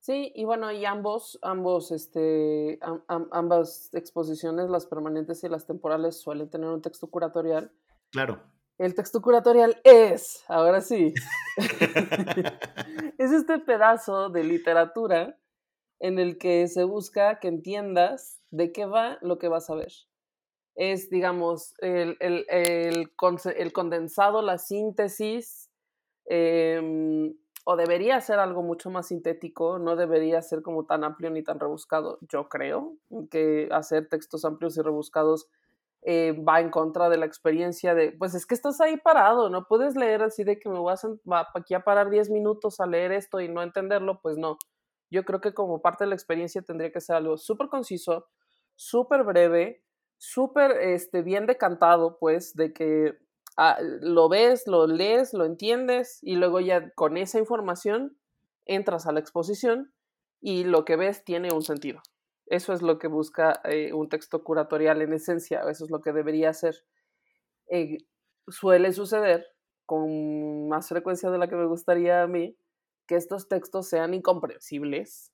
Sí, 0.00 0.32
y 0.34 0.44
bueno, 0.46 0.72
y 0.72 0.86
ambos, 0.86 1.38
ambos, 1.42 1.92
este, 1.92 2.78
ambas 3.06 3.90
exposiciones, 3.92 4.70
las 4.70 4.86
permanentes 4.86 5.44
y 5.44 5.48
las 5.48 5.66
temporales, 5.66 6.18
suelen 6.18 6.48
tener 6.48 6.70
un 6.70 6.80
texto 6.80 7.10
curatorial. 7.10 7.70
Claro. 8.10 8.40
El 8.78 8.94
texto 8.94 9.20
curatorial 9.20 9.78
es, 9.84 10.42
ahora 10.48 10.80
sí, 10.80 11.12
es 13.18 13.30
este 13.30 13.58
pedazo 13.58 14.30
de 14.30 14.42
literatura 14.42 15.38
en 15.98 16.18
el 16.18 16.38
que 16.38 16.66
se 16.66 16.84
busca 16.84 17.38
que 17.38 17.48
entiendas 17.48 18.40
de 18.50 18.72
qué 18.72 18.86
va 18.86 19.18
lo 19.20 19.38
que 19.38 19.48
vas 19.48 19.68
a 19.68 19.74
ver. 19.74 19.92
Es, 20.76 21.10
digamos, 21.10 21.74
el, 21.82 22.16
el, 22.20 22.46
el, 22.48 23.12
el 23.54 23.72
condensado, 23.74 24.40
la 24.40 24.56
síntesis, 24.56 25.68
eh, 26.24 27.34
o 27.70 27.76
debería 27.76 28.20
ser 28.20 28.40
algo 28.40 28.64
mucho 28.64 28.90
más 28.90 29.06
sintético, 29.06 29.78
no 29.78 29.94
debería 29.94 30.42
ser 30.42 30.60
como 30.60 30.86
tan 30.86 31.04
amplio 31.04 31.30
ni 31.30 31.44
tan 31.44 31.60
rebuscado. 31.60 32.18
Yo 32.22 32.48
creo 32.48 32.96
que 33.30 33.68
hacer 33.70 34.08
textos 34.08 34.44
amplios 34.44 34.76
y 34.76 34.82
rebuscados 34.82 35.46
eh, 36.02 36.32
va 36.32 36.58
en 36.60 36.70
contra 36.70 37.08
de 37.08 37.16
la 37.16 37.26
experiencia 37.26 37.94
de, 37.94 38.10
pues 38.10 38.34
es 38.34 38.44
que 38.44 38.56
estás 38.56 38.80
ahí 38.80 38.96
parado, 38.96 39.50
no 39.50 39.68
puedes 39.68 39.94
leer 39.94 40.20
así 40.24 40.42
de 40.42 40.58
que 40.58 40.68
me 40.68 40.80
voy 40.80 40.92
a, 40.92 41.46
aquí 41.54 41.74
a 41.74 41.84
parar 41.84 42.10
10 42.10 42.30
minutos 42.30 42.80
a 42.80 42.86
leer 42.86 43.12
esto 43.12 43.40
y 43.40 43.48
no 43.48 43.62
entenderlo, 43.62 44.20
pues 44.20 44.36
no. 44.36 44.58
Yo 45.08 45.24
creo 45.24 45.40
que 45.40 45.54
como 45.54 45.80
parte 45.80 46.02
de 46.02 46.08
la 46.08 46.16
experiencia 46.16 46.62
tendría 46.62 46.90
que 46.90 47.00
ser 47.00 47.14
algo 47.14 47.38
súper 47.38 47.68
conciso, 47.68 48.26
súper 48.74 49.22
breve, 49.22 49.84
súper 50.18 50.72
este, 50.72 51.22
bien 51.22 51.46
decantado, 51.46 52.18
pues, 52.18 52.56
de 52.56 52.72
que 52.72 53.16
Ah, 53.56 53.78
lo 53.80 54.28
ves, 54.28 54.66
lo 54.66 54.86
lees, 54.86 55.34
lo 55.34 55.44
entiendes 55.44 56.18
y 56.22 56.36
luego 56.36 56.60
ya 56.60 56.90
con 56.94 57.16
esa 57.16 57.38
información 57.38 58.16
entras 58.64 59.06
a 59.06 59.12
la 59.12 59.20
exposición 59.20 59.92
y 60.40 60.64
lo 60.64 60.84
que 60.84 60.96
ves 60.96 61.24
tiene 61.24 61.52
un 61.52 61.62
sentido. 61.62 62.00
Eso 62.46 62.72
es 62.72 62.82
lo 62.82 62.98
que 62.98 63.08
busca 63.08 63.60
eh, 63.64 63.92
un 63.92 64.08
texto 64.08 64.42
curatorial 64.42 65.02
en 65.02 65.12
esencia, 65.12 65.60
eso 65.68 65.84
es 65.84 65.90
lo 65.90 66.00
que 66.00 66.12
debería 66.12 66.52
ser. 66.52 66.76
Eh, 67.68 67.98
suele 68.48 68.92
suceder 68.92 69.46
con 69.86 70.68
más 70.68 70.88
frecuencia 70.88 71.30
de 71.30 71.38
la 71.38 71.48
que 71.48 71.56
me 71.56 71.66
gustaría 71.66 72.22
a 72.22 72.26
mí 72.26 72.56
que 73.06 73.16
estos 73.16 73.48
textos 73.48 73.88
sean 73.88 74.14
incomprensibles 74.14 75.32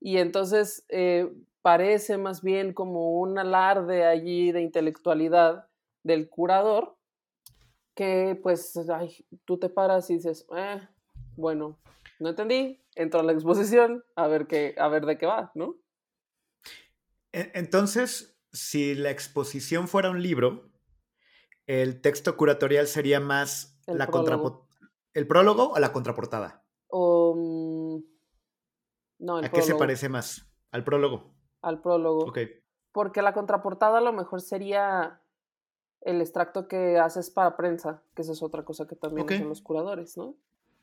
y 0.00 0.18
entonces 0.18 0.84
eh, 0.88 1.32
parece 1.62 2.18
más 2.18 2.42
bien 2.42 2.72
como 2.72 3.20
un 3.20 3.38
alarde 3.38 4.04
allí 4.04 4.50
de 4.50 4.62
intelectualidad 4.62 5.68
del 6.02 6.28
curador 6.28 6.96
que 7.94 8.38
pues 8.42 8.78
tú 9.44 9.58
te 9.58 9.68
paras 9.68 10.08
y 10.10 10.14
dices, 10.14 10.46
eh, 10.56 10.80
bueno, 11.36 11.78
no 12.18 12.30
entendí, 12.30 12.82
entro 12.94 13.20
a 13.20 13.22
la 13.22 13.32
exposición 13.32 14.04
a 14.16 14.26
ver, 14.26 14.46
qué, 14.46 14.74
a 14.78 14.88
ver 14.88 15.06
de 15.06 15.18
qué 15.18 15.26
va, 15.26 15.50
¿no? 15.54 15.76
E, 17.32 17.50
entonces, 17.54 18.38
si 18.52 18.94
la 18.94 19.10
exposición 19.10 19.88
fuera 19.88 20.10
un 20.10 20.22
libro, 20.22 20.70
el 21.66 22.00
texto 22.00 22.36
curatorial 22.36 22.86
sería 22.86 23.20
más 23.20 23.78
el 23.86 23.98
la 23.98 24.06
prólogo. 24.06 24.68
¿El 25.14 25.26
prólogo 25.26 25.72
o 25.72 25.78
la 25.78 25.92
contraportada? 25.92 26.64
Mm, 26.90 27.98
no, 29.18 29.38
el 29.38 29.44
¿A 29.44 29.50
qué 29.50 29.62
se 29.62 29.74
parece 29.74 30.08
más? 30.08 30.50
¿Al 30.70 30.84
prólogo? 30.84 31.34
Al 31.60 31.80
prólogo. 31.80 32.24
Ok. 32.24 32.38
Porque 32.92 33.22
la 33.22 33.32
contraportada 33.32 33.98
a 33.98 34.02
lo 34.02 34.12
mejor 34.12 34.40
sería 34.40 35.21
el 36.04 36.20
extracto 36.20 36.68
que 36.68 36.98
haces 36.98 37.30
para 37.30 37.56
prensa, 37.56 38.02
que 38.14 38.22
esa 38.22 38.32
es 38.32 38.42
otra 38.42 38.64
cosa 38.64 38.86
que 38.86 38.96
también 38.96 39.26
hacen 39.26 39.48
los 39.48 39.62
curadores, 39.62 40.16
¿no? 40.16 40.36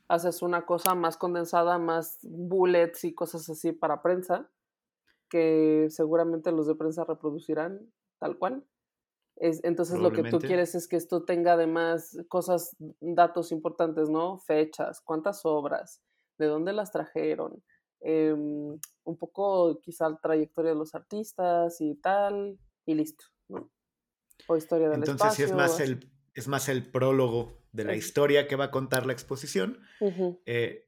Haces 0.07 0.41
una 0.41 0.65
cosa 0.65 0.95
más 0.95 1.17
condensada, 1.17 1.77
más 1.77 2.19
bullets 2.23 3.03
y 3.03 3.13
cosas 3.13 3.49
así 3.49 3.71
para 3.71 4.01
prensa, 4.01 4.49
que 5.29 5.87
seguramente 5.89 6.51
los 6.51 6.67
de 6.67 6.75
prensa 6.75 7.03
reproducirán 7.03 7.91
tal 8.17 8.37
cual. 8.37 8.65
Es, 9.35 9.63
entonces 9.63 9.99
lo 9.99 10.11
que 10.11 10.23
tú 10.23 10.39
quieres 10.39 10.75
es 10.75 10.87
que 10.87 10.97
esto 10.97 11.23
tenga 11.23 11.53
además 11.53 12.17
cosas, 12.27 12.75
datos 12.99 13.51
importantes, 13.51 14.09
¿no? 14.09 14.39
Fechas, 14.39 14.99
cuántas 15.01 15.45
obras, 15.45 16.01
de 16.37 16.47
dónde 16.47 16.73
las 16.73 16.91
trajeron, 16.91 17.63
em, 18.01 18.79
un 19.03 19.17
poco 19.17 19.79
quizá 19.81 20.09
la 20.09 20.17
trayectoria 20.17 20.71
de 20.71 20.77
los 20.77 20.95
artistas 20.95 21.79
y 21.79 21.95
tal, 21.95 22.57
y 22.85 22.95
listo, 22.95 23.25
¿no? 23.47 23.69
O 24.47 24.57
historia 24.57 24.89
del 24.89 24.99
Entonces, 24.99 25.33
sí 25.33 25.43
es 25.43 25.53
más, 25.53 25.79
el, 25.79 26.09
es 26.33 26.47
más 26.47 26.69
el 26.69 26.89
prólogo 26.89 27.59
de 27.71 27.83
la 27.83 27.95
historia 27.95 28.47
que 28.47 28.55
va 28.55 28.65
a 28.65 28.71
contar 28.71 29.05
la 29.05 29.13
exposición. 29.13 29.79
Eh, 30.45 30.87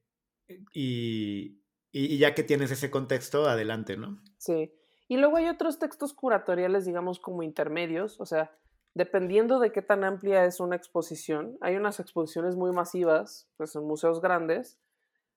y, 0.72 1.58
ya 1.92 2.34
que 2.34 2.42
tienes 2.42 2.70
ese 2.70 2.90
contexto, 2.90 3.48
adelante, 3.48 3.96
¿no? 3.96 4.22
Sí. 4.38 4.72
Y 5.08 5.16
luego 5.16 5.36
hay 5.36 5.48
otros 5.48 5.78
textos 5.78 6.14
curatoriales, 6.14 6.86
digamos, 6.86 7.20
como 7.20 7.42
intermedios, 7.42 8.20
o 8.20 8.26
sea, 8.26 8.50
dependiendo 8.94 9.58
de 9.58 9.72
qué 9.72 9.82
tan 9.82 10.04
amplia 10.04 10.44
es 10.44 10.60
una 10.60 10.76
exposición, 10.76 11.58
hay 11.60 11.76
unas 11.76 12.00
exposiciones 12.00 12.56
muy 12.56 12.72
masivas, 12.72 13.48
pues 13.56 13.74
en 13.76 13.84
museos 13.84 14.20
grandes, 14.20 14.78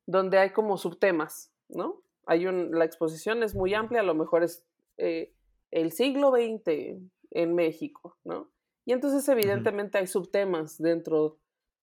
donde 0.06 0.38
hay 0.38 0.52
como 0.52 0.78
subtemas, 0.78 1.52
¿no? 1.70 2.02
Hay 2.26 2.48
un, 2.48 2.72
la 2.72 2.86
exposición 2.86 3.44
es 3.44 3.54
muy 3.54 3.74
amplia, 3.74 4.02
a 4.02 4.06
lo 4.06 4.16
mejor 4.16 4.44
es 4.44 4.64
eh, 4.98 5.34
el 5.72 5.92
siglo 5.92 6.32
XX, 6.32 7.02
en 7.36 7.54
México, 7.54 8.18
¿no? 8.24 8.50
Y 8.86 8.94
entonces 8.94 9.28
evidentemente 9.30 9.98
hay 9.98 10.08
subtemas 10.08 10.78
dentro 10.78 11.38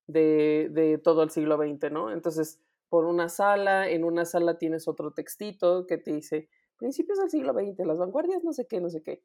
de, 0.06 1.00
todo 1.04 1.22
el 1.22 1.30
siglo 1.30 1.56
XX, 1.56 1.92
¿no? 1.92 2.10
Entonces, 2.10 2.60
por 2.88 3.04
una 3.04 3.28
sala, 3.28 3.88
en 3.88 4.04
una 4.04 4.24
sala 4.24 4.58
tienes 4.58 4.88
otro 4.88 5.12
textito 5.12 5.86
que 5.86 5.98
te 5.98 6.12
dice 6.12 6.48
principios 6.76 7.18
del 7.18 7.30
siglo 7.30 7.52
XX, 7.52 7.86
las 7.86 7.98
vanguardias, 7.98 8.42
no 8.44 8.52
sé 8.52 8.66
qué, 8.66 8.80
no 8.80 8.88
sé 8.88 9.02
qué. 9.02 9.22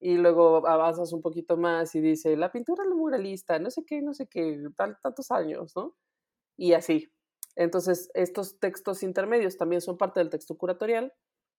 Y 0.00 0.16
luego 0.16 0.66
avanzas 0.66 1.12
un 1.12 1.22
poquito 1.22 1.56
más 1.56 1.94
y 1.94 2.00
dice 2.00 2.36
la 2.36 2.52
pintura 2.52 2.84
la 2.84 2.94
muralista, 2.94 3.58
no 3.58 3.70
sé 3.70 3.84
qué, 3.84 4.02
no 4.02 4.12
sé 4.12 4.26
qué, 4.28 4.62
tal, 4.76 4.98
tantos 5.02 5.30
años, 5.30 5.72
¿no? 5.76 5.96
Y 6.56 6.74
así. 6.74 7.10
Entonces, 7.56 8.10
estos 8.14 8.58
textos 8.58 9.02
intermedios 9.02 9.56
también 9.56 9.80
son 9.80 9.98
parte 9.98 10.20
del 10.20 10.30
texto 10.30 10.56
curatorial, 10.56 11.12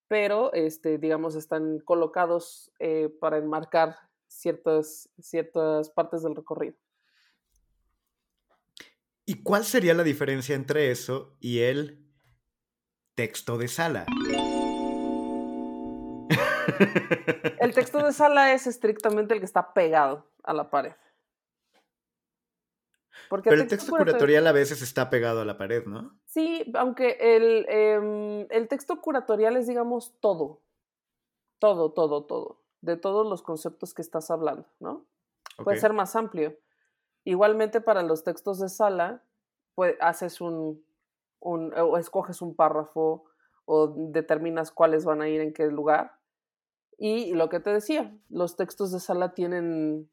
pero, 0.08 0.54
este, 0.54 0.98
digamos, 0.98 1.36
están 1.36 1.80
colocados 1.80 2.72
eh, 2.80 3.10
para 3.20 3.38
enmarcar 3.38 3.96
ciertas, 4.32 5.10
ciertas 5.20 5.90
partes 5.90 6.24
del 6.24 6.36
recorrido. 6.36 6.78
¿Y 9.26 9.44
cuál 9.44 9.66
sería 9.66 9.94
la 9.94 10.04
diferencia 10.04 10.56
entre 10.56 10.90
eso 10.92 11.36
y 11.40 11.60
el 11.60 12.10
texto 13.16 13.58
de 13.58 13.68
sala? 13.68 14.06
El 17.60 17.74
texto 17.74 18.04
de 18.04 18.14
sala 18.14 18.54
es 18.54 18.66
estrictamente 18.66 19.34
el 19.34 19.40
que 19.40 19.46
está 19.46 19.74
pegado 19.74 20.32
a 20.44 20.54
la 20.54 20.70
pared. 20.70 20.94
Pero 23.30 23.62
el 23.62 23.68
texto, 23.68 23.96
curatorial 23.96 24.48
a 24.48 24.52
veces 24.52 24.82
está 24.82 25.10
pegado 25.10 25.42
a 25.42 25.46
la 25.46 25.58
pared, 25.58 25.86
¿no? 25.86 26.20
Sí, 26.26 26.70
aunque 26.76 27.18
el, 27.20 27.66
em, 27.70 28.48
el 28.50 28.68
texto 28.68 29.00
curatorial 29.00 29.56
es, 29.56 29.68
digamos, 29.68 30.20
todo. 30.20 30.62
Todo, 31.60 31.94
todo, 31.94 32.26
todo 32.26 32.62
de 32.82 32.98
todos 32.98 33.28
los 33.28 33.42
conceptos 33.42 33.94
que 33.94 34.02
estás 34.02 34.32
hablando, 34.32 34.66
¿no? 34.80 35.06
Puede 35.64 35.80
ser 35.80 35.94
más 35.94 36.16
amplio. 36.16 36.58
Igualmente 37.24 37.82
para 37.82 38.02
los 38.02 38.24
textos 38.24 38.60
de 38.60 38.70
sala, 38.70 39.24
pues 39.76 39.96
haces 40.00 40.42
un, 40.42 40.84
un, 41.40 41.74
o 41.78 41.98
escoges 41.98 42.42
un 42.42 42.56
párrafo 42.56 43.26
o 43.66 43.88
determinas 43.88 44.72
cuáles 44.72 45.06
van 45.06 45.22
a 45.22 45.30
ir 45.30 45.42
en 45.42 45.54
qué 45.54 45.68
lugar. 45.68 46.14
Y 46.98 47.34
lo 47.34 47.50
que 47.50 47.60
te 47.60 47.72
decía, 47.72 48.16
los 48.30 48.56
textos 48.56 48.92
de 48.92 49.00
sala 49.00 49.34
tienen 49.34 50.10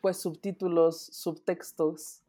pues 0.00 0.18
subtítulos, 0.18 1.00
subtextos 1.00 2.22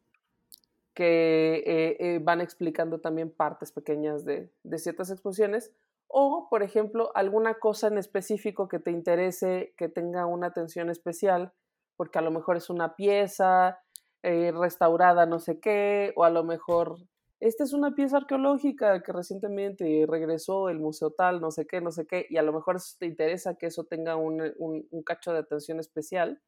que 0.94 1.62
eh, 1.66 1.96
eh, 2.00 2.20
van 2.22 2.40
explicando 2.40 3.00
también 3.00 3.30
partes 3.30 3.70
pequeñas 3.70 4.24
de, 4.24 4.50
de 4.62 4.78
ciertas 4.78 5.10
exposiciones 5.10 5.72
o, 6.08 6.48
por 6.50 6.62
ejemplo, 6.62 7.10
alguna 7.14 7.54
cosa 7.54 7.88
en 7.88 7.98
específico 7.98 8.68
que 8.68 8.78
te 8.78 8.90
interese, 8.90 9.74
que 9.76 9.88
tenga 9.88 10.26
una 10.26 10.48
atención 10.48 10.90
especial, 10.90 11.52
porque 11.96 12.18
a 12.18 12.22
lo 12.22 12.30
mejor 12.30 12.56
es 12.56 12.70
una 12.70 12.94
pieza 12.96 13.78
eh, 14.22 14.52
restaurada 14.52 15.26
no 15.26 15.38
sé 15.38 15.60
qué, 15.60 16.12
o 16.16 16.24
a 16.24 16.30
lo 16.30 16.44
mejor 16.44 16.96
esta 17.40 17.64
es 17.64 17.72
una 17.72 17.94
pieza 17.94 18.16
arqueológica 18.16 19.02
que 19.02 19.12
recientemente 19.12 20.06
regresó 20.08 20.68
el 20.70 20.78
museo 20.78 21.10
tal, 21.10 21.40
no 21.40 21.50
sé 21.50 21.66
qué, 21.66 21.80
no 21.80 21.92
sé 21.92 22.06
qué, 22.06 22.26
y 22.30 22.38
a 22.38 22.42
lo 22.42 22.52
mejor 22.52 22.78
te 22.98 23.06
interesa 23.06 23.56
que 23.56 23.66
eso 23.66 23.84
tenga 23.84 24.16
un, 24.16 24.40
un, 24.58 24.86
un 24.90 25.02
cacho 25.02 25.32
de 25.32 25.40
atención 25.40 25.80
especial, 25.80 26.40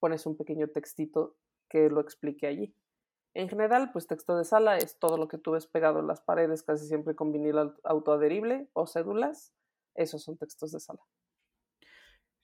pones 0.00 0.26
un 0.26 0.36
pequeño 0.36 0.68
textito 0.68 1.36
que 1.70 1.88
lo 1.88 2.00
explique 2.00 2.46
allí. 2.46 2.74
En 3.34 3.48
general, 3.48 3.90
pues 3.92 4.06
texto 4.06 4.36
de 4.36 4.44
sala 4.44 4.76
es 4.76 4.98
todo 4.98 5.16
lo 5.16 5.26
que 5.28 5.38
tú 5.38 5.52
ves 5.52 5.66
pegado 5.66 6.00
en 6.00 6.06
las 6.06 6.20
paredes, 6.20 6.62
casi 6.62 6.86
siempre 6.86 7.14
con 7.14 7.32
vinil 7.32 7.56
autoadherible 7.82 8.68
o 8.74 8.86
cédulas. 8.86 9.54
Esos 9.94 10.22
son 10.22 10.36
textos 10.36 10.72
de 10.72 10.80
sala. 10.80 11.00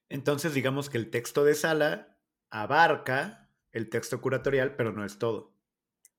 Entonces, 0.08 0.54
digamos 0.54 0.88
que 0.88 0.96
el 0.96 1.10
texto 1.10 1.44
de 1.44 1.54
sala 1.54 2.18
abarca 2.50 3.50
el 3.72 3.90
texto 3.90 4.20
curatorial, 4.20 4.76
pero 4.76 4.92
no 4.92 5.04
es 5.04 5.18
todo. 5.18 5.52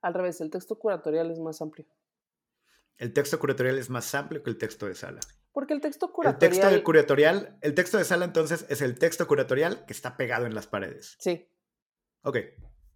Al 0.02 0.14
revés, 0.14 0.40
el 0.42 0.52
texto 0.52 0.78
curatorial 0.78 1.32
es 1.32 1.40
más 1.40 1.62
amplio. 1.62 1.88
El 2.98 3.14
texto 3.14 3.40
curatorial 3.40 3.78
es 3.80 3.90
más 3.90 4.14
amplio 4.14 4.44
que 4.44 4.52
el 4.52 4.58
texto 4.58 4.86
de 4.86 4.94
sala. 4.94 5.20
Porque 5.52 5.74
el 5.74 5.82
texto 5.82 6.12
curatorial. 6.12 6.44
El 6.44 6.58
texto 6.58 6.70
de 6.70 6.84
curatorial, 6.84 7.58
el 7.62 7.74
texto 7.74 7.98
de 7.98 8.04
sala 8.04 8.26
entonces 8.26 8.68
es 8.70 8.82
el 8.82 9.00
texto 9.00 9.26
curatorial 9.26 9.86
que 9.86 9.94
está 9.94 10.16
pegado 10.16 10.46
en 10.46 10.54
las 10.54 10.68
paredes. 10.68 11.18
Sí. 11.20 11.50
Ok. 12.22 12.38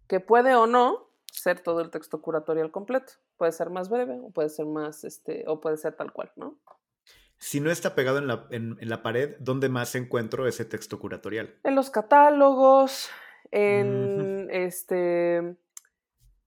Que 0.06 0.20
puede 0.20 0.54
o 0.54 0.66
no 0.66 1.03
ser 1.34 1.60
todo 1.60 1.80
el 1.80 1.90
texto 1.90 2.20
curatorial 2.20 2.70
completo. 2.70 3.12
Puede 3.36 3.52
ser 3.52 3.70
más 3.70 3.88
breve 3.88 4.18
o 4.22 4.30
puede 4.30 4.48
ser 4.48 4.66
más, 4.66 5.04
este, 5.04 5.44
o 5.46 5.60
puede 5.60 5.76
ser 5.76 5.94
tal 5.96 6.12
cual, 6.12 6.32
¿no? 6.36 6.58
Si 7.38 7.60
no 7.60 7.70
está 7.70 7.94
pegado 7.94 8.18
en 8.18 8.26
la, 8.26 8.46
en, 8.50 8.76
la 8.80 9.02
pared, 9.02 9.36
¿dónde 9.40 9.68
más 9.68 9.94
encuentro 9.96 10.46
ese 10.46 10.64
texto 10.64 10.98
curatorial? 10.98 11.58
En 11.64 11.74
los 11.74 11.90
catálogos, 11.90 13.10
en 13.50 14.48
este 14.50 15.56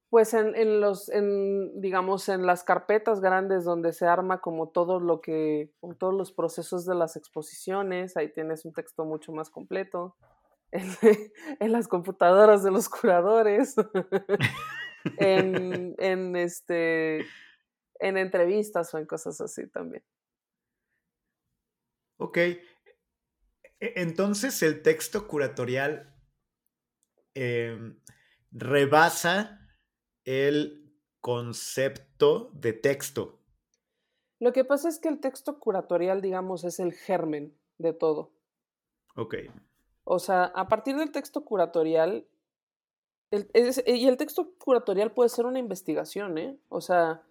pues 0.09 0.33
en, 0.33 0.55
en, 0.55 0.79
los, 0.79 1.09
en, 1.09 1.81
digamos, 1.81 2.29
en 2.29 2.45
las 2.45 2.63
carpetas 2.63 3.19
grandes 3.19 3.65
donde 3.65 3.91
se 3.91 4.07
arma 4.07 4.39
como 4.39 4.69
todo 4.69 4.99
lo 5.01 5.19
que, 5.19 5.73
todos 5.99 6.13
los 6.13 6.31
procesos 6.31 6.85
de 6.85 6.95
las 6.95 7.17
exposiciones, 7.17 8.15
ahí 8.15 8.31
tienes 8.31 8.63
un 8.63 8.71
texto 8.73 9.03
mucho 9.03 9.31
más 9.33 9.49
completo. 9.49 10.15
En, 11.59 11.71
las 11.71 11.88
computadoras 11.88 12.61
de 12.61 12.71
los 12.71 12.89
curadores, 12.89 13.75
en, 15.18 15.95
en, 15.98 16.36
este, 16.36 17.26
en 18.00 18.18
entrevistas 18.18 18.93
o 18.93 18.98
en 18.98 19.06
cosas 19.06 19.39
así 19.41 19.68
también. 19.68 20.04
Ok. 22.18 22.38
E, 22.38 22.62
entonces 23.80 24.62
el 24.64 24.82
texto 24.82 25.28
curatorial 25.28 26.14
em, 27.34 28.00
rebasa 28.52 29.62
el 30.26 30.88
concepto 31.22 32.52
de 32.54 32.74
texto. 32.74 33.39
Lo 34.39 34.54
que 34.54 34.64
pasa 34.64 34.89
es 34.89 35.00
que 35.00 35.10
el 35.10 35.20
texto 35.20 35.60
curatorial, 35.60 36.22
digamos, 36.22 36.64
es 36.64 36.80
el 36.80 36.93
germen 36.93 37.58
de 37.78 37.93
todo. 37.93 38.34
Ok. 39.16 39.36
O 40.04 40.20
sea, 40.20 40.45
a 40.45 40.68
partir 40.68 40.95
del 40.95 41.12
texto 41.12 41.43
curatorial, 41.43 42.28
y 43.32 44.07
el 44.07 44.17
texto 44.17 44.53
curatorial 44.57 45.11
puede 45.11 45.30
ser 45.30 45.45
una 45.45 45.59
investigación, 45.59 46.38
¿eh? 46.38 46.57
O 46.69 46.82
sea, 46.82 47.21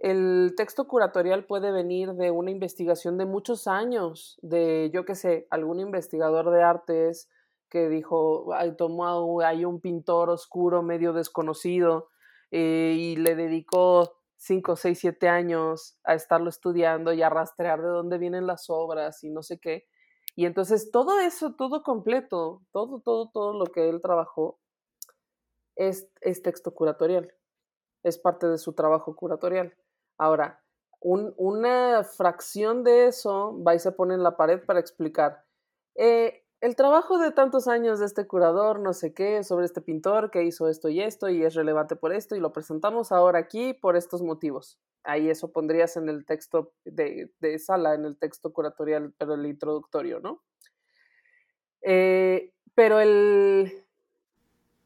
el 0.00 0.54
texto 0.56 0.88
curatorial 0.88 1.44
puede 1.44 1.72
venir 1.72 2.14
de 2.14 2.30
una 2.30 2.50
investigación 2.50 3.18
de 3.18 3.26
muchos 3.26 3.66
años, 3.66 4.38
de, 4.40 4.90
yo 4.94 5.04
qué 5.04 5.14
sé, 5.14 5.46
algún 5.50 5.78
investigador 5.78 6.50
de 6.50 6.62
artes 6.62 7.28
que 7.68 7.88
dijo, 7.88 8.52
ay, 8.54 8.74
tomó, 8.76 9.42
hay 9.42 9.66
un 9.66 9.80
pintor 9.80 10.30
oscuro, 10.30 10.82
medio 10.82 11.12
desconocido, 11.12 12.08
eh, 12.50 12.96
y 12.98 13.16
le 13.16 13.36
dedicó 13.36 14.16
5, 14.36 14.74
6, 14.74 14.98
7 14.98 15.28
años 15.28 15.98
a 16.02 16.14
estarlo 16.14 16.48
estudiando 16.48 17.12
y 17.12 17.22
a 17.22 17.28
rastrear 17.28 17.82
de 17.82 17.88
dónde 17.88 18.16
vienen 18.16 18.46
las 18.46 18.70
obras 18.70 19.22
y 19.22 19.28
no 19.28 19.42
sé 19.42 19.60
qué. 19.60 19.86
Y 20.34 20.46
entonces 20.46 20.90
todo 20.90 21.20
eso, 21.20 21.54
todo 21.56 21.82
completo, 21.82 22.62
todo, 22.72 23.00
todo, 23.00 23.28
todo 23.28 23.52
lo 23.52 23.66
que 23.66 23.90
él 23.90 24.00
trabajó 24.00 24.59
es, 25.80 26.08
es 26.20 26.42
texto 26.42 26.74
curatorial, 26.74 27.34
es 28.02 28.18
parte 28.18 28.46
de 28.46 28.58
su 28.58 28.74
trabajo 28.74 29.16
curatorial. 29.16 29.74
Ahora, 30.18 30.62
un, 31.00 31.32
una 31.38 32.04
fracción 32.04 32.84
de 32.84 33.06
eso 33.06 33.58
va 33.66 33.74
y 33.74 33.78
se 33.78 33.92
pone 33.92 34.14
en 34.14 34.22
la 34.22 34.36
pared 34.36 34.62
para 34.64 34.80
explicar. 34.80 35.44
Eh, 35.94 36.44
el 36.60 36.76
trabajo 36.76 37.18
de 37.18 37.32
tantos 37.32 37.66
años 37.66 37.98
de 37.98 38.04
este 38.04 38.26
curador, 38.26 38.80
no 38.80 38.92
sé 38.92 39.14
qué, 39.14 39.42
sobre 39.42 39.64
este 39.64 39.80
pintor 39.80 40.30
que 40.30 40.44
hizo 40.44 40.68
esto 40.68 40.90
y 40.90 41.00
esto 41.00 41.30
y 41.30 41.42
es 41.42 41.54
relevante 41.54 41.96
por 41.96 42.12
esto 42.12 42.36
y 42.36 42.40
lo 42.40 42.52
presentamos 42.52 43.12
ahora 43.12 43.38
aquí 43.38 43.72
por 43.72 43.96
estos 43.96 44.20
motivos. 44.20 44.78
Ahí 45.02 45.30
eso 45.30 45.50
pondrías 45.50 45.96
en 45.96 46.10
el 46.10 46.26
texto 46.26 46.74
de, 46.84 47.30
sala, 47.58 47.94
en 47.94 48.04
el 48.04 48.18
texto 48.18 48.52
curatorial, 48.52 49.14
pero 49.16 49.32
el 49.32 49.46
introductorio, 49.46 50.20
¿no? 50.20 50.42
Eh, 51.80 52.52
pero 52.74 53.00
el, 53.00 53.72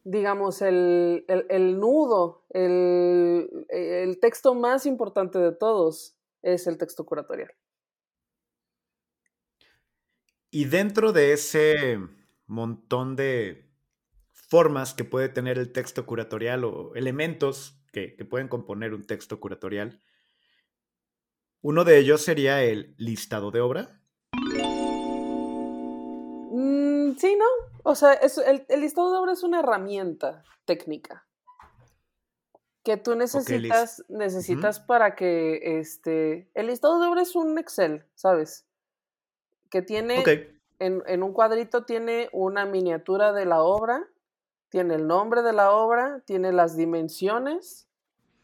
digamos, 0.04 0.62
el, 0.62 1.24
el, 1.28 1.80
nudo, 1.80 2.44
el, 2.50 3.66
el 3.68 4.20
texto 4.20 4.54
más 4.54 4.86
importante 4.86 5.38
de 5.38 5.52
todos 5.52 6.16
es 6.42 6.66
el 6.66 6.78
texto 6.78 7.04
curatorial. 7.04 7.50
Y 10.50 10.66
dentro 10.66 11.12
de 11.12 11.32
ese 11.32 11.98
montón 12.46 13.16
de 13.16 13.74
formas 14.30 14.94
que 14.94 15.02
puede 15.04 15.28
tener 15.28 15.58
el 15.58 15.72
texto 15.72 16.06
curatorial 16.06 16.64
o 16.64 16.94
elementos 16.94 17.82
que, 17.92 18.10
pueden 18.28 18.46
componer 18.48 18.94
un 18.94 19.04
texto 19.04 19.40
curatorial, 19.40 20.00
uno 21.60 21.84
de 21.84 21.98
ellos 21.98 22.22
sería 22.22 22.62
el 22.62 22.94
listado 22.98 23.50
de 23.50 23.60
obra. 23.60 24.00
Sí, 27.18 27.36
¿no? 27.36 27.44
O 27.82 27.94
sea, 27.94 28.14
el, 28.14 28.80
listado 28.80 29.12
de 29.12 29.18
obra 29.18 29.32
es 29.32 29.42
una 29.42 29.60
herramienta 29.60 30.44
técnica 30.64 31.26
que 32.82 32.96
tú 32.96 33.14
necesitas, 33.14 34.04
necesitas 34.08 34.80
para 34.80 35.14
que 35.14 35.78
este. 35.78 36.50
El 36.54 36.66
listado 36.66 37.00
de 37.00 37.06
obra 37.06 37.22
es 37.22 37.34
un 37.34 37.58
Excel, 37.58 38.04
¿sabes? 38.14 38.66
que 39.74 39.82
tiene, 39.82 40.22
en, 40.78 41.22
un 41.24 41.32
cuadrito 41.32 41.84
tiene 41.84 42.28
una 42.30 42.64
miniatura 42.64 43.32
de 43.32 43.44
la 43.44 43.60
obra, 43.60 44.06
tiene 44.68 44.94
el 44.94 45.08
nombre 45.08 45.42
de 45.42 45.52
la 45.52 45.72
obra, 45.72 46.22
tiene 46.26 46.52
las 46.52 46.76
dimensiones 46.76 47.88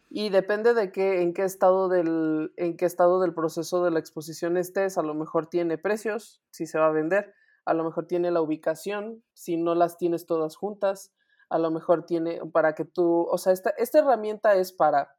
y 0.09 0.31
depende 0.31 0.75
de 0.75 0.91
qué, 0.91 1.23
en 1.23 1.33
qué 1.33 1.45
estado 1.45 1.89
del, 1.89 2.53
en 2.57 2.77
qué 2.77 2.85
estado 2.85 3.21
del 3.21 3.33
proceso 3.33 3.85
de 3.85 3.93
la 3.93 4.01
exposición 4.01 4.57
estés, 4.57 4.99
a 4.99 5.03
lo 5.03 5.15
mejor 5.15 5.47
tiene 5.47 5.79
precios, 5.79 6.43
si 6.51 6.67
se 6.67 6.81
va 6.81 6.89
a 6.89 6.91
vender, 6.91 7.33
a 7.71 7.75
lo 7.75 7.85
mejor 7.85 8.07
tiene 8.07 8.33
la 8.33 8.43
ubicación, 8.43 9.23
si 9.33 9.57
no 9.57 9.77
las 9.77 9.97
tienes 9.97 10.27
todas 10.27 10.57
juntas, 10.57 11.13
a 11.49 11.57
lo 11.61 11.71
mejor 11.71 12.05
tiene 12.05 12.41
para 12.53 12.75
que 12.75 12.85
tú, 12.85 13.29
o 13.31 13.39
sea, 13.39 13.53
esta, 13.53 13.71
esta 13.71 14.01
herramienta 14.01 14.57
es 14.57 14.73
para 14.73 15.17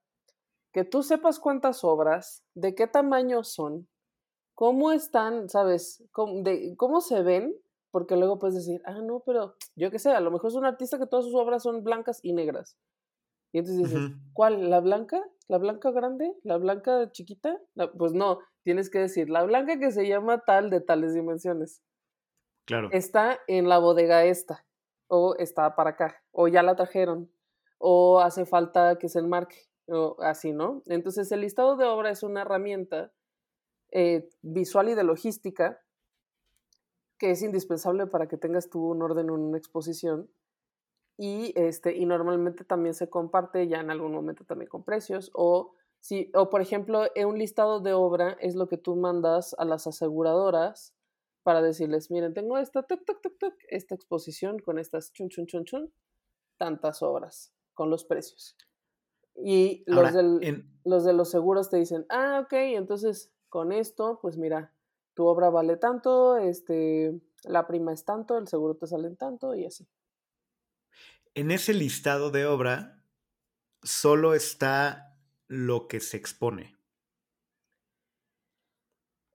que 0.74 0.84
tú 0.84 1.02
sepas 1.02 1.39
cuántas 1.39 1.86
obras, 1.86 2.43
de 2.54 2.76
qué 2.76 2.88
tamaño 2.88 3.45
son, 3.45 3.88
cómo 4.54 4.91
están, 4.91 5.47
¿sabes? 5.47 6.04
¿Cómo, 6.12 6.43
de, 6.43 6.76
cómo 6.76 6.99
se 6.99 7.24
ven, 7.24 7.56
porque 7.89 8.18
luego 8.18 8.38
puedes 8.38 8.56
decir, 8.56 8.82
ah, 8.84 8.99
no, 9.02 9.22
pero 9.26 9.56
yo 9.78 9.89
qué 9.89 9.99
sé, 9.99 10.12
a 10.12 10.20
lo 10.20 10.30
mejor 10.30 10.49
es 10.49 10.56
un 10.56 10.66
artista 10.66 10.99
que 10.99 11.08
todas 11.08 11.24
sus 11.24 11.36
obras 11.36 11.64
son 11.64 11.86
blancas 11.86 12.20
y 12.22 12.34
negras. 12.34 12.78
Y 13.54 13.60
entonces 13.60 13.86
dices, 13.86 14.12
¿cuál? 14.34 14.70
¿La 14.70 14.82
blanca? 14.82 15.22
¿La 15.47 15.58
blanca 15.58 15.91
grande? 15.91 16.34
¿La 16.43 16.58
blanca 16.58 17.12
chiquita? 17.12 17.62
pues 17.97 18.14
no, 18.14 18.39
tienes 18.64 18.89
que 18.89 18.99
decir, 18.99 19.30
la 19.30 19.43
blanca 19.43 19.80
que 19.80 19.91
se 19.91 20.06
llama 20.06 20.43
tal 20.45 20.70
de 20.70 20.82
tales 20.82 21.14
dimensiones. 21.14 21.82
Está 22.91 23.39
en 23.47 23.68
la 23.68 23.80
bodega 23.80 24.24
esta, 24.26 24.66
o 25.07 25.36
está 25.36 25.76
para 25.76 25.91
acá, 25.91 26.24
o 26.32 26.47
ya 26.47 26.64
la 26.64 26.76
trajeron, 26.76 27.30
o 27.78 28.20
hace 28.20 28.45
falta 28.45 28.97
que 28.97 29.09
se 29.09 29.20
enmarque, 29.20 29.68
o 29.88 30.18
así, 30.22 30.53
¿no? 30.53 30.84
Entonces 30.86 31.32
el 31.32 31.41
listado 31.41 31.76
de 31.76 31.86
obra 31.86 32.09
es 32.12 32.24
una 32.24 32.41
herramienta 32.41 33.12
eh, 33.91 34.30
visual 34.41 34.89
y 34.89 34.95
de 34.95 35.03
logística 35.03 35.82
que 37.18 37.32
es 37.32 37.43
indispensable 37.43 38.07
para 38.07 38.28
que 38.28 38.38
tengas 38.38 38.70
tú 38.70 38.89
un 38.89 39.01
orden 39.03 39.28
en 39.28 39.32
una 39.32 39.57
exposición. 39.57 40.28
Y, 41.18 41.53
este, 41.55 41.95
y 41.95 42.07
normalmente 42.07 42.64
también 42.64 42.95
se 42.95 43.12
comparte 43.12 43.68
ya 43.68 43.80
en 43.80 43.91
algún 43.91 44.12
momento 44.12 44.43
también 44.43 44.70
con 44.70 44.84
precios. 44.84 45.30
O, 45.36 45.76
si, 45.99 46.32
o 46.34 46.49
por 46.49 46.62
ejemplo, 46.62 47.03
un 47.24 47.38
listado 47.38 47.80
de 47.80 47.93
obra 47.93 48.38
es 48.39 48.55
lo 48.55 48.68
que 48.68 48.78
tú 48.78 48.95
mandas 48.95 49.53
a 49.59 49.66
las 49.66 49.86
aseguradoras 49.86 50.95
para 51.43 51.61
decirles, 51.61 52.11
miren, 52.11 52.33
tengo 52.33 52.57
esta, 52.57 52.85
esta 53.69 53.95
exposición 53.95 54.59
con 54.59 54.79
estas 54.79 55.11
chun, 55.13 55.29
chun, 55.29 55.47
chun, 55.47 55.65
chun, 55.65 55.93
tantas 56.57 57.01
obras 57.01 57.53
con 57.73 57.89
los 57.89 58.05
precios. 58.05 58.55
Y 59.35 59.83
los, 59.87 60.11
los 60.83 61.03
de 61.05 61.13
los 61.13 61.31
seguros 61.31 61.69
te 61.69 61.77
dicen, 61.77 62.05
ah, 62.09 62.41
ok, 62.43 62.53
entonces 62.53 63.31
con 63.49 63.71
esto, 63.71 64.19
pues 64.21 64.37
mira, 64.37 64.73
tu 65.13 65.25
obra 65.25 65.49
vale 65.49 65.77
tanto, 65.77 66.37
este, 66.37 67.19
la 67.43 67.67
prima 67.67 67.93
es 67.93 68.05
tanto, 68.05 68.37
el 68.37 68.47
seguro 68.47 68.75
te 68.75 68.87
sale 68.87 69.07
en 69.07 69.17
tanto 69.17 69.55
y 69.55 69.65
así. 69.65 69.87
En 71.33 71.51
ese 71.51 71.73
listado 71.73 72.29
de 72.29 72.45
obra 72.45 73.03
solo 73.83 74.33
está 74.33 75.17
lo 75.47 75.87
que 75.87 75.99
se 75.99 76.17
expone? 76.17 76.77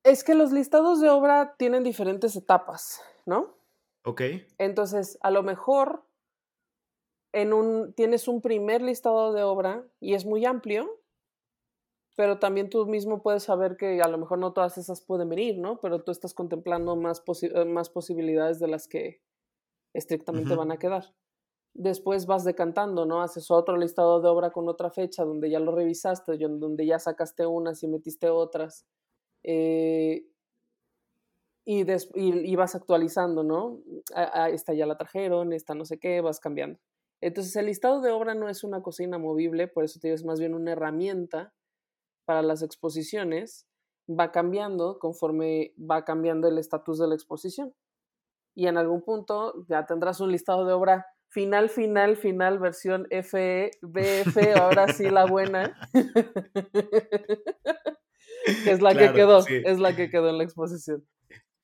Es 0.06 0.22
que 0.22 0.36
los 0.36 0.52
listados 0.52 1.00
de 1.00 1.10
obra 1.10 1.56
tienen 1.58 1.82
diferentes 1.82 2.36
etapas, 2.36 3.02
¿no? 3.24 3.56
Ok. 4.04 4.22
Entonces, 4.56 5.18
a 5.20 5.32
lo 5.32 5.42
mejor 5.42 6.04
en 7.32 7.52
un, 7.52 7.92
tienes 7.92 8.28
un 8.28 8.40
primer 8.40 8.82
listado 8.82 9.32
de 9.32 9.42
obra 9.42 9.84
y 9.98 10.14
es 10.14 10.24
muy 10.24 10.44
amplio, 10.44 10.88
pero 12.14 12.38
también 12.38 12.70
tú 12.70 12.86
mismo 12.86 13.20
puedes 13.20 13.42
saber 13.42 13.76
que 13.76 14.00
a 14.00 14.06
lo 14.06 14.16
mejor 14.16 14.38
no 14.38 14.52
todas 14.52 14.78
esas 14.78 15.00
pueden 15.00 15.28
venir, 15.28 15.58
¿no? 15.58 15.80
Pero 15.80 16.04
tú 16.04 16.12
estás 16.12 16.34
contemplando 16.34 16.94
más, 16.94 17.24
eh, 17.42 17.64
más 17.64 17.90
posibilidades 17.90 18.60
de 18.60 18.68
las 18.68 18.86
que 18.86 19.20
estrictamente 19.92 20.54
van 20.54 20.70
a 20.70 20.78
quedar. 20.78 21.16
Después 21.74 22.26
vas 22.26 22.44
decantando, 22.44 23.06
¿no? 23.06 23.22
Haces 23.22 23.50
otro 23.50 23.76
listado 23.76 24.20
de 24.20 24.28
obra 24.28 24.52
con 24.52 24.68
otra 24.68 24.88
fecha 24.88 25.24
donde 25.24 25.50
ya 25.50 25.58
lo 25.58 25.74
revisaste, 25.74 26.38
donde 26.38 26.86
ya 26.86 27.00
sacaste 27.00 27.44
unas 27.44 27.82
y 27.82 27.88
metiste 27.88 28.30
otras. 28.30 28.86
Eh, 29.48 30.26
y, 31.64 31.84
y, 32.14 32.56
vas 32.56 32.74
actualizando, 32.74 33.42
¿no? 33.42 33.80
esta 34.50 34.74
ya 34.74 34.86
la 34.86 34.96
trajeron, 34.96 35.52
esta 35.52 35.74
no 35.74 35.84
sé 35.84 35.98
qué, 35.98 36.20
vas 36.20 36.40
cambiando. 36.40 36.78
Entonces 37.20 37.54
el 37.56 37.66
listado 37.66 38.00
de 38.00 38.10
obra 38.10 38.34
no 38.34 38.48
es 38.48 38.64
una 38.64 38.82
cocina 38.82 39.18
movible, 39.18 39.68
por 39.68 39.84
eso 39.84 39.98
te 40.00 40.08
digo, 40.08 40.16
es 40.16 40.24
más 40.24 40.38
bien 40.38 40.54
una 40.54 40.72
herramienta 40.72 41.54
para 42.24 42.42
las 42.42 42.62
exposiciones, 42.62 43.66
va 44.08 44.32
cambiando 44.32 44.98
conforme 44.98 45.74
va 45.78 46.04
cambiando 46.04 46.48
el 46.48 46.58
estatus 46.58 46.98
de 46.98 47.08
la 47.08 47.14
exposición. 47.14 47.74
Y 48.54 48.66
en 48.66 48.78
algún 48.78 49.02
punto 49.02 49.64
ya 49.68 49.86
tendrás 49.86 50.20
un 50.20 50.32
listado 50.32 50.66
de 50.66 50.72
obra 50.72 51.06
final, 51.28 51.68
final, 51.68 52.16
final, 52.16 52.58
versión 52.58 53.06
FE, 53.10 53.70
BF, 53.82 54.56
ahora 54.56 54.92
sí 54.92 55.10
la 55.10 55.26
buena. 55.26 55.76
es 58.46 58.80
la 58.80 58.94
que 58.94 59.12
quedó, 59.12 59.46
es 59.46 59.78
la 59.78 59.94
que 59.94 60.10
quedó 60.10 60.30
en 60.30 60.38
la 60.38 60.44
exposición. 60.44 61.06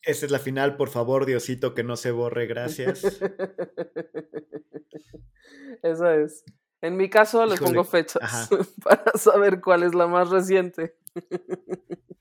Esa 0.02 0.26
es 0.26 0.32
la 0.32 0.40
final, 0.40 0.76
por 0.76 0.88
favor, 0.88 1.26
Diosito, 1.26 1.74
que 1.74 1.84
no 1.84 1.96
se 1.96 2.10
borre, 2.10 2.46
gracias. 2.46 3.04
Eso 5.82 6.10
es. 6.10 6.44
En 6.80 6.96
mi 6.96 7.08
caso 7.08 7.46
le 7.46 7.56
pongo 7.56 7.84
fechas 7.84 8.50
para 8.84 9.12
saber 9.14 9.60
cuál 9.60 9.84
es 9.84 9.94
la 9.94 10.08
más 10.08 10.30
reciente. 10.30 10.96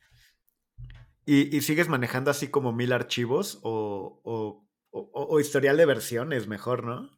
¿Y, 1.26 1.62
sigues 1.62 1.88
manejando 1.88 2.30
así 2.30 2.50
como 2.50 2.74
mil 2.74 2.92
archivos 2.92 3.60
o, 3.64 4.20
o, 4.24 4.68
o, 4.92 5.40
historial 5.40 5.78
de 5.78 5.86
versiones 5.86 6.48
mejor, 6.48 6.84
no? 6.84 7.10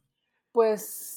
Pues 0.52 1.13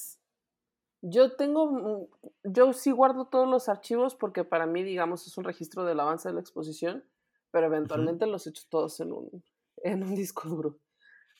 yo 1.00 1.36
tengo, 1.36 2.08
yo 2.44 2.72
sí 2.72 2.90
guardo 2.90 3.26
todos 3.26 3.48
los 3.48 3.68
archivos 3.68 4.14
porque 4.14 4.44
para 4.44 4.66
mí, 4.66 4.82
digamos, 4.82 5.26
es 5.26 5.36
un 5.38 5.44
registro 5.44 5.84
del 5.84 6.00
avance 6.00 6.28
de 6.28 6.34
la 6.34 6.40
exposición, 6.40 7.04
pero 7.50 7.66
eventualmente 7.66 8.26
los 8.26 8.46
echo 8.46 8.62
todos 8.68 9.00
en 9.00 9.12
un, 9.12 9.44
en 9.78 10.02
un 10.02 10.14
disco 10.14 10.48
duro. 10.48 10.78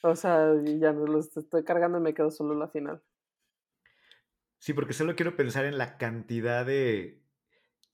O 0.03 0.15
sea, 0.15 0.53
ya 0.65 0.93
no 0.93 1.07
los 1.07 1.37
estoy 1.37 1.65
cargando 1.65 1.99
y 1.99 2.03
me 2.03 2.15
quedo 2.15 2.31
solo 2.31 2.55
la 2.55 2.69
final. 2.69 3.03
Sí, 4.59 4.73
porque 4.73 4.93
solo 4.93 5.17
quiero 5.17 5.37
pensar 5.37 5.65
en 5.65 5.79
la 5.79 5.99
cantidad 5.99 6.65
de, 6.65 7.23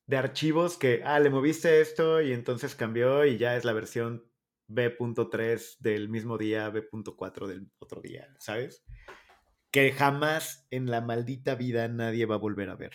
de 0.07 0.17
archivos 0.17 0.77
que, 0.77 1.03
ah, 1.05 1.21
le 1.21 1.31
moviste 1.31 1.81
esto 1.81 2.21
y 2.21 2.33
entonces 2.33 2.75
cambió 2.75 3.25
y 3.25 3.39
ya 3.39 3.57
es 3.57 3.65
la 3.65 3.73
versión 3.73 4.31
B.3 4.67 5.79
del 5.81 6.09
mismo 6.09 6.39
día, 6.39 6.69
B.4 6.71 7.47
del 7.47 7.71
otro 7.79 8.01
día, 8.01 8.35
¿sabes? 8.39 8.85
Que 9.75 9.91
jamás 9.91 10.69
en 10.71 10.89
la 10.89 11.01
maldita 11.01 11.57
vida 11.57 11.89
nadie 11.89 12.27
va 12.27 12.37
a 12.37 12.39
volver 12.39 12.71
a 12.71 12.77
ver. 12.77 12.93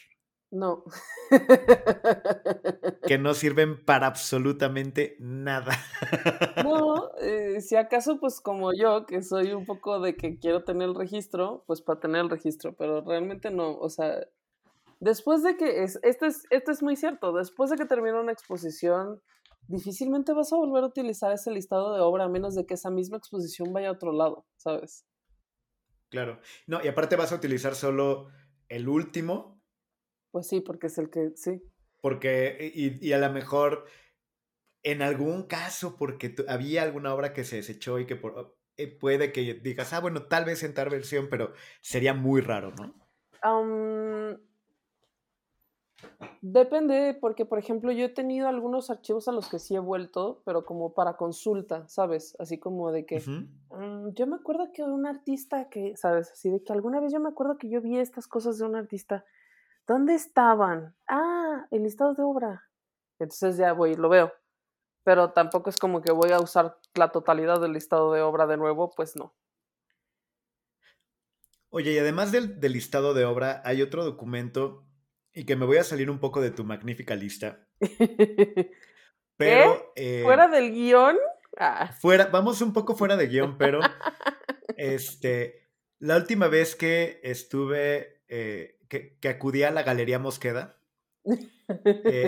No. 0.50 0.86
que 3.06 3.18
no 3.20 3.34
sirven 3.34 3.84
para 3.84 4.08
absolutamente 4.08 5.18
nada. 5.20 5.74
no, 6.64 7.12
eh, 7.18 7.60
si 7.60 7.76
acaso 7.76 8.22
pues 8.22 8.40
como 8.40 8.72
yo, 8.72 9.06
que 9.06 9.24
soy 9.24 9.52
un 9.52 9.66
poco 9.66 10.00
de 10.00 10.16
que 10.16 10.40
quiero 10.40 10.64
tener 10.64 10.88
el 10.88 10.96
registro, 10.96 11.66
pues 11.68 11.82
para 11.82 12.00
tener 12.00 12.22
el 12.22 12.30
registro, 12.30 12.74
pero 12.78 13.02
realmente 13.02 13.52
no, 13.52 13.78
o 13.78 13.90
sea, 13.90 14.26
después 15.02 15.44
de 15.44 15.58
que, 15.58 15.84
es, 15.84 16.00
esto, 16.02 16.28
es, 16.28 16.46
esto 16.50 16.72
es 16.72 16.82
muy 16.82 16.96
cierto, 16.96 17.34
después 17.34 17.72
de 17.72 17.76
que 17.76 17.86
termina 17.86 18.22
una 18.22 18.32
exposición, 18.32 19.22
difícilmente 19.68 20.32
vas 20.32 20.54
a 20.54 20.56
volver 20.56 20.86
a 20.86 20.88
utilizar 20.88 21.34
ese 21.34 21.52
listado 21.52 21.94
de 21.94 22.00
obra 22.00 22.24
a 22.24 22.30
menos 22.30 22.56
de 22.56 22.66
que 22.66 22.76
esa 22.76 22.90
misma 22.90 23.18
exposición 23.18 23.74
vaya 23.74 23.90
a 23.90 23.92
otro 23.92 24.14
lado, 24.14 24.46
¿sabes? 24.56 25.04
Claro, 26.10 26.39
no, 26.68 26.84
y 26.84 26.88
aparte 26.88 27.16
vas 27.16 27.32
a 27.32 27.36
utilizar 27.36 27.76
solo 27.76 28.30
el 28.68 28.88
último 28.89 29.60
pues 30.32 30.47
sí, 30.47 30.62
porque 30.62 30.88
es 30.88 30.97
el 30.97 31.10
que, 31.10 31.32
sí. 31.36 31.62
Porque, 32.01 32.72
y, 32.74 33.12
a 33.12 33.18
lo 33.18 33.30
mejor, 33.32 33.86
en 34.84 35.01
algún 35.01 35.43
caso, 35.43 35.97
porque 35.97 36.36
había 36.47 36.84
alguna 36.84 37.14
obra 37.14 37.34
que 37.34 37.43
se 37.43 37.57
desechó 37.57 37.99
y 37.99 38.05
que 38.05 38.22
eh, 38.78 38.88
puede 38.88 39.32
que 39.32 39.55
digas, 39.55 39.91
ah, 39.93 39.99
bueno, 39.99 40.24
tal 40.24 40.45
vez 40.45 40.64
en 40.64 40.74
tal 40.74 40.89
versión, 40.89 41.28
pero 41.30 41.53
sería 41.82 42.14
muy 42.14 42.41
raro, 42.41 42.72
¿no? 42.72 42.95
Depende, 46.41 47.18
porque 47.20 47.45
por 47.45 47.60
ejemplo 47.60 47.91
yo 47.91 48.06
he 48.06 48.10
tenido 48.10 48.47
algunos 48.47 48.89
archivos 48.89 49.28
a 49.28 49.32
los 49.32 49.50
que 49.50 49.60
sí 49.60 49.76
he 49.76 49.80
vuelto, 49.80 50.41
pero 50.45 50.66
como 50.66 50.93
para 50.93 51.18
consulta, 51.18 51.88
¿sabes? 51.88 52.36
Así 52.39 52.58
como 52.58 52.91
de 52.91 53.06
que 53.06 53.20
mm, 53.20 54.10
yo 54.14 54.28
me 54.28 54.36
acuerdo 54.36 54.72
que 54.74 54.84
un 54.84 55.06
artista 55.06 55.70
que, 55.70 55.95
¿sabes? 55.97 56.32
Así 56.32 56.50
de 56.50 56.64
que 56.64 56.74
alguna 56.74 57.00
vez 57.00 57.12
yo 57.12 57.20
me 57.20 57.30
acuerdo 57.30 57.58
que 57.58 57.70
yo 57.70 57.82
vi 57.82 57.97
estas 57.97 58.28
cosas 58.28 58.58
de 58.58 58.66
un 58.66 58.76
artista 58.76 59.26
¿Dónde 59.89 60.14
estaban? 60.14 60.95
Ah, 61.08 61.66
el 61.72 61.82
listado 61.82 62.14
de 62.14 62.22
obra. 62.22 62.70
Entonces 63.18 63.58
ya 63.58 63.74
voy, 63.74 63.95
lo 63.95 64.08
veo. 64.08 64.32
Pero 65.04 65.32
tampoco 65.32 65.72
es 65.72 65.78
como 65.78 66.04
que 66.04 66.12
voy 66.12 66.30
a 66.30 66.39
usar 66.39 66.78
la 66.93 67.12
totalidad 67.12 67.60
del 67.60 67.74
listado 67.74 68.14
de 68.14 68.22
obra 68.22 68.45
de 68.45 68.58
nuevo, 68.58 68.91
pues 68.91 69.16
no. 69.16 69.34
Oye, 71.72 71.93
y 71.93 71.97
además 71.97 72.32
del, 72.32 72.60
listado 72.62 73.16
de 73.16 73.26
obra, 73.26 73.64
hay 73.66 73.82
otro 73.82 74.06
documento 74.06 74.86
y 75.40 75.46
que 75.46 75.56
me 75.56 75.66
voy 75.66 75.78
a 75.78 75.86
salir 75.86 76.10
un 76.10 76.20
poco 76.20 76.42
de 76.42 76.52
tu 76.52 76.66
magnífica 76.66 77.16
lista. 77.16 77.66
Pero. 79.38 79.94
Eh, 79.96 80.20
¿Fuera 80.22 80.50
del 80.50 80.74
guion? 80.74 81.16
Ah. 81.58 81.96
Fuera, 82.02 82.26
vamos 82.26 82.62
un 82.62 82.74
poco 82.74 82.94
fuera 82.94 83.16
de 83.16 83.28
guion, 83.28 83.58
pero. 83.58 83.80
este. 84.78 85.70
La 86.00 86.18
última 86.18 86.50
vez 86.50 86.76
que 86.76 87.22
estuve 87.24 88.22
eh, 88.28 88.80
que, 88.90 89.18
que 89.22 89.30
acudí 89.30 89.64
a 89.64 89.72
la 89.72 89.84
Galería 89.84 90.20
Mosqueda. 90.20 90.78
Eh, 91.86 92.28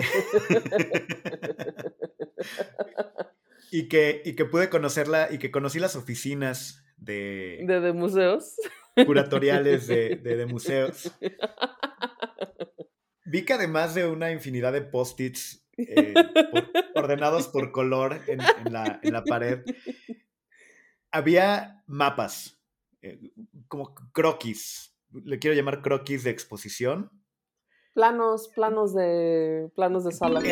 y, 3.70 3.88
que, 3.88 4.22
y 4.24 4.36
que 4.36 4.46
pude 4.46 4.70
conocerla 4.70 5.28
y 5.30 5.38
que 5.38 5.50
conocí 5.50 5.80
las 5.80 5.96
oficinas 5.96 6.82
de... 6.96 7.62
De, 7.66 7.92
museos. 7.92 8.56
Curatoriales 9.04 9.86
de, 9.86 10.16
de, 10.16 10.46
museos. 10.46 11.12
Vi 13.24 13.44
que 13.44 13.52
además 13.52 13.94
de 13.94 14.06
una 14.06 14.32
infinidad 14.32 14.72
de 14.72 14.82
post-its 14.82 15.64
eh, 15.76 16.14
ordenados 16.94 17.48
por 17.48 17.72
color 17.72 18.20
en, 18.26 18.38
la, 18.72 19.00
en, 19.02 19.12
la, 19.12 19.24
pared, 19.24 19.60
había 21.10 21.82
mapas, 21.86 22.60
eh, 23.00 23.18
como 23.68 23.94
croquis, 24.12 24.96
le 25.12 25.38
quiero 25.38 25.56
llamar 25.56 25.82
croquis 25.82 26.24
de 26.24 26.30
exposición. 26.30 27.10
Planos, 27.94 28.48
planos 28.48 28.94
de, 28.94 29.70
planos 29.74 30.04
de 30.04 30.12
sala. 30.12 30.40
El, 30.40 30.46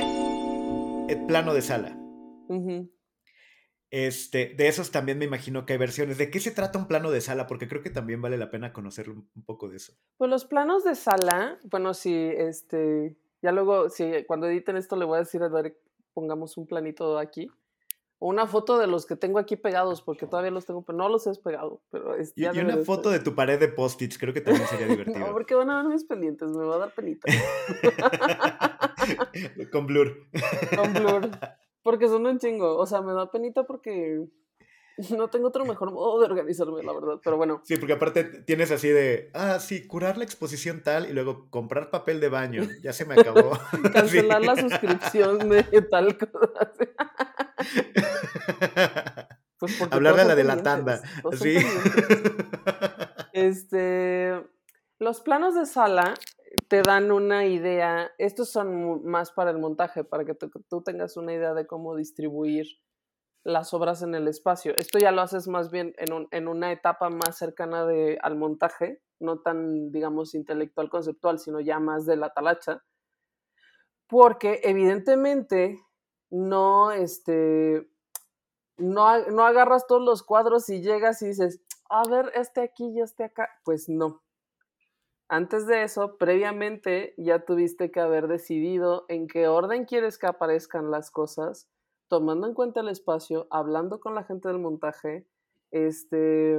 eh, 1.11 1.25
plano 1.27 1.55
de 1.55 1.63
sala. 1.63 1.97
Este, 3.91 4.55
de 4.57 4.69
esos 4.69 4.91
también 4.91 5.19
me 5.19 5.25
imagino 5.25 5.67
que 5.67 5.73
hay 5.73 5.79
versiones. 5.79 6.19
¿De 6.19 6.31
qué 6.31 6.41
se 6.41 6.53
trata 6.53 6.79
un 6.79 6.87
plano 6.87 7.11
de 7.11 7.21
sala? 7.21 7.47
Porque 7.47 7.69
creo 7.69 7.83
que 7.83 7.91
también 7.91 8.23
vale 8.23 8.39
la 8.39 8.51
pena 8.51 8.73
conocer 8.73 9.11
un, 9.11 9.29
poco 9.45 9.69
de 9.69 9.79
eso. 9.79 9.93
Pues 10.17 10.31
los 10.31 10.45
planos 10.45 10.85
de 10.85 10.95
sala, 10.95 11.59
bueno, 11.65 11.95
sí, 11.95 12.15
este, 12.15 13.17
ya 13.43 13.53
luego, 13.53 13.89
sí, 13.89 14.13
cuando 14.27 14.47
editen 14.47 14.77
esto 14.77 14.97
le 14.97 15.05
voy 15.05 15.17
a 15.17 15.21
decir 15.21 15.43
a 15.43 15.49
Derek, 15.49 15.77
pongamos 16.13 16.57
un 16.57 16.67
planito 16.67 17.19
aquí 17.19 17.51
una 18.21 18.47
foto 18.47 18.79
de 18.79 18.87
los 18.87 19.07
que 19.07 19.17
tengo 19.17 19.39
aquí 19.39 19.57
pegados, 19.57 20.03
porque 20.03 20.27
todavía 20.27 20.51
los 20.51 20.67
tengo, 20.67 20.83
pero 20.83 20.99
no 20.99 21.09
los 21.09 21.27
he 21.27 21.33
pegado. 21.43 21.81
Pero 21.91 22.15
es, 22.15 22.35
y, 22.37 22.45
una 22.45 22.77
foto 22.79 23.11
de 23.11 23.19
tu 23.19 23.35
pared 23.35 23.59
de 23.59 23.69
post-its, 23.69 24.19
creo 24.19 24.35
que 24.35 24.43
también 24.43 24.67
sería 24.69 24.87
divertido. 24.89 25.19
no, 25.19 25.33
porque 25.33 25.55
van 25.55 25.71
a 25.71 25.83
ver 25.83 25.91
mis 25.91 26.05
pendientes, 26.05 26.51
me 26.51 26.65
va 26.65 26.77
a 26.77 26.79
dar 26.79 26.95
penita. 26.95 27.27
Con 29.73 29.87
blur. 29.87 30.29
Con 30.77 30.93
blur. 30.93 31.31
Porque 31.83 32.09
son 32.09 32.27
un 32.27 32.39
chingo. 32.39 32.77
O 32.77 32.87
sea, 32.87 33.01
me 33.01 33.13
da 33.13 33.31
penita 33.31 33.65
porque 33.65 34.27
no 35.17 35.29
tengo 35.29 35.49
otro 35.49 35.65
mejor 35.65 35.93
modo 35.93 36.21
de 36.21 36.27
organizarme, 36.27 36.83
la 36.83 36.93
verdad. 36.93 37.21
Pero 37.23 37.37
bueno. 37.37 37.63
Sí, 37.65 37.77
porque 37.77 37.95
aparte 37.95 38.25
tienes 38.25 38.71
así 38.71 38.89
de, 38.89 39.31
ah, 39.35 39.59
sí, 39.59 39.87
curar 39.87 40.19
la 40.19 40.25
exposición 40.25 40.83
tal 40.83 41.09
y 41.09 41.13
luego 41.13 41.49
comprar 41.51 41.91
papel 41.91 42.21
de 42.21 42.29
baño. 42.29 42.63
Ya 42.83 42.93
se 42.93 43.05
me 43.05 43.15
acabó. 43.15 43.53
Cancelar 43.93 44.43
la 44.43 44.57
suscripción 44.57 45.49
de 45.49 45.63
tal 45.91 46.17
cosa. 46.19 46.73
Pues 49.59 49.81
Hablar 49.91 50.17
de 50.17 50.25
la 50.25 50.35
de 50.35 50.45
la 50.45 50.63
tanda. 50.63 51.03
Este, 53.33 54.43
los 54.99 55.21
planos 55.21 55.55
de 55.55 55.67
sala, 55.67 56.15
te 56.69 56.83
dan 56.83 57.13
una 57.13 57.47
idea, 57.47 58.11
estos 58.19 58.51
son 58.51 59.05
más 59.05 59.33
para 59.33 59.51
el 59.51 59.59
montaje, 59.59 60.05
para 60.05 60.25
que 60.25 60.35
tú 60.35 60.83
tengas 60.83 61.17
una 61.17 61.33
idea 61.33 61.55
de 61.55 61.67
cómo 61.67 61.97
distribuir 61.97 62.67
las 63.45 63.73
obras 63.73 64.03
en 64.03 64.15
el 64.15 64.29
espacio. 64.29 64.75
Esto 64.77 64.99
ya 64.99 65.13
lo 65.13 65.23
haces 65.23 65.49
más 65.49 65.71
bien 65.71 65.95
en, 65.97 66.29
en 66.31 66.49
una 66.49 66.73
etapa 66.73 67.09
más 67.09 67.39
cercana 67.39 67.87
de, 67.87 68.19
al 68.23 68.37
montaje, 68.37 69.03
no 69.19 69.41
tan, 69.41 69.93
digamos, 69.93 70.35
intelectual, 70.35 70.91
conceptual, 70.91 71.39
sino 71.39 71.61
ya 71.61 71.79
más 71.79 72.07
de 72.07 72.17
la 72.17 72.33
talacha, 72.33 72.83
porque 74.09 74.61
evidentemente 74.65 75.79
no, 76.31 76.91
este, 76.91 77.89
no, 78.77 79.27
no 79.29 79.45
agarras 79.45 79.87
todos 79.87 80.03
los 80.03 80.23
cuadros 80.23 80.69
y 80.69 80.83
llegas 80.83 81.23
y 81.23 81.29
dices, 81.29 81.63
a 81.89 82.03
ver, 82.09 82.31
este 82.35 82.61
aquí 82.63 82.89
y 82.89 83.01
este 83.01 83.25
acá, 83.25 83.49
pues 83.65 83.89
no. 83.89 84.23
Antes 85.33 85.69
de 85.69 85.85
eso, 85.85 86.17
previamente 86.19 87.15
ya 87.17 87.45
tuviste 87.45 87.93
que 87.93 88.01
haber 88.01 88.27
decidido 88.27 89.05
en 89.07 89.29
qué 89.29 89.47
orden 89.47 89.85
quieres 89.85 90.19
que 90.19 90.27
aparezcan 90.27 90.91
las 90.91 91.13
cosas, 91.13 91.69
tomando 92.09 92.49
en 92.49 92.55
cuenta 92.55 92.81
el 92.81 92.89
espacio, 92.89 93.47
hablando 93.49 94.01
con 94.01 94.17
la 94.17 94.25
gente 94.25 94.49
del 94.49 94.59
montaje, 94.59 95.29
este, 95.71 96.59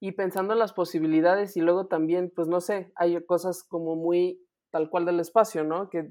y 0.00 0.12
pensando 0.12 0.54
en 0.54 0.60
las 0.60 0.72
posibilidades 0.72 1.58
y 1.58 1.60
luego 1.60 1.88
también, 1.88 2.32
pues 2.34 2.48
no 2.48 2.62
sé, 2.62 2.90
hay 2.94 3.22
cosas 3.26 3.64
como 3.64 3.96
muy 3.96 4.40
tal 4.72 4.88
cual 4.88 5.04
del 5.04 5.20
espacio, 5.20 5.62
¿no? 5.62 5.90
Que 5.90 6.08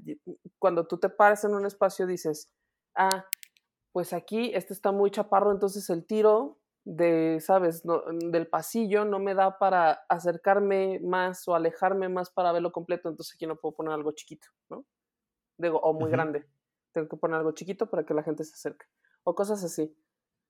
cuando 0.60 0.86
tú 0.86 0.98
te 1.00 1.08
pares 1.08 1.42
en 1.42 1.56
un 1.56 1.66
espacio 1.66 2.06
dices, 2.06 2.52
ah, 2.94 3.26
pues 3.90 4.12
aquí 4.12 4.52
este 4.54 4.74
está 4.74 4.92
muy 4.92 5.10
chaparro, 5.10 5.50
entonces 5.50 5.90
el 5.90 6.06
tiro 6.06 6.59
de, 6.90 7.38
sabes, 7.40 7.84
del 7.84 8.48
pasillo 8.48 9.04
no 9.04 9.20
me 9.20 9.34
da 9.34 9.58
para 9.58 10.02
acercarme 10.08 10.98
más 11.04 11.46
o 11.46 11.54
alejarme 11.54 12.08
más 12.08 12.30
para 12.30 12.50
verlo 12.50 12.72
completo, 12.72 13.08
entonces 13.08 13.36
aquí 13.36 13.46
no 13.46 13.54
puedo 13.54 13.76
poner 13.76 13.92
algo 13.92 14.10
chiquito, 14.10 14.48
¿no? 14.68 14.84
Digo, 15.56 15.78
o 15.78 15.92
muy 15.92 16.10
grande. 16.10 16.48
Tengo 16.92 17.08
que 17.08 17.16
poner 17.16 17.36
algo 17.36 17.52
chiquito 17.52 17.88
para 17.88 18.04
que 18.04 18.12
la 18.12 18.24
gente 18.24 18.42
se 18.42 18.54
acerque. 18.54 18.86
O 19.22 19.36
cosas 19.36 19.62
así, 19.62 19.96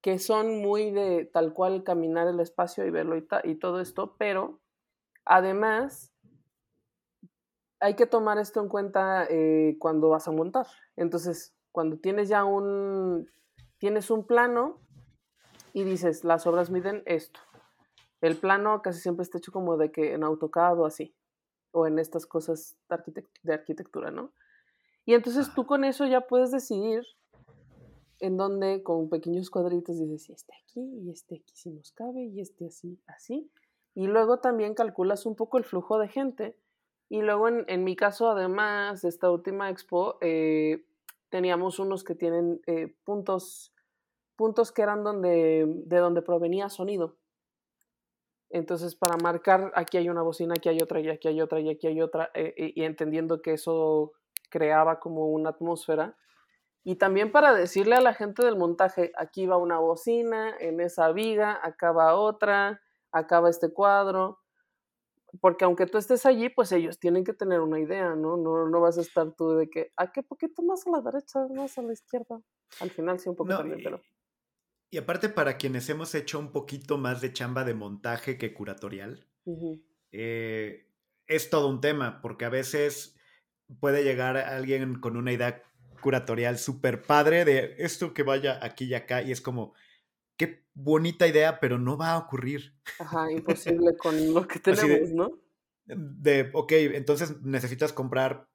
que 0.00 0.18
son 0.18 0.62
muy 0.62 0.90
de 0.90 1.26
tal 1.26 1.52
cual 1.52 1.84
caminar 1.84 2.26
el 2.26 2.40
espacio 2.40 2.86
y 2.86 2.90
verlo 2.90 3.18
y, 3.18 3.28
y 3.44 3.56
todo 3.56 3.80
esto, 3.80 4.16
pero 4.16 4.62
además 5.26 6.14
hay 7.80 7.96
que 7.96 8.06
tomar 8.06 8.38
esto 8.38 8.62
en 8.62 8.68
cuenta 8.70 9.26
eh, 9.28 9.76
cuando 9.78 10.08
vas 10.08 10.26
a 10.26 10.32
montar. 10.32 10.66
Entonces, 10.96 11.54
cuando 11.70 11.98
tienes 11.98 12.30
ya 12.30 12.44
un, 12.44 13.30
tienes 13.76 14.10
un 14.10 14.26
plano 14.26 14.80
y 15.72 15.84
dices, 15.84 16.24
las 16.24 16.46
obras 16.46 16.70
miden 16.70 17.02
esto. 17.06 17.40
El 18.20 18.36
plano 18.36 18.82
casi 18.82 19.00
siempre 19.00 19.22
está 19.22 19.38
hecho 19.38 19.52
como 19.52 19.76
de 19.76 19.90
que 19.90 20.12
en 20.12 20.24
AutoCAD 20.24 20.80
o 20.80 20.86
así, 20.86 21.14
o 21.72 21.86
en 21.86 21.98
estas 21.98 22.26
cosas 22.26 22.76
de, 23.42 23.52
arquitectura, 23.52 24.10
¿no? 24.10 24.32
Y 25.06 25.14
entonces 25.14 25.52
tú 25.54 25.66
con 25.66 25.84
eso 25.84 26.06
ya 26.06 26.22
puedes 26.22 26.50
decidir 26.50 27.04
en 28.18 28.36
dónde 28.36 28.82
con 28.82 29.08
pequeños 29.08 29.50
cuadritos 29.50 29.98
dices, 29.98 30.28
y 30.28 30.32
este 30.32 30.52
aquí, 30.62 30.80
y 30.80 31.10
este 31.10 31.36
aquí 31.36 31.54
si 31.54 31.70
nos 31.70 31.92
cabe, 31.92 32.24
y 32.24 32.40
este 32.40 32.66
así, 32.66 33.00
así. 33.06 33.50
Y 33.94 34.06
luego 34.06 34.40
también 34.40 34.74
calculas 34.74 35.26
un 35.26 35.36
poco 35.36 35.58
el 35.58 35.64
flujo 35.64 35.98
de 35.98 36.08
gente. 36.08 36.58
Y 37.08 37.22
luego 37.22 37.48
en, 37.48 37.84
mi 37.84 37.96
caso, 37.96 38.30
además 38.30 39.02
de 39.02 39.08
esta 39.08 39.30
última 39.30 39.68
expo, 39.68 40.16
eh, 40.20 40.84
teníamos 41.28 41.78
unos 41.80 42.04
que 42.04 42.14
tienen 42.14 42.60
eh, 42.66 42.94
puntos, 43.04 43.74
puntos 44.40 44.72
que 44.72 44.80
eran 44.80 45.04
donde, 45.04 45.66
de 45.66 45.98
donde 45.98 46.22
provenía 46.22 46.70
sonido. 46.70 47.18
Entonces, 48.48 48.96
para 48.96 49.18
marcar, 49.18 49.70
aquí 49.74 49.98
hay 49.98 50.08
una 50.08 50.22
bocina, 50.22 50.54
aquí 50.56 50.70
hay 50.70 50.80
otra, 50.80 50.98
y 50.98 51.10
aquí 51.10 51.28
hay 51.28 51.42
otra, 51.42 51.60
y 51.60 51.68
aquí 51.68 51.88
hay 51.88 52.00
otra, 52.00 52.30
eh, 52.32 52.72
y 52.74 52.84
entendiendo 52.84 53.42
que 53.42 53.52
eso 53.52 54.12
creaba 54.48 54.98
como 54.98 55.26
una 55.26 55.50
atmósfera. 55.50 56.16
Y 56.84 56.96
también 56.96 57.32
para 57.32 57.52
decirle 57.52 57.96
a 57.96 58.00
la 58.00 58.14
gente 58.14 58.42
del 58.42 58.56
montaje, 58.56 59.12
aquí 59.14 59.46
va 59.46 59.58
una 59.58 59.78
bocina, 59.78 60.56
en 60.58 60.80
esa 60.80 61.12
viga, 61.12 61.60
acá 61.62 61.92
va 61.92 62.14
otra, 62.14 62.80
acá 63.12 63.40
va 63.40 63.50
este 63.50 63.74
cuadro 63.74 64.38
porque 65.40 65.64
aunque 65.64 65.86
tú 65.86 65.98
estés 65.98 66.26
allí, 66.26 66.48
pues 66.48 66.72
ellos 66.72 66.98
tienen 66.98 67.24
que 67.24 67.32
tener 67.32 67.60
una 67.60 67.78
idea, 67.78 68.16
¿no? 68.16 68.36
No, 68.36 68.68
no 68.68 68.80
vas 68.80 68.98
a 68.98 69.02
estar 69.02 69.30
tú 69.32 69.50
de 69.50 69.70
que, 69.70 69.92
¿a 69.96 70.10
qué 70.10 70.22
poquito 70.22 70.62
más 70.62 70.84
a 70.86 70.90
la 70.90 71.00
derecha, 71.02 71.46
más 71.54 71.78
a 71.78 71.82
la 71.82 71.92
izquierda? 71.92 72.40
Al 72.80 72.90
final 72.90 73.20
sí, 73.20 73.28
un 73.28 73.36
poco 73.36 73.50
también, 73.50 73.80
pero... 73.84 74.00
Y 74.90 74.98
aparte, 74.98 75.28
para 75.28 75.56
quienes 75.56 75.88
hemos 75.88 76.14
hecho 76.14 76.38
un 76.38 76.50
poquito 76.50 76.98
más 76.98 77.20
de 77.20 77.32
chamba 77.32 77.64
de 77.64 77.74
montaje 77.74 78.36
que 78.38 78.52
curatorial, 78.52 79.24
eh, 80.10 80.88
es 81.26 81.48
todo 81.48 81.68
un 81.68 81.80
tema, 81.80 82.20
porque 82.20 82.44
a 82.44 82.48
veces 82.48 83.16
puede 83.78 84.02
llegar 84.02 84.36
alguien 84.36 85.00
con 85.00 85.16
una 85.16 85.32
idea 85.32 85.62
curatorial 86.02 86.58
súper 86.58 87.02
padre 87.02 87.44
de 87.44 87.76
esto 87.78 88.12
que 88.12 88.24
vaya 88.24 88.58
aquí 88.62 88.86
y 88.86 88.94
acá, 88.94 89.22
y 89.22 89.30
es 89.30 89.40
como, 89.40 89.74
qué 90.36 90.64
bonita 90.74 91.28
idea, 91.28 91.60
pero 91.60 91.78
no 91.78 91.96
va 91.96 92.12
a 92.12 92.18
ocurrir. 92.18 92.74
Ajá, 92.98 93.30
imposible 93.30 93.96
con 93.96 94.34
lo 94.34 94.48
que 94.48 94.58
tenemos, 94.58 95.10
¿no? 95.10 95.38
De, 95.84 96.50
ok, 96.52 96.72
entonces 96.72 97.40
necesitas 97.42 97.92
comprar 97.92 98.49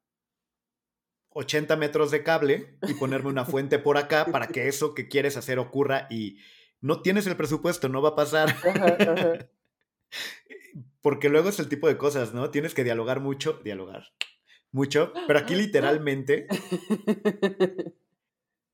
80 1.38 1.76
metros 1.76 2.12
de 2.12 2.24
cable 2.24 2.78
y 2.88 2.94
ponerme 2.94 3.30
una 3.30 3.44
fuente 3.44 3.78
por 3.78 3.98
acá 3.98 4.26
para 4.32 4.48
que 4.48 4.70
eso 4.70 4.94
que 4.94 5.10
quieres 5.10 5.36
hacer 5.36 5.60
ocurra 5.60 6.08
y 6.10 6.38
no 6.80 7.02
tienes 7.02 7.28
el 7.28 7.36
presupuesto, 7.36 7.90
no 7.90 8.02
va 8.02 8.10
a 8.10 8.16
pasar. 8.16 8.56
Porque 11.02 11.28
luego 11.28 11.50
es 11.50 11.60
el 11.60 11.68
tipo 11.68 11.90
de 11.90 11.98
cosas, 11.98 12.34
¿no? 12.34 12.52
Tienes 12.52 12.74
que 12.74 12.86
dialogar 12.86 13.20
mucho, 13.20 13.60
dialogar 13.64 14.14
mucho, 14.72 15.12
pero 15.28 15.40
aquí 15.40 15.56
literalmente, 15.56 16.48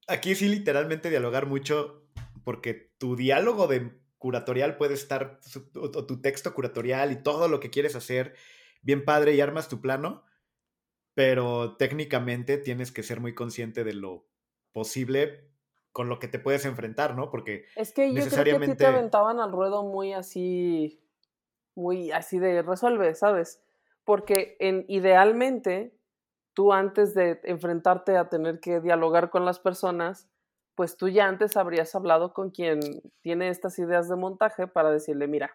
aquí 0.08 0.36
sí 0.36 0.48
literalmente 0.48 1.10
dialogar 1.10 1.48
mucho 1.48 2.06
porque 2.44 2.92
tu 2.98 3.16
diálogo 3.16 3.68
de 3.68 3.92
curatorial 4.18 4.78
puede 4.78 4.94
estar, 4.94 5.40
o, 5.76 6.06
tu 6.06 6.22
texto 6.22 6.54
curatorial 6.54 7.12
y 7.12 7.18
todo 7.18 7.48
lo 7.48 7.60
que 7.60 7.72
quieres 7.72 7.96
hacer 7.96 8.36
bien 8.82 9.04
padre 9.04 9.34
y 9.34 9.42
armas 9.42 9.68
tu 9.68 9.82
plano, 9.82 10.24
pero 11.14 11.76
técnicamente 11.78 12.58
tienes 12.58 12.92
que 12.92 13.04
ser 13.04 13.20
muy 13.20 13.34
consciente 13.34 13.84
de 13.84 13.94
lo 13.94 14.26
posible 14.72 15.52
con 15.92 16.08
lo 16.08 16.20
que 16.20 16.28
te 16.28 16.40
puedes 16.40 16.66
enfrentar, 16.66 17.16
¿no? 17.16 17.30
Porque 17.30 17.66
es 17.76 17.94
que 17.94 18.08
yo 18.08 18.14
necesariamente... 18.14 18.58
creo 18.58 18.60
que 18.60 18.72
a 18.72 18.76
ti 18.76 18.78
te 18.78 18.86
aventaban 18.86 19.40
al 19.40 19.52
ruedo 19.52 19.84
muy 19.84 20.14
así, 20.14 21.04
muy 21.76 22.12
así 22.12 22.40
de 22.40 22.62
resuelve, 22.62 23.14
¿sabes? 23.16 23.62
Porque 24.06 24.56
en, 24.60 24.86
idealmente 24.88 25.94
tú 26.54 26.74
antes 26.74 27.14
de 27.14 27.42
enfrentarte 27.44 28.18
a 28.18 28.30
tener 28.30 28.60
que 28.60 28.80
dialogar 28.80 29.30
con 29.30 29.46
las 29.46 29.60
personas, 29.60 30.30
pues 30.76 30.96
tú 30.96 31.10
ya 31.10 31.28
antes 31.28 31.58
habrías 31.58 31.94
hablado 31.94 32.34
con 32.34 32.52
quien 32.52 32.80
tiene 33.22 33.50
estas 33.50 33.78
ideas 33.78 34.08
de 34.08 34.16
montaje 34.16 34.68
para 34.68 34.92
decirle, 34.92 35.28
mira, 35.28 35.52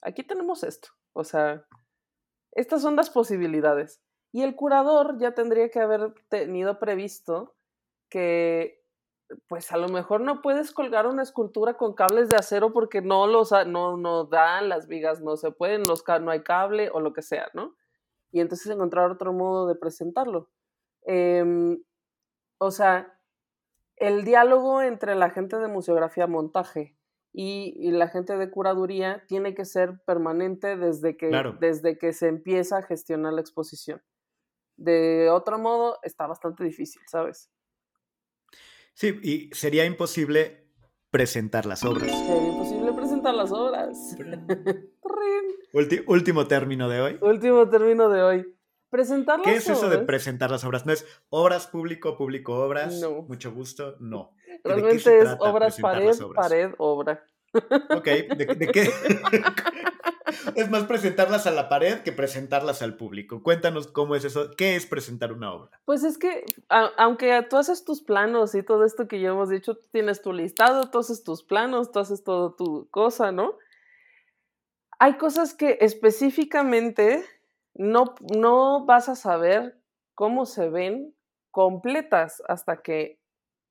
aquí 0.00 0.22
tenemos 0.22 0.64
esto, 0.64 0.88
o 1.12 1.24
sea, 1.24 1.66
estas 2.52 2.82
son 2.82 2.96
las 2.96 3.10
posibilidades. 3.10 4.02
Y 4.32 4.42
el 4.42 4.54
curador 4.54 5.18
ya 5.18 5.34
tendría 5.34 5.70
que 5.70 5.80
haber 5.80 6.14
tenido 6.28 6.78
previsto 6.78 7.54
que, 8.08 8.84
pues 9.48 9.72
a 9.72 9.76
lo 9.76 9.88
mejor 9.88 10.20
no 10.20 10.40
puedes 10.42 10.72
colgar 10.72 11.06
una 11.06 11.22
escultura 11.22 11.74
con 11.74 11.94
cables 11.94 12.28
de 12.28 12.36
acero 12.36 12.72
porque 12.72 13.02
no 13.02 13.26
los 13.26 13.52
no, 13.66 13.96
no 13.96 14.24
dan 14.24 14.68
las 14.68 14.86
vigas, 14.86 15.20
no 15.20 15.36
se 15.36 15.50
pueden, 15.50 15.82
los, 15.88 16.04
no 16.20 16.30
hay 16.30 16.42
cable 16.42 16.90
o 16.92 17.00
lo 17.00 17.12
que 17.12 17.22
sea, 17.22 17.48
¿no? 17.54 17.74
Y 18.32 18.40
entonces 18.40 18.70
encontrar 18.70 19.10
otro 19.10 19.32
modo 19.32 19.66
de 19.66 19.74
presentarlo. 19.74 20.48
Em, 21.02 21.82
o 22.58 22.70
sea, 22.70 23.18
el 23.96 24.24
diálogo 24.24 24.82
entre 24.82 25.14
la 25.14 25.30
gente 25.30 25.56
de 25.56 25.68
museografía 25.68 26.26
montaje 26.26 26.96
y, 27.32 27.90
la 27.92 28.08
gente 28.08 28.36
de 28.36 28.50
curaduría 28.50 29.24
tiene 29.26 29.54
que 29.54 29.64
ser 29.64 30.00
permanente 30.04 30.76
desde 30.76 31.16
que, 31.16 31.30
desde 31.60 31.98
que 31.98 32.12
se 32.12 32.28
empieza 32.28 32.78
a 32.78 32.82
gestionar 32.82 33.32
la 33.32 33.40
exposición. 33.40 34.02
De 34.80 35.28
otro 35.28 35.58
modo, 35.58 35.98
está 36.02 36.26
bastante 36.26 36.64
difícil, 36.64 37.02
¿sabes? 37.06 37.50
Sí, 38.94 39.20
y 39.22 39.54
sería 39.54 39.84
imposible 39.84 40.70
presentar 41.10 41.66
las 41.66 41.84
obras. 41.84 42.10
Sería 42.10 42.48
imposible 42.48 42.92
presentar 42.94 43.34
las 43.34 43.52
obras. 43.52 44.16
último 46.06 46.46
término 46.46 46.88
de 46.88 47.00
hoy. 47.02 47.18
Último 47.20 47.68
término 47.68 48.08
de 48.08 48.22
hoy. 48.22 48.56
Presentar 48.88 49.38
las 49.40 49.46
¿Qué 49.46 49.56
es 49.56 49.68
eso 49.68 49.90
de 49.90 49.98
presentar 49.98 50.50
las 50.50 50.64
obras? 50.64 50.86
No 50.86 50.94
es 50.94 51.06
obras 51.28 51.66
público, 51.66 52.16
público 52.16 52.54
obras. 52.54 52.98
No. 53.00 53.20
Mucho 53.28 53.52
gusto. 53.52 53.96
No. 54.00 54.32
Realmente 54.64 55.20
es 55.20 55.36
obras 55.40 55.78
pared, 55.78 56.16
pared, 56.34 56.70
obra. 56.78 57.22
Ok, 57.52 58.06
¿de, 58.06 58.70
qué? 58.72 58.90
es 60.54 60.70
más 60.70 60.84
presentarlas 60.84 61.46
a 61.46 61.50
la 61.50 61.68
pared 61.68 62.00
que 62.02 62.12
presentarlas 62.12 62.82
al 62.82 62.96
público. 62.96 63.42
Cuéntanos 63.42 63.86
cómo 63.86 64.14
es 64.14 64.24
eso. 64.24 64.50
¿Qué 64.56 64.76
es 64.76 64.86
presentar 64.86 65.32
una 65.32 65.52
obra? 65.52 65.80
Pues 65.84 66.04
es 66.04 66.18
que, 66.18 66.44
aunque 66.68 67.46
tú 67.48 67.56
haces 67.56 67.84
tus 67.84 68.02
planos 68.02 68.54
y 68.54 68.62
todo 68.62 68.84
esto 68.84 69.08
que 69.08 69.20
ya 69.20 69.30
hemos 69.30 69.48
dicho, 69.48 69.74
tú 69.74 69.86
tienes 69.92 70.22
tu 70.22 70.32
listado, 70.32 70.90
tú 70.90 70.98
haces 70.98 71.24
tus 71.24 71.42
planos, 71.42 71.90
tú 71.92 71.98
haces 71.98 72.24
todo 72.24 72.54
tu 72.54 72.88
cosa, 72.90 73.32
¿no? 73.32 73.56
Hay 74.98 75.16
cosas 75.16 75.54
que 75.54 75.78
específicamente 75.80 77.24
no, 77.74 78.14
no 78.34 78.84
vas 78.84 79.08
a 79.08 79.14
saber 79.14 79.78
cómo 80.14 80.44
se 80.44 80.68
ven 80.68 81.14
completas 81.50 82.42
hasta 82.46 82.82
que 82.82 83.18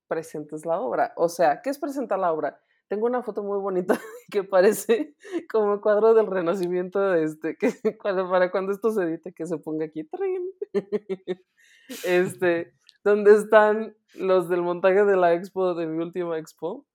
presentes 0.08 0.66
la 0.66 0.80
obra. 0.80 1.14
O 1.16 1.30
sea, 1.30 1.62
¿qué 1.62 1.70
es 1.70 1.78
presentar 1.78 2.20
la 2.20 2.34
obra? 2.34 2.60
Tengo 2.90 3.06
una 3.06 3.22
foto 3.22 3.44
muy 3.44 3.60
bonita 3.60 4.00
que 4.32 4.44
parece 4.44 5.16
como 5.50 5.76
el 5.76 5.80
cuadro 5.80 6.16
del 6.16 6.26
renacimiento, 6.26 7.14
este, 7.14 7.56
que 7.56 7.72
para 8.04 8.52
cuando 8.52 8.72
esto 8.72 8.92
se 8.92 9.04
edite, 9.04 9.32
que 9.32 9.46
se 9.46 9.58
ponga 9.60 9.86
aquí, 9.86 10.10
este, 12.04 12.74
donde 13.04 13.36
están 13.36 13.96
los 14.16 14.50
del 14.50 14.64
montaje 14.64 15.06
de 15.06 15.16
la 15.16 15.34
expo, 15.34 15.76
de 15.76 15.86
mi 15.86 16.04
última 16.04 16.40
expo. 16.40 16.86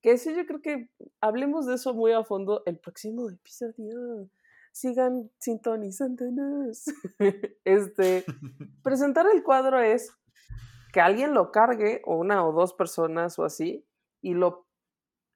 Que 0.00 0.16
sí, 0.16 0.34
yo 0.34 0.46
creo 0.46 0.62
que 0.62 0.90
hablemos 1.20 1.66
de 1.66 1.74
eso 1.74 1.92
muy 1.94 2.12
a 2.12 2.24
fondo 2.24 2.62
el 2.64 2.78
próximo 2.78 3.28
episodio. 3.28 4.28
Sigan 4.72 5.30
sintonizándonos. 5.38 6.86
Este, 7.64 8.24
presentar 8.82 9.26
el 9.32 9.42
cuadro 9.42 9.78
es 9.78 10.10
que 10.92 11.00
alguien 11.00 11.34
lo 11.34 11.52
cargue, 11.52 12.02
o 12.04 12.16
una 12.16 12.46
o 12.46 12.52
dos 12.52 12.72
personas 12.72 13.38
o 13.38 13.44
así, 13.44 13.86
y 14.20 14.34
lo, 14.34 14.66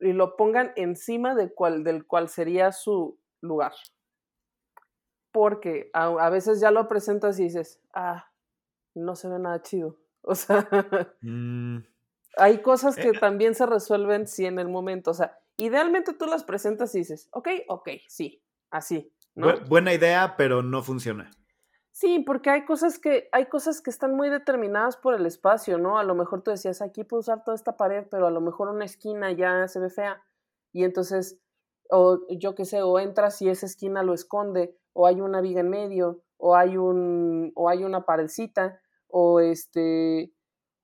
y 0.01 0.13
lo 0.13 0.37
pongan 0.37 0.73
encima 0.77 1.35
de 1.35 1.53
cual, 1.53 1.85
del 1.85 2.07
cual 2.07 2.29
sería 2.29 2.73
su 2.73 3.19
lugar. 3.41 3.73
Porque 5.33 5.91
a 5.93 6.31
veces 6.31 6.61
ya 6.61 6.71
lo 6.71 6.89
presentas 6.89 7.39
y 7.39 7.45
dices, 7.45 7.81
ah, 7.93 8.29
no 8.95 9.17
se 9.17 9.29
ve 9.29 9.39
nada 9.39 9.63
chido. 9.63 9.97
O 10.21 10.35
sea, 10.35 10.69
mm. 11.23 11.79
hay 12.37 12.61
cosas 12.61 12.99
eh, 12.99 13.03
que 13.03 13.09
ah 13.17 13.21
también 13.21 13.55
se 13.55 13.65
resuelven 13.65 14.27
sí 14.27 14.45
en 14.45 14.59
el 14.59 14.69
momento. 14.69 15.13
O 15.13 15.15
sea, 15.15 15.39
idealmente 15.57 16.13
tú 16.13 16.27
las 16.27 16.45
presentas 16.45 16.95
y 16.95 16.99
dices, 16.99 17.29
ok, 17.31 17.49
ok, 17.69 17.89
sí, 18.09 18.43
así. 18.71 19.11
buena 19.69 19.95
idea, 19.95 20.35
pero 20.37 20.63
no 20.63 20.83
funciona. 20.83 21.31
Sí, 21.95 22.21
porque 22.21 22.51
hay 22.51 22.65
cosas 22.65 22.99
que 22.99 23.29
hay 23.33 23.47
cosas 23.47 23.81
que 23.81 23.91
están 23.91 24.15
muy 24.15 24.29
determinadas 24.31 24.97
por 24.97 25.15
el 25.15 25.27
espacio, 25.27 25.79
¿no? 25.79 25.99
A 25.99 26.05
lo 26.05 26.15
mejor 26.15 26.43
tú 26.43 26.51
decías, 26.51 26.81
aquí 26.81 27.03
puedo 27.05 27.21
usar 27.21 27.43
toda 27.45 27.55
esta 27.57 27.77
pared, 27.77 28.07
pero 28.11 28.27
a 28.27 28.31
lo 28.31 28.41
mejor 28.41 28.69
una 28.69 28.85
esquina 28.85 29.33
ya 29.33 29.67
se 29.69 29.81
ve 29.81 29.91
fea 29.91 30.23
y 30.73 30.85
entonces 30.85 31.41
o 31.91 32.21
yo 32.31 32.55
qué 32.55 32.65
sé, 32.67 32.83
o 32.83 32.99
entras 32.99 33.41
y 33.43 33.49
esa 33.49 33.67
esquina 33.67 34.03
lo 34.03 34.13
esconde, 34.15 34.77
o 34.93 35.07
hay 35.07 35.21
una 35.23 35.41
viga 35.41 35.61
en 35.61 35.71
medio, 35.71 36.23
o 36.37 36.55
hay 36.57 36.77
un 36.77 37.53
o 37.57 37.69
hay 37.69 37.83
una 37.85 38.05
paredcita 38.05 38.81
o 39.09 39.41
este, 39.41 40.33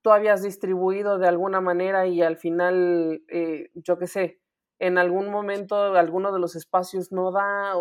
tú 0.03 0.11
habías 0.11 0.43
distribuido 0.43 1.19
de 1.19 1.29
alguna 1.29 1.61
manera 1.61 2.07
y 2.07 2.23
al 2.23 2.37
final, 2.39 3.23
eh, 3.29 3.71
yo 3.75 3.99
qué 3.99 4.07
sé, 4.07 4.41
en 4.81 4.99
algún 4.99 5.31
momento 5.31 5.77
alguno 5.95 6.33
de 6.33 6.39
los 6.41 6.57
espacios 6.57 7.13
no 7.13 7.31
da, 7.33 7.77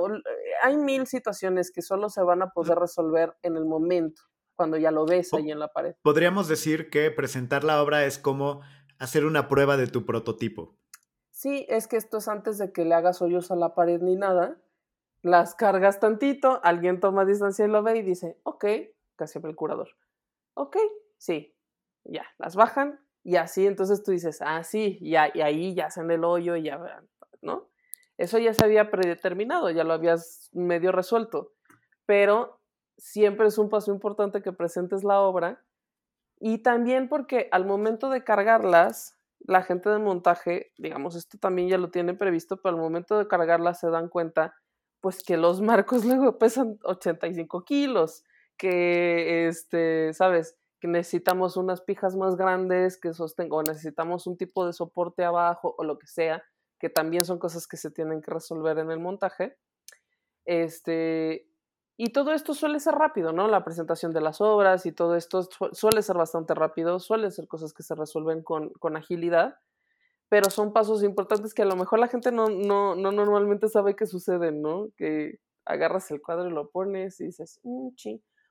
hay 0.64 0.78
mil 0.78 1.08
situaciones 1.08 1.72
que 1.72 1.82
solo 1.82 2.10
se 2.10 2.24
van 2.24 2.42
a 2.42 2.50
poder 2.50 2.78
resolver 2.78 3.36
en 3.42 3.58
el 3.58 3.66
momento, 3.66 4.22
cuando 4.56 4.78
ya 4.78 4.92
lo 4.92 5.06
ves 5.06 5.34
ahí 5.34 5.52
en 5.52 5.60
la 5.60 5.68
pared. 5.68 5.96
Podríamos 6.02 6.48
decir 6.48 6.90
que 6.90 7.12
presentar 7.12 7.64
la 7.64 7.82
obra 7.82 8.06
es 8.06 8.18
como 8.18 8.62
hacer 9.00 9.26
una 9.26 9.48
prueba 9.48 9.78
de 9.78 9.88
tu 9.88 10.06
prototipo. 10.06 10.78
Sí, 11.32 11.66
es 11.70 11.88
que 11.88 11.98
esto 11.98 12.18
es 12.18 12.28
antes 12.28 12.58
de 12.58 12.72
que 12.72 12.86
le 12.86 12.96
hagas 12.96 13.22
hoyos 13.22 13.52
a 13.52 13.56
la 13.56 13.76
pared 13.76 14.02
ni 14.02 14.16
nada. 14.16 14.62
Las 15.22 15.56
cargas 15.56 16.00
tantito, 16.00 16.60
alguien 16.64 17.00
toma 17.00 17.26
distancia 17.26 17.66
y 17.66 17.70
lo 17.70 17.84
ve 17.84 17.98
y 17.98 18.02
dice, 18.02 18.40
ok, 18.44 18.66
casi 19.16 19.40
el 19.44 19.56
curador 19.56 19.90
ok, 20.56 20.78
sí, 21.18 21.56
ya, 22.04 22.26
las 22.38 22.56
bajan 22.56 23.00
y 23.24 23.38
así 23.38 23.66
entonces 23.66 24.04
tú 24.04 24.12
dices, 24.12 24.40
ah, 24.42 24.64
sí, 24.64 25.00
ya, 25.02 25.32
y 25.34 25.42
ahí 25.42 25.74
ya 25.74 25.88
hacen 25.88 26.12
el 26.12 26.24
hoyo 26.24 26.56
y 26.56 26.64
ya, 26.64 26.80
¿no? 27.42 27.70
Eso 28.18 28.38
ya 28.38 28.54
se 28.54 28.64
había 28.64 28.92
predeterminado, 28.92 29.70
ya 29.72 29.84
lo 29.84 29.94
habías 29.94 30.50
medio 30.54 30.92
resuelto, 30.92 31.54
pero 32.06 32.60
siempre 32.98 33.48
es 33.48 33.58
un 33.58 33.70
paso 33.70 33.92
importante 33.92 34.42
que 34.42 34.54
presentes 34.54 35.04
la 35.04 35.20
obra 35.22 35.64
y 36.40 36.60
también 36.60 37.08
porque 37.08 37.48
al 37.52 37.66
momento 37.66 38.10
de 38.10 38.24
cargarlas, 38.24 39.18
la 39.40 39.64
gente 39.64 39.90
de 39.90 40.00
montaje, 40.00 40.72
digamos, 40.78 41.16
esto 41.16 41.38
también 41.38 41.70
ya 41.70 41.78
lo 41.78 41.90
tiene 41.90 42.14
previsto, 42.14 42.58
pero 42.58 42.76
al 42.76 42.82
momento 42.82 43.18
de 43.18 43.28
cargarlas 43.28 43.80
se 43.80 43.90
dan 43.90 44.10
cuenta, 44.10 44.54
pues 45.02 45.24
que 45.24 45.38
los 45.38 45.62
marcos 45.62 46.04
luego 46.06 46.38
pesan 46.38 46.78
85 46.84 47.64
kilos 47.64 48.24
que, 48.58 49.48
este, 49.48 50.14
¿sabes? 50.14 50.58
Que 50.80 50.88
necesitamos 50.88 51.58
unas 51.58 51.82
pijas 51.82 52.16
más 52.16 52.36
grandes 52.36 53.00
que 53.00 53.14
sostengan, 53.14 53.60
o 53.60 53.64
necesitamos 53.64 54.28
un 54.28 54.38
tipo 54.38 54.66
de 54.66 54.74
soporte 54.74 55.24
abajo, 55.24 55.76
o 55.78 55.84
lo 55.84 55.98
que 55.98 56.08
sea, 56.08 56.44
que 56.84 56.90
también 56.90 57.24
son 57.24 57.40
cosas 57.40 57.66
que 57.66 57.78
se 57.78 57.92
tienen 57.92 58.22
que 58.22 58.30
resolver 58.30 58.78
en 58.78 58.92
el 58.92 59.00
montaje. 59.00 59.56
Este, 60.44 61.48
y 61.96 62.12
todo 62.12 62.34
esto 62.34 62.54
suele 62.54 62.82
ser 62.82 62.96
rápido, 62.96 63.32
¿no? 63.32 63.48
La 63.48 63.64
presentación 63.64 64.12
de 64.12 64.20
las 64.20 64.42
obras 64.42 64.86
y 64.86 64.92
todo 64.92 65.16
esto 65.16 65.48
suele 65.72 66.02
ser 66.02 66.18
bastante 66.18 66.54
rápido, 66.54 67.00
suele 67.00 67.32
ser 67.32 67.48
cosas 67.48 67.74
que 67.74 67.84
se 67.84 67.96
resuelven 67.96 68.44
con, 68.44 68.72
con 68.72 68.98
agilidad, 68.98 69.56
pero 70.28 70.50
son 70.50 70.74
pasos 70.74 71.06
importantes 71.06 71.54
que 71.54 71.62
a 71.62 71.68
lo 71.68 71.78
mejor 71.78 72.00
la 72.00 72.10
gente 72.10 72.34
no, 72.34 72.50
no, 72.50 72.96
no 72.96 73.14
normalmente 73.14 73.70
sabe 73.70 73.96
que 73.96 74.06
suceden, 74.06 74.62
¿no? 74.62 74.90
Que 74.98 75.40
agarras 75.64 76.12
el 76.12 76.22
cuadro 76.22 76.50
y 76.50 76.52
lo 76.52 76.70
pones 76.70 77.22
y 77.22 77.28
dices, 77.28 77.62
mmm, 77.64 77.92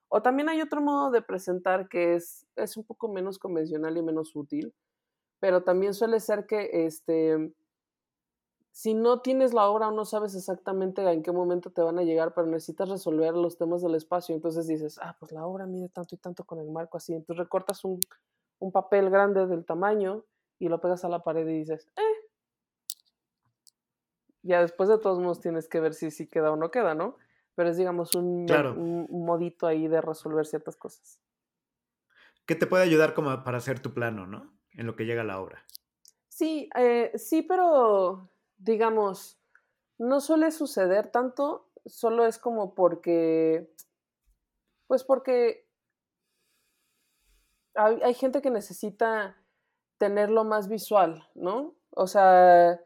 o 0.09 0.23
también 0.23 0.49
hay 0.49 0.63
otro 0.63 0.81
modo 0.81 1.11
de 1.11 1.21
presentar 1.21 1.87
que 1.91 2.15
es, 2.15 2.47
es 2.57 2.79
un 2.79 2.85
poco 2.85 3.13
menos 3.13 3.39
convencional 3.39 3.95
y 3.95 4.03
menos 4.03 4.35
útil, 4.35 4.73
pero 5.39 5.65
también 5.65 5.93
suele 5.93 6.19
ser 6.19 6.47
que 6.47 6.87
este, 6.87 7.53
si 8.73 8.95
no 8.95 9.21
tienes 9.21 9.55
la 9.55 9.69
obra 9.69 9.89
o 9.89 9.93
no 9.93 10.05
sabes 10.05 10.35
exactamente 10.35 11.03
en 11.03 11.23
qué 11.23 11.31
momento 11.31 11.71
te 11.71 11.83
van 11.83 11.99
a 11.99 12.03
llegar, 12.03 12.35
pero 12.35 12.47
necesitas 12.47 12.89
resolver 12.89 13.35
los 13.35 13.57
temas 13.57 13.83
del 13.83 13.95
espacio, 13.95 14.35
entonces 14.35 14.67
dices, 14.67 14.99
ah, 15.01 15.17
pues 15.21 15.31
la 15.31 15.47
obra 15.47 15.67
mide 15.67 15.89
tanto 15.89 16.15
y 16.15 16.19
tanto 16.19 16.45
con 16.45 16.59
el 16.59 16.71
marco 16.71 16.97
así, 16.97 17.15
entonces 17.15 17.39
recortas 17.39 17.85
un, 17.85 18.01
un 18.59 18.73
papel 18.73 19.11
grande 19.11 19.47
del 19.47 19.65
tamaño 19.65 20.25
y 20.59 20.69
lo 20.69 20.81
pegas 20.81 21.05
a 21.05 21.09
la 21.09 21.23
pared 21.23 21.47
y 21.47 21.59
dices, 21.59 21.89
eh. 21.97 22.29
Ya 24.45 24.61
después 24.61 24.89
de 24.89 24.99
todos 24.99 25.21
modos 25.21 25.41
tienes 25.41 25.69
que 25.69 25.79
ver 25.79 25.95
si 25.95 26.11
sí 26.11 26.27
queda 26.27 26.51
o 26.51 26.57
no 26.57 26.73
queda, 26.73 26.97
¿no? 26.97 27.17
pero 27.55 27.71
es, 27.71 27.77
digamos, 27.77 28.15
un, 28.15 28.47
modito 29.11 29.67
ahí 29.67 29.89
de 29.89 30.01
resolver 30.01 30.47
ciertas 30.47 30.77
cosas. 30.77 31.19
Que 32.47 32.55
te 32.55 32.67
puede 32.67 32.83
ayudar 32.83 33.15
como 33.15 33.45
para 33.45 33.59
hacer 33.59 33.81
tu 33.81 33.93
plano, 33.95 34.27
¿no? 34.27 34.53
En 34.73 34.87
lo 34.87 34.97
que 34.97 35.05
llega 35.05 35.23
a 35.23 35.25
la 35.25 35.41
obra. 35.41 35.65
Sí, 36.29 36.69
eh, 36.77 37.13
sí, 37.15 37.43
pero 37.43 38.31
digamos, 38.63 39.39
no 39.99 40.21
suele 40.21 40.51
suceder 40.51 41.09
tanto, 41.09 41.69
solo 41.85 42.27
es 42.27 42.39
como 42.39 42.75
porque, 42.75 43.71
pues 44.87 45.05
porque 45.05 45.67
hay, 47.75 48.15
gente 48.15 48.43
que 48.43 48.51
necesita 48.51 49.37
tenerlo 49.99 50.45
más 50.45 50.69
visual, 50.69 51.29
¿no? 51.35 51.75
O 51.91 52.07
sea, 52.07 52.81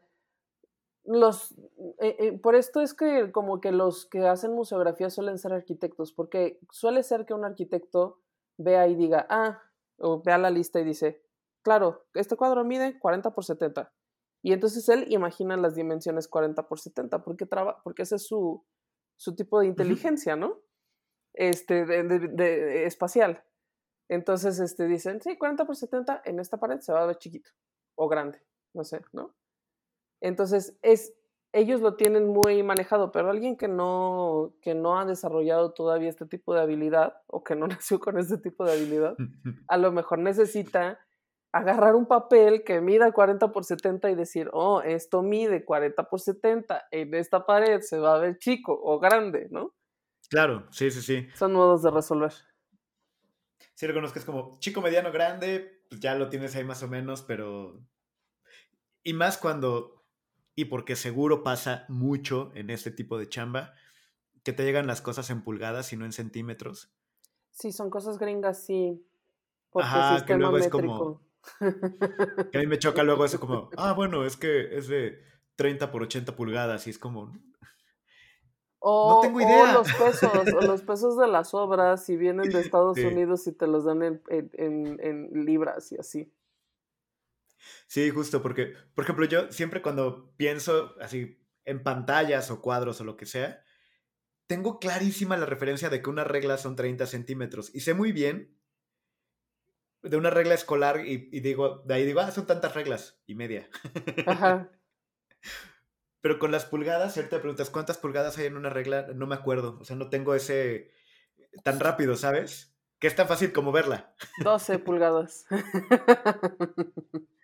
los, 1.03 1.51
eh, 1.99 2.15
eh, 2.19 2.39
por 2.39 2.55
esto 2.55 2.81
es 2.81 2.93
que 2.93 3.31
como 3.31 3.61
que 3.61 3.71
los 3.71 4.05
que 4.05 4.27
hacen 4.27 4.53
museografía 4.53 5.09
suelen 5.09 5.37
ser 5.37 5.53
arquitectos, 5.53 6.11
porque 6.11 6.59
suele 6.71 7.03
ser 7.03 7.25
que 7.25 7.33
un 7.33 7.45
arquitecto 7.45 8.19
vea 8.57 8.87
y 8.87 8.95
diga, 8.95 9.27
ah, 9.29 9.61
o 9.99 10.21
vea 10.21 10.37
la 10.37 10.49
lista 10.49 10.79
y 10.79 10.83
dice, 10.83 11.21
claro, 11.61 12.05
este 12.13 12.35
cuadro 12.35 12.63
mide 12.63 12.99
40 12.99 13.31
por 13.31 13.45
70. 13.45 13.91
Y 14.47 14.53
entonces 14.53 14.87
él 14.87 15.07
imagina 15.09 15.57
las 15.57 15.75
dimensiones 15.75 16.29
40 16.29 16.69
por 16.69 16.79
70, 16.79 17.21
porque, 17.21 17.45
traba, 17.45 17.83
porque 17.83 18.03
ese 18.03 18.15
es 18.15 18.25
su, 18.25 18.65
su 19.17 19.35
tipo 19.35 19.59
de 19.59 19.65
inteligencia, 19.65 20.37
¿no? 20.37 20.61
Este, 21.33 21.85
de, 21.85 22.03
de, 22.29 22.85
espacial. 22.85 23.43
Entonces, 24.07 24.57
este, 24.61 24.87
dicen, 24.87 25.21
sí, 25.21 25.37
40 25.37 25.65
por 25.65 25.75
70 25.75 26.21
en 26.23 26.39
esta 26.39 26.61
pared 26.61 26.79
se 26.79 26.93
va 26.93 27.03
a 27.03 27.07
ver 27.07 27.17
chiquito 27.17 27.49
o 27.95 28.07
grande, 28.07 28.41
no 28.73 28.85
sé, 28.85 29.01
¿no? 29.11 29.35
Entonces, 30.21 30.79
es, 30.81 31.13
ellos 31.51 31.81
lo 31.81 31.97
tienen 31.97 32.29
muy 32.29 32.63
manejado, 32.63 33.11
pero 33.11 33.29
alguien 33.29 33.57
que 33.57 33.67
no, 33.67 34.55
que 34.61 34.75
no 34.75 34.97
ha 34.97 35.03
desarrollado 35.03 35.73
todavía 35.73 36.07
este 36.07 36.25
tipo 36.25 36.53
de 36.53 36.61
habilidad 36.61 37.17
o 37.27 37.43
que 37.43 37.57
no 37.57 37.67
nació 37.67 37.99
con 37.99 38.17
este 38.17 38.37
tipo 38.37 38.63
de 38.63 38.71
habilidad, 38.71 39.17
a 39.67 39.77
lo 39.77 39.91
mejor 39.91 40.19
necesita 40.19 41.01
agarrar 41.51 41.95
un 41.95 42.05
papel 42.05 42.63
que 42.63 42.81
mida 42.81 43.11
40 43.11 43.51
por 43.51 43.63
70 43.63 44.09
y 44.11 44.15
decir, 44.15 44.49
oh, 44.53 44.81
esto 44.81 45.21
mide 45.21 45.65
40 45.65 46.09
por 46.09 46.19
70, 46.19 46.87
en 46.91 47.13
esta 47.13 47.45
pared 47.45 47.81
se 47.81 47.99
va 47.99 48.15
a 48.15 48.19
ver 48.19 48.37
chico 48.37 48.77
o 48.81 48.99
grande, 48.99 49.47
¿no? 49.49 49.73
Claro, 50.29 50.67
sí, 50.71 50.91
sí, 50.91 51.01
sí. 51.01 51.27
Son 51.35 51.53
modos 51.53 51.83
de 51.83 51.91
resolver. 51.91 52.33
Sí, 53.75 53.87
reconozco 53.87 54.19
es 54.19 54.25
como 54.25 54.57
chico, 54.59 54.81
mediano, 54.81 55.11
grande, 55.11 55.83
pues 55.89 56.01
ya 56.01 56.15
lo 56.15 56.29
tienes 56.29 56.55
ahí 56.55 56.63
más 56.63 56.83
o 56.83 56.87
menos, 56.87 57.21
pero... 57.21 57.79
Y 59.03 59.13
más 59.13 59.37
cuando 59.37 59.97
y 60.57 60.65
porque 60.65 60.95
seguro 60.95 61.43
pasa 61.43 61.85
mucho 61.87 62.51
en 62.55 62.71
este 62.71 62.89
tipo 62.89 63.19
de 63.19 63.29
chamba, 63.29 63.75
que 64.43 64.53
te 64.53 64.63
llegan 64.63 64.87
las 64.87 65.01
cosas 65.01 65.29
en 65.29 65.43
pulgadas 65.43 65.93
y 65.93 65.97
no 65.97 66.05
en 66.05 66.11
centímetros. 66.11 66.91
Sí, 67.51 67.71
son 67.71 67.91
cosas 67.91 68.17
gringas, 68.17 68.65
sí. 68.65 69.05
Porque 69.69 69.87
Ajá, 69.87 70.25
que 70.25 70.35
luego 70.35 70.57
es 70.57 70.67
como... 70.69 71.21
Que 72.51 72.57
a 72.57 72.61
mí 72.61 72.67
me 72.67 72.79
choca 72.79 73.03
luego 73.03 73.25
eso 73.25 73.39
como, 73.39 73.69
ah, 73.77 73.93
bueno, 73.93 74.25
es 74.25 74.37
que 74.37 74.77
es 74.77 74.87
de 74.87 75.19
30 75.55 75.91
por 75.91 76.03
80 76.03 76.35
pulgadas 76.35 76.87
y 76.87 76.91
es 76.91 76.99
como... 76.99 77.33
O, 78.79 79.15
no 79.15 79.21
tengo 79.21 79.41
idea. 79.41 79.71
O 79.71 79.73
los 79.73 79.91
pesos, 79.91 80.31
o 80.53 80.61
los 80.61 80.81
pesos 80.83 81.17
de 81.17 81.27
las 81.27 81.53
obras, 81.53 82.05
si 82.05 82.15
vienen 82.15 82.49
de 82.49 82.59
Estados 82.61 82.97
Unidos 82.99 83.47
y 83.47 83.51
te 83.51 83.67
los 83.67 83.85
dan 83.85 84.03
en, 84.03 84.21
en, 84.29 84.99
en, 85.01 85.45
libras 85.45 85.91
y 85.91 85.97
así. 85.97 86.31
Sí, 87.87 88.09
justo, 88.11 88.41
porque, 88.43 88.73
por 88.93 89.03
ejemplo, 89.03 89.25
yo 89.25 89.51
siempre 89.51 89.81
cuando 89.81 90.31
pienso 90.37 90.95
así 91.01 91.39
en 91.65 91.83
pantallas 91.83 92.51
o 92.51 92.61
cuadros 92.61 93.01
o 93.01 93.03
lo 93.03 93.17
que 93.17 93.25
sea, 93.25 93.63
tengo 94.45 94.79
clarísima 94.79 95.37
la 95.37 95.45
referencia 95.45 95.89
de 95.89 96.01
que 96.01 96.09
una 96.09 96.23
regla 96.23 96.57
son 96.57 96.75
30 96.75 97.05
centímetros 97.07 97.73
y 97.73 97.81
sé 97.81 97.93
muy 97.93 98.11
bien 98.11 98.56
de 100.09 100.17
una 100.17 100.29
regla 100.29 100.53
escolar 100.53 101.05
y, 101.05 101.29
y 101.31 101.39
digo, 101.39 101.83
de 101.85 101.93
ahí 101.93 102.05
digo, 102.05 102.19
ah, 102.19 102.31
son 102.31 102.47
tantas 102.47 102.73
reglas 102.73 103.21
y 103.25 103.35
media. 103.35 103.69
Ajá. 104.25 104.69
Pero 106.21 106.39
con 106.39 106.51
las 106.51 106.65
pulgadas, 106.65 107.13
si 107.13 107.19
ahorita 107.19 107.39
preguntas 107.39 107.69
cuántas 107.69 107.97
pulgadas 107.97 108.37
hay 108.37 108.47
en 108.47 108.57
una 108.57 108.69
regla, 108.69 109.07
no 109.15 109.27
me 109.27 109.35
acuerdo. 109.35 109.77
O 109.79 109.85
sea, 109.85 109.95
no 109.95 110.09
tengo 110.09 110.35
ese 110.35 110.91
tan 111.63 111.79
rápido, 111.79 112.15
¿sabes? 112.15 112.75
Que 112.99 113.07
es 113.07 113.15
tan 113.15 113.27
fácil 113.27 113.53
como 113.53 113.71
verla. 113.71 114.13
12 114.43 114.79
pulgadas. 114.79 115.45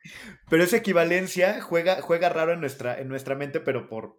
Pero 0.50 0.64
esa 0.64 0.78
equivalencia 0.78 1.62
juega, 1.62 2.02
juega 2.02 2.30
raro 2.30 2.54
en 2.54 2.60
nuestra, 2.60 3.00
en 3.00 3.08
nuestra 3.08 3.36
mente, 3.36 3.62
pero 3.62 3.88
por. 3.88 4.18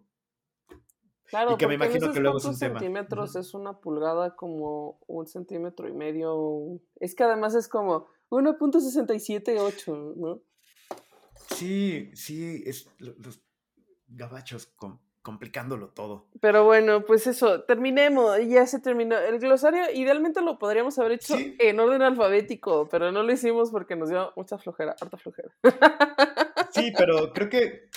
Claro, 1.27 1.53
y 1.53 1.57
que 1.57 1.67
me 1.67 1.75
imagino 1.75 2.11
que 2.11 2.19
luego 2.19 2.37
es 2.39 2.45
un 2.45 2.57
tema. 2.57 2.79
centímetros 2.79 3.35
es 3.35 3.53
una 3.53 3.79
pulgada 3.79 4.35
como 4.35 4.99
un 5.07 5.27
centímetro 5.27 5.87
y 5.87 5.93
medio. 5.93 6.79
Es 6.99 7.13
que 7.13 7.23
además 7.23 7.53
es 7.53 7.67
como 7.67 8.07
1.678, 8.29 10.15
¿no? 10.15 10.41
Sí, 11.55 12.11
sí, 12.15 12.63
es, 12.65 12.89
gabachos 14.07 14.73
complicándolo 15.21 15.89
todo. 15.89 16.27
Pero 16.39 16.65
bueno, 16.65 17.03
pues 17.05 17.27
eso, 17.27 17.63
terminemos, 17.63 18.37
ya 18.47 18.67
se 18.67 18.79
terminó. 18.79 19.17
El 19.17 19.39
glosario 19.39 19.91
idealmente 19.93 20.41
lo 20.41 20.59
podríamos 20.59 20.97
haber 20.99 21.13
hecho 21.13 21.35
en 21.37 21.79
orden 21.79 22.01
alfabético, 22.01 22.87
pero 22.89 23.11
no 23.11 23.23
lo 23.23 23.31
hicimos 23.31 23.71
porque 23.71 23.95
nos 23.95 24.09
dio 24.09 24.33
mucha 24.35 24.57
flojera, 24.57 24.95
harta 24.99 25.17
flojera. 25.17 25.49
Sí, 26.71 26.93
pero 26.97 27.33
creo 27.33 27.49
que 27.49 27.89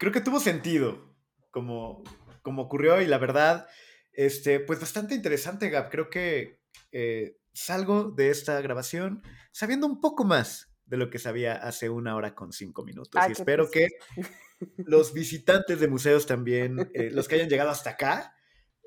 creo 0.00 0.12
que 0.12 0.22
tuvo 0.22 0.40
sentido 0.40 1.14
como, 1.50 2.02
como 2.42 2.62
ocurrió 2.62 3.02
y 3.02 3.06
la 3.06 3.18
verdad, 3.18 3.68
este, 4.12 4.58
pues 4.58 4.80
bastante 4.80 5.14
interesante, 5.14 5.68
Gab. 5.68 5.90
Creo 5.90 6.08
que 6.08 6.60
eh, 6.92 7.36
salgo 7.52 8.10
de 8.10 8.30
esta 8.30 8.60
grabación 8.60 9.22
sabiendo 9.52 9.86
un 9.86 10.00
poco 10.00 10.24
más 10.24 10.70
de 10.84 10.96
lo 10.96 11.08
que 11.08 11.18
sabía 11.18 11.54
hace 11.54 11.88
una 11.88 12.16
hora 12.16 12.34
con 12.34 12.52
cinco 12.52 12.84
minutos. 12.84 13.20
y 13.28 13.32
espero 13.32 13.70
que 13.70 13.88
los 14.76 15.12
visitantes 15.12 15.78
de 15.78 15.88
museos 15.88 16.26
también, 16.26 16.90
eh, 16.94 17.10
los 17.10 17.28
que 17.28 17.36
hayan 17.36 17.48
llegado 17.48 17.70
hasta 17.70 17.90
acá, 17.90 18.34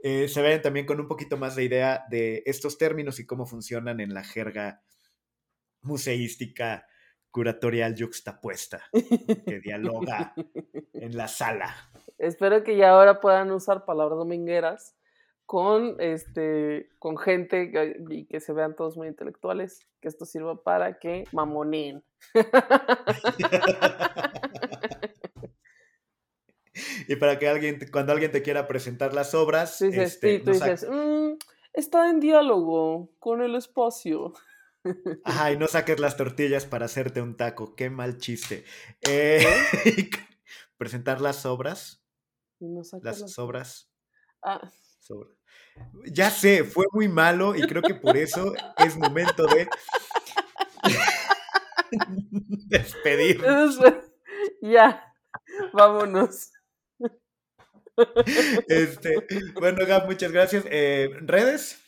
eh, 0.04 0.28
se 0.28 0.42
vayan 0.42 0.62
también 0.62 0.86
con 0.86 1.00
un 1.00 1.08
poquito 1.08 1.38
más 1.38 1.56
de 1.56 1.64
idea 1.64 2.04
de 2.10 2.44
estos 2.46 2.78
términos 2.78 3.20
y 3.20 3.26
cómo 3.26 3.46
funcionan 3.46 4.02
en 4.02 4.14
la 4.14 4.24
jerga 4.24 4.84
museística 5.82 6.86
curatorial 7.32 7.96
yuxtapuesta 7.96 8.84
que 8.92 9.60
dialoga 9.62 10.34
en 10.94 11.16
la 11.16 11.30
sala. 11.30 11.90
Espero 12.18 12.64
que 12.64 12.76
ya 12.76 12.90
ahora 12.90 13.22
puedan 13.22 13.50
usar 13.52 13.86
palabras 13.86 14.18
domingueras 14.18 14.98
con 15.46 15.98
este 16.00 16.90
con 17.00 17.18
gente 17.18 17.72
y 18.10 18.26
que 18.26 18.40
se 18.40 18.54
vean 18.54 18.76
todos 18.76 18.98
muy 18.98 19.08
intelectuales, 19.08 19.88
que 20.02 20.08
esto 20.08 20.26
sirva 20.26 20.64
para 20.64 21.00
que 21.00 21.26
mamonen. 21.32 22.04
y 27.08 27.16
para 27.18 27.40
que 27.40 27.48
alguien, 27.48 27.80
cuando 27.92 28.14
alguien 28.14 28.32
te 28.32 28.42
quiera 28.42 28.68
presentar 28.68 29.14
las 29.14 29.36
obras, 29.36 29.78
sí, 29.78 29.90
este, 29.94 30.40
tú 30.40 30.52
dices, 30.52 30.88
mm, 30.90 31.34
está 31.74 32.10
en 32.10 32.20
diálogo 32.20 33.12
con 33.20 33.42
el 33.42 33.56
espacio. 33.56 34.34
Ajá, 35.24 35.52
y 35.52 35.58
no 35.58 35.68
saques 35.68 36.00
las 36.00 36.18
tortillas 36.18 36.66
para 36.66 36.86
hacerte 36.86 37.22
un 37.22 37.38
taco, 37.38 37.76
qué 37.76 37.90
mal 37.90 38.18
chiste. 38.18 38.66
Eh, 39.02 39.44
presentar 40.78 41.22
las 41.22 41.46
obras. 41.46 42.04
las, 42.60 43.40
obras. 43.40 43.90
Ah. 44.42 44.72
Ya 46.06 46.30
sé, 46.30 46.64
fue 46.64 46.86
muy 46.92 47.08
malo 47.08 47.56
y 47.56 47.62
creo 47.64 47.82
que 47.82 47.96
por 47.96 48.16
eso 48.18 48.54
es 48.78 48.98
momento 48.98 49.46
de 49.48 49.68
despedir. 52.68 53.42
Ya, 54.62 55.14
vámonos. 55.74 56.52
Este, 58.68 59.28
bueno, 59.54 59.86
Gab, 59.86 60.06
muchas 60.06 60.32
gracias. 60.32 60.66
Eh, 60.70 61.10
¿Redes? 61.22 61.80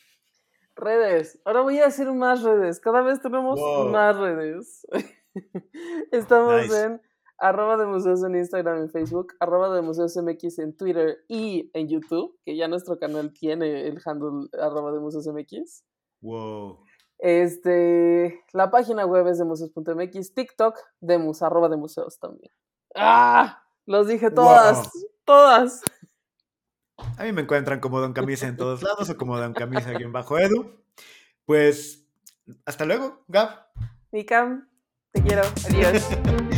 Redes. 0.76 1.40
Ahora 1.46 1.62
voy 1.62 1.80
a 1.80 1.86
decir 1.86 2.12
más 2.12 2.44
redes. 2.44 2.80
Cada 2.80 3.02
vez 3.02 3.22
tenemos 3.22 3.60
más 3.92 4.18
redes. 4.18 4.86
Estamos 6.12 6.72
en 6.74 7.02
arroba 7.38 7.78
de 7.78 7.86
museos 7.86 8.24
en 8.24 8.36
Instagram 8.36 8.86
y 8.86 8.90
Facebook, 8.90 9.34
arroba 9.40 9.74
de 9.76 9.82
museos 9.82 10.16
MX 10.16 10.60
en 10.60 10.78
Twitter 10.78 11.18
y 11.28 11.70
en 11.74 11.88
YouTube, 11.88 12.38
que 12.46 12.56
ya 12.56 12.68
nuestro 12.68 12.98
canal 12.98 13.34
tiene 13.34 13.88
el 13.88 14.02
handle 14.06 14.50
arroba 14.60 14.92
de 14.92 15.00
museos 15.00 15.28
MX. 15.28 15.84
Wow. 16.22 16.80
Este, 17.18 18.44
la 18.52 18.70
página 18.72 19.06
web 19.06 19.28
es 19.28 19.38
de 19.38 19.46
museos.mx, 19.46 20.34
TikTok, 20.34 20.78
demus, 21.00 21.42
arroba 21.42 21.70
de 21.70 21.78
museos 21.78 22.20
también. 22.20 22.52
¡Ah! 22.96 23.62
Los 23.86 24.08
dije 24.08 24.32
todas, 24.32 24.90
todas. 25.26 25.82
A 27.18 27.24
mí 27.24 27.32
me 27.32 27.42
encuentran 27.42 27.80
como 27.80 28.00
Don 28.00 28.14
Camisa 28.14 28.48
en 28.48 28.58
todos 28.58 28.82
lados 28.82 29.10
o 29.10 29.18
como 29.18 29.38
Don 29.38 29.54
Camisa 29.54 29.92
aquí 29.92 30.04
en 30.04 30.12
bajo 30.12 30.40
Edu. 30.40 30.84
Pues, 31.46 32.08
hasta 32.66 32.86
luego, 32.86 33.24
Gab. 33.28 33.66
Cam, 34.28 34.68
te 35.12 35.22
quiero. 35.22 35.44
Adiós. 35.68 36.08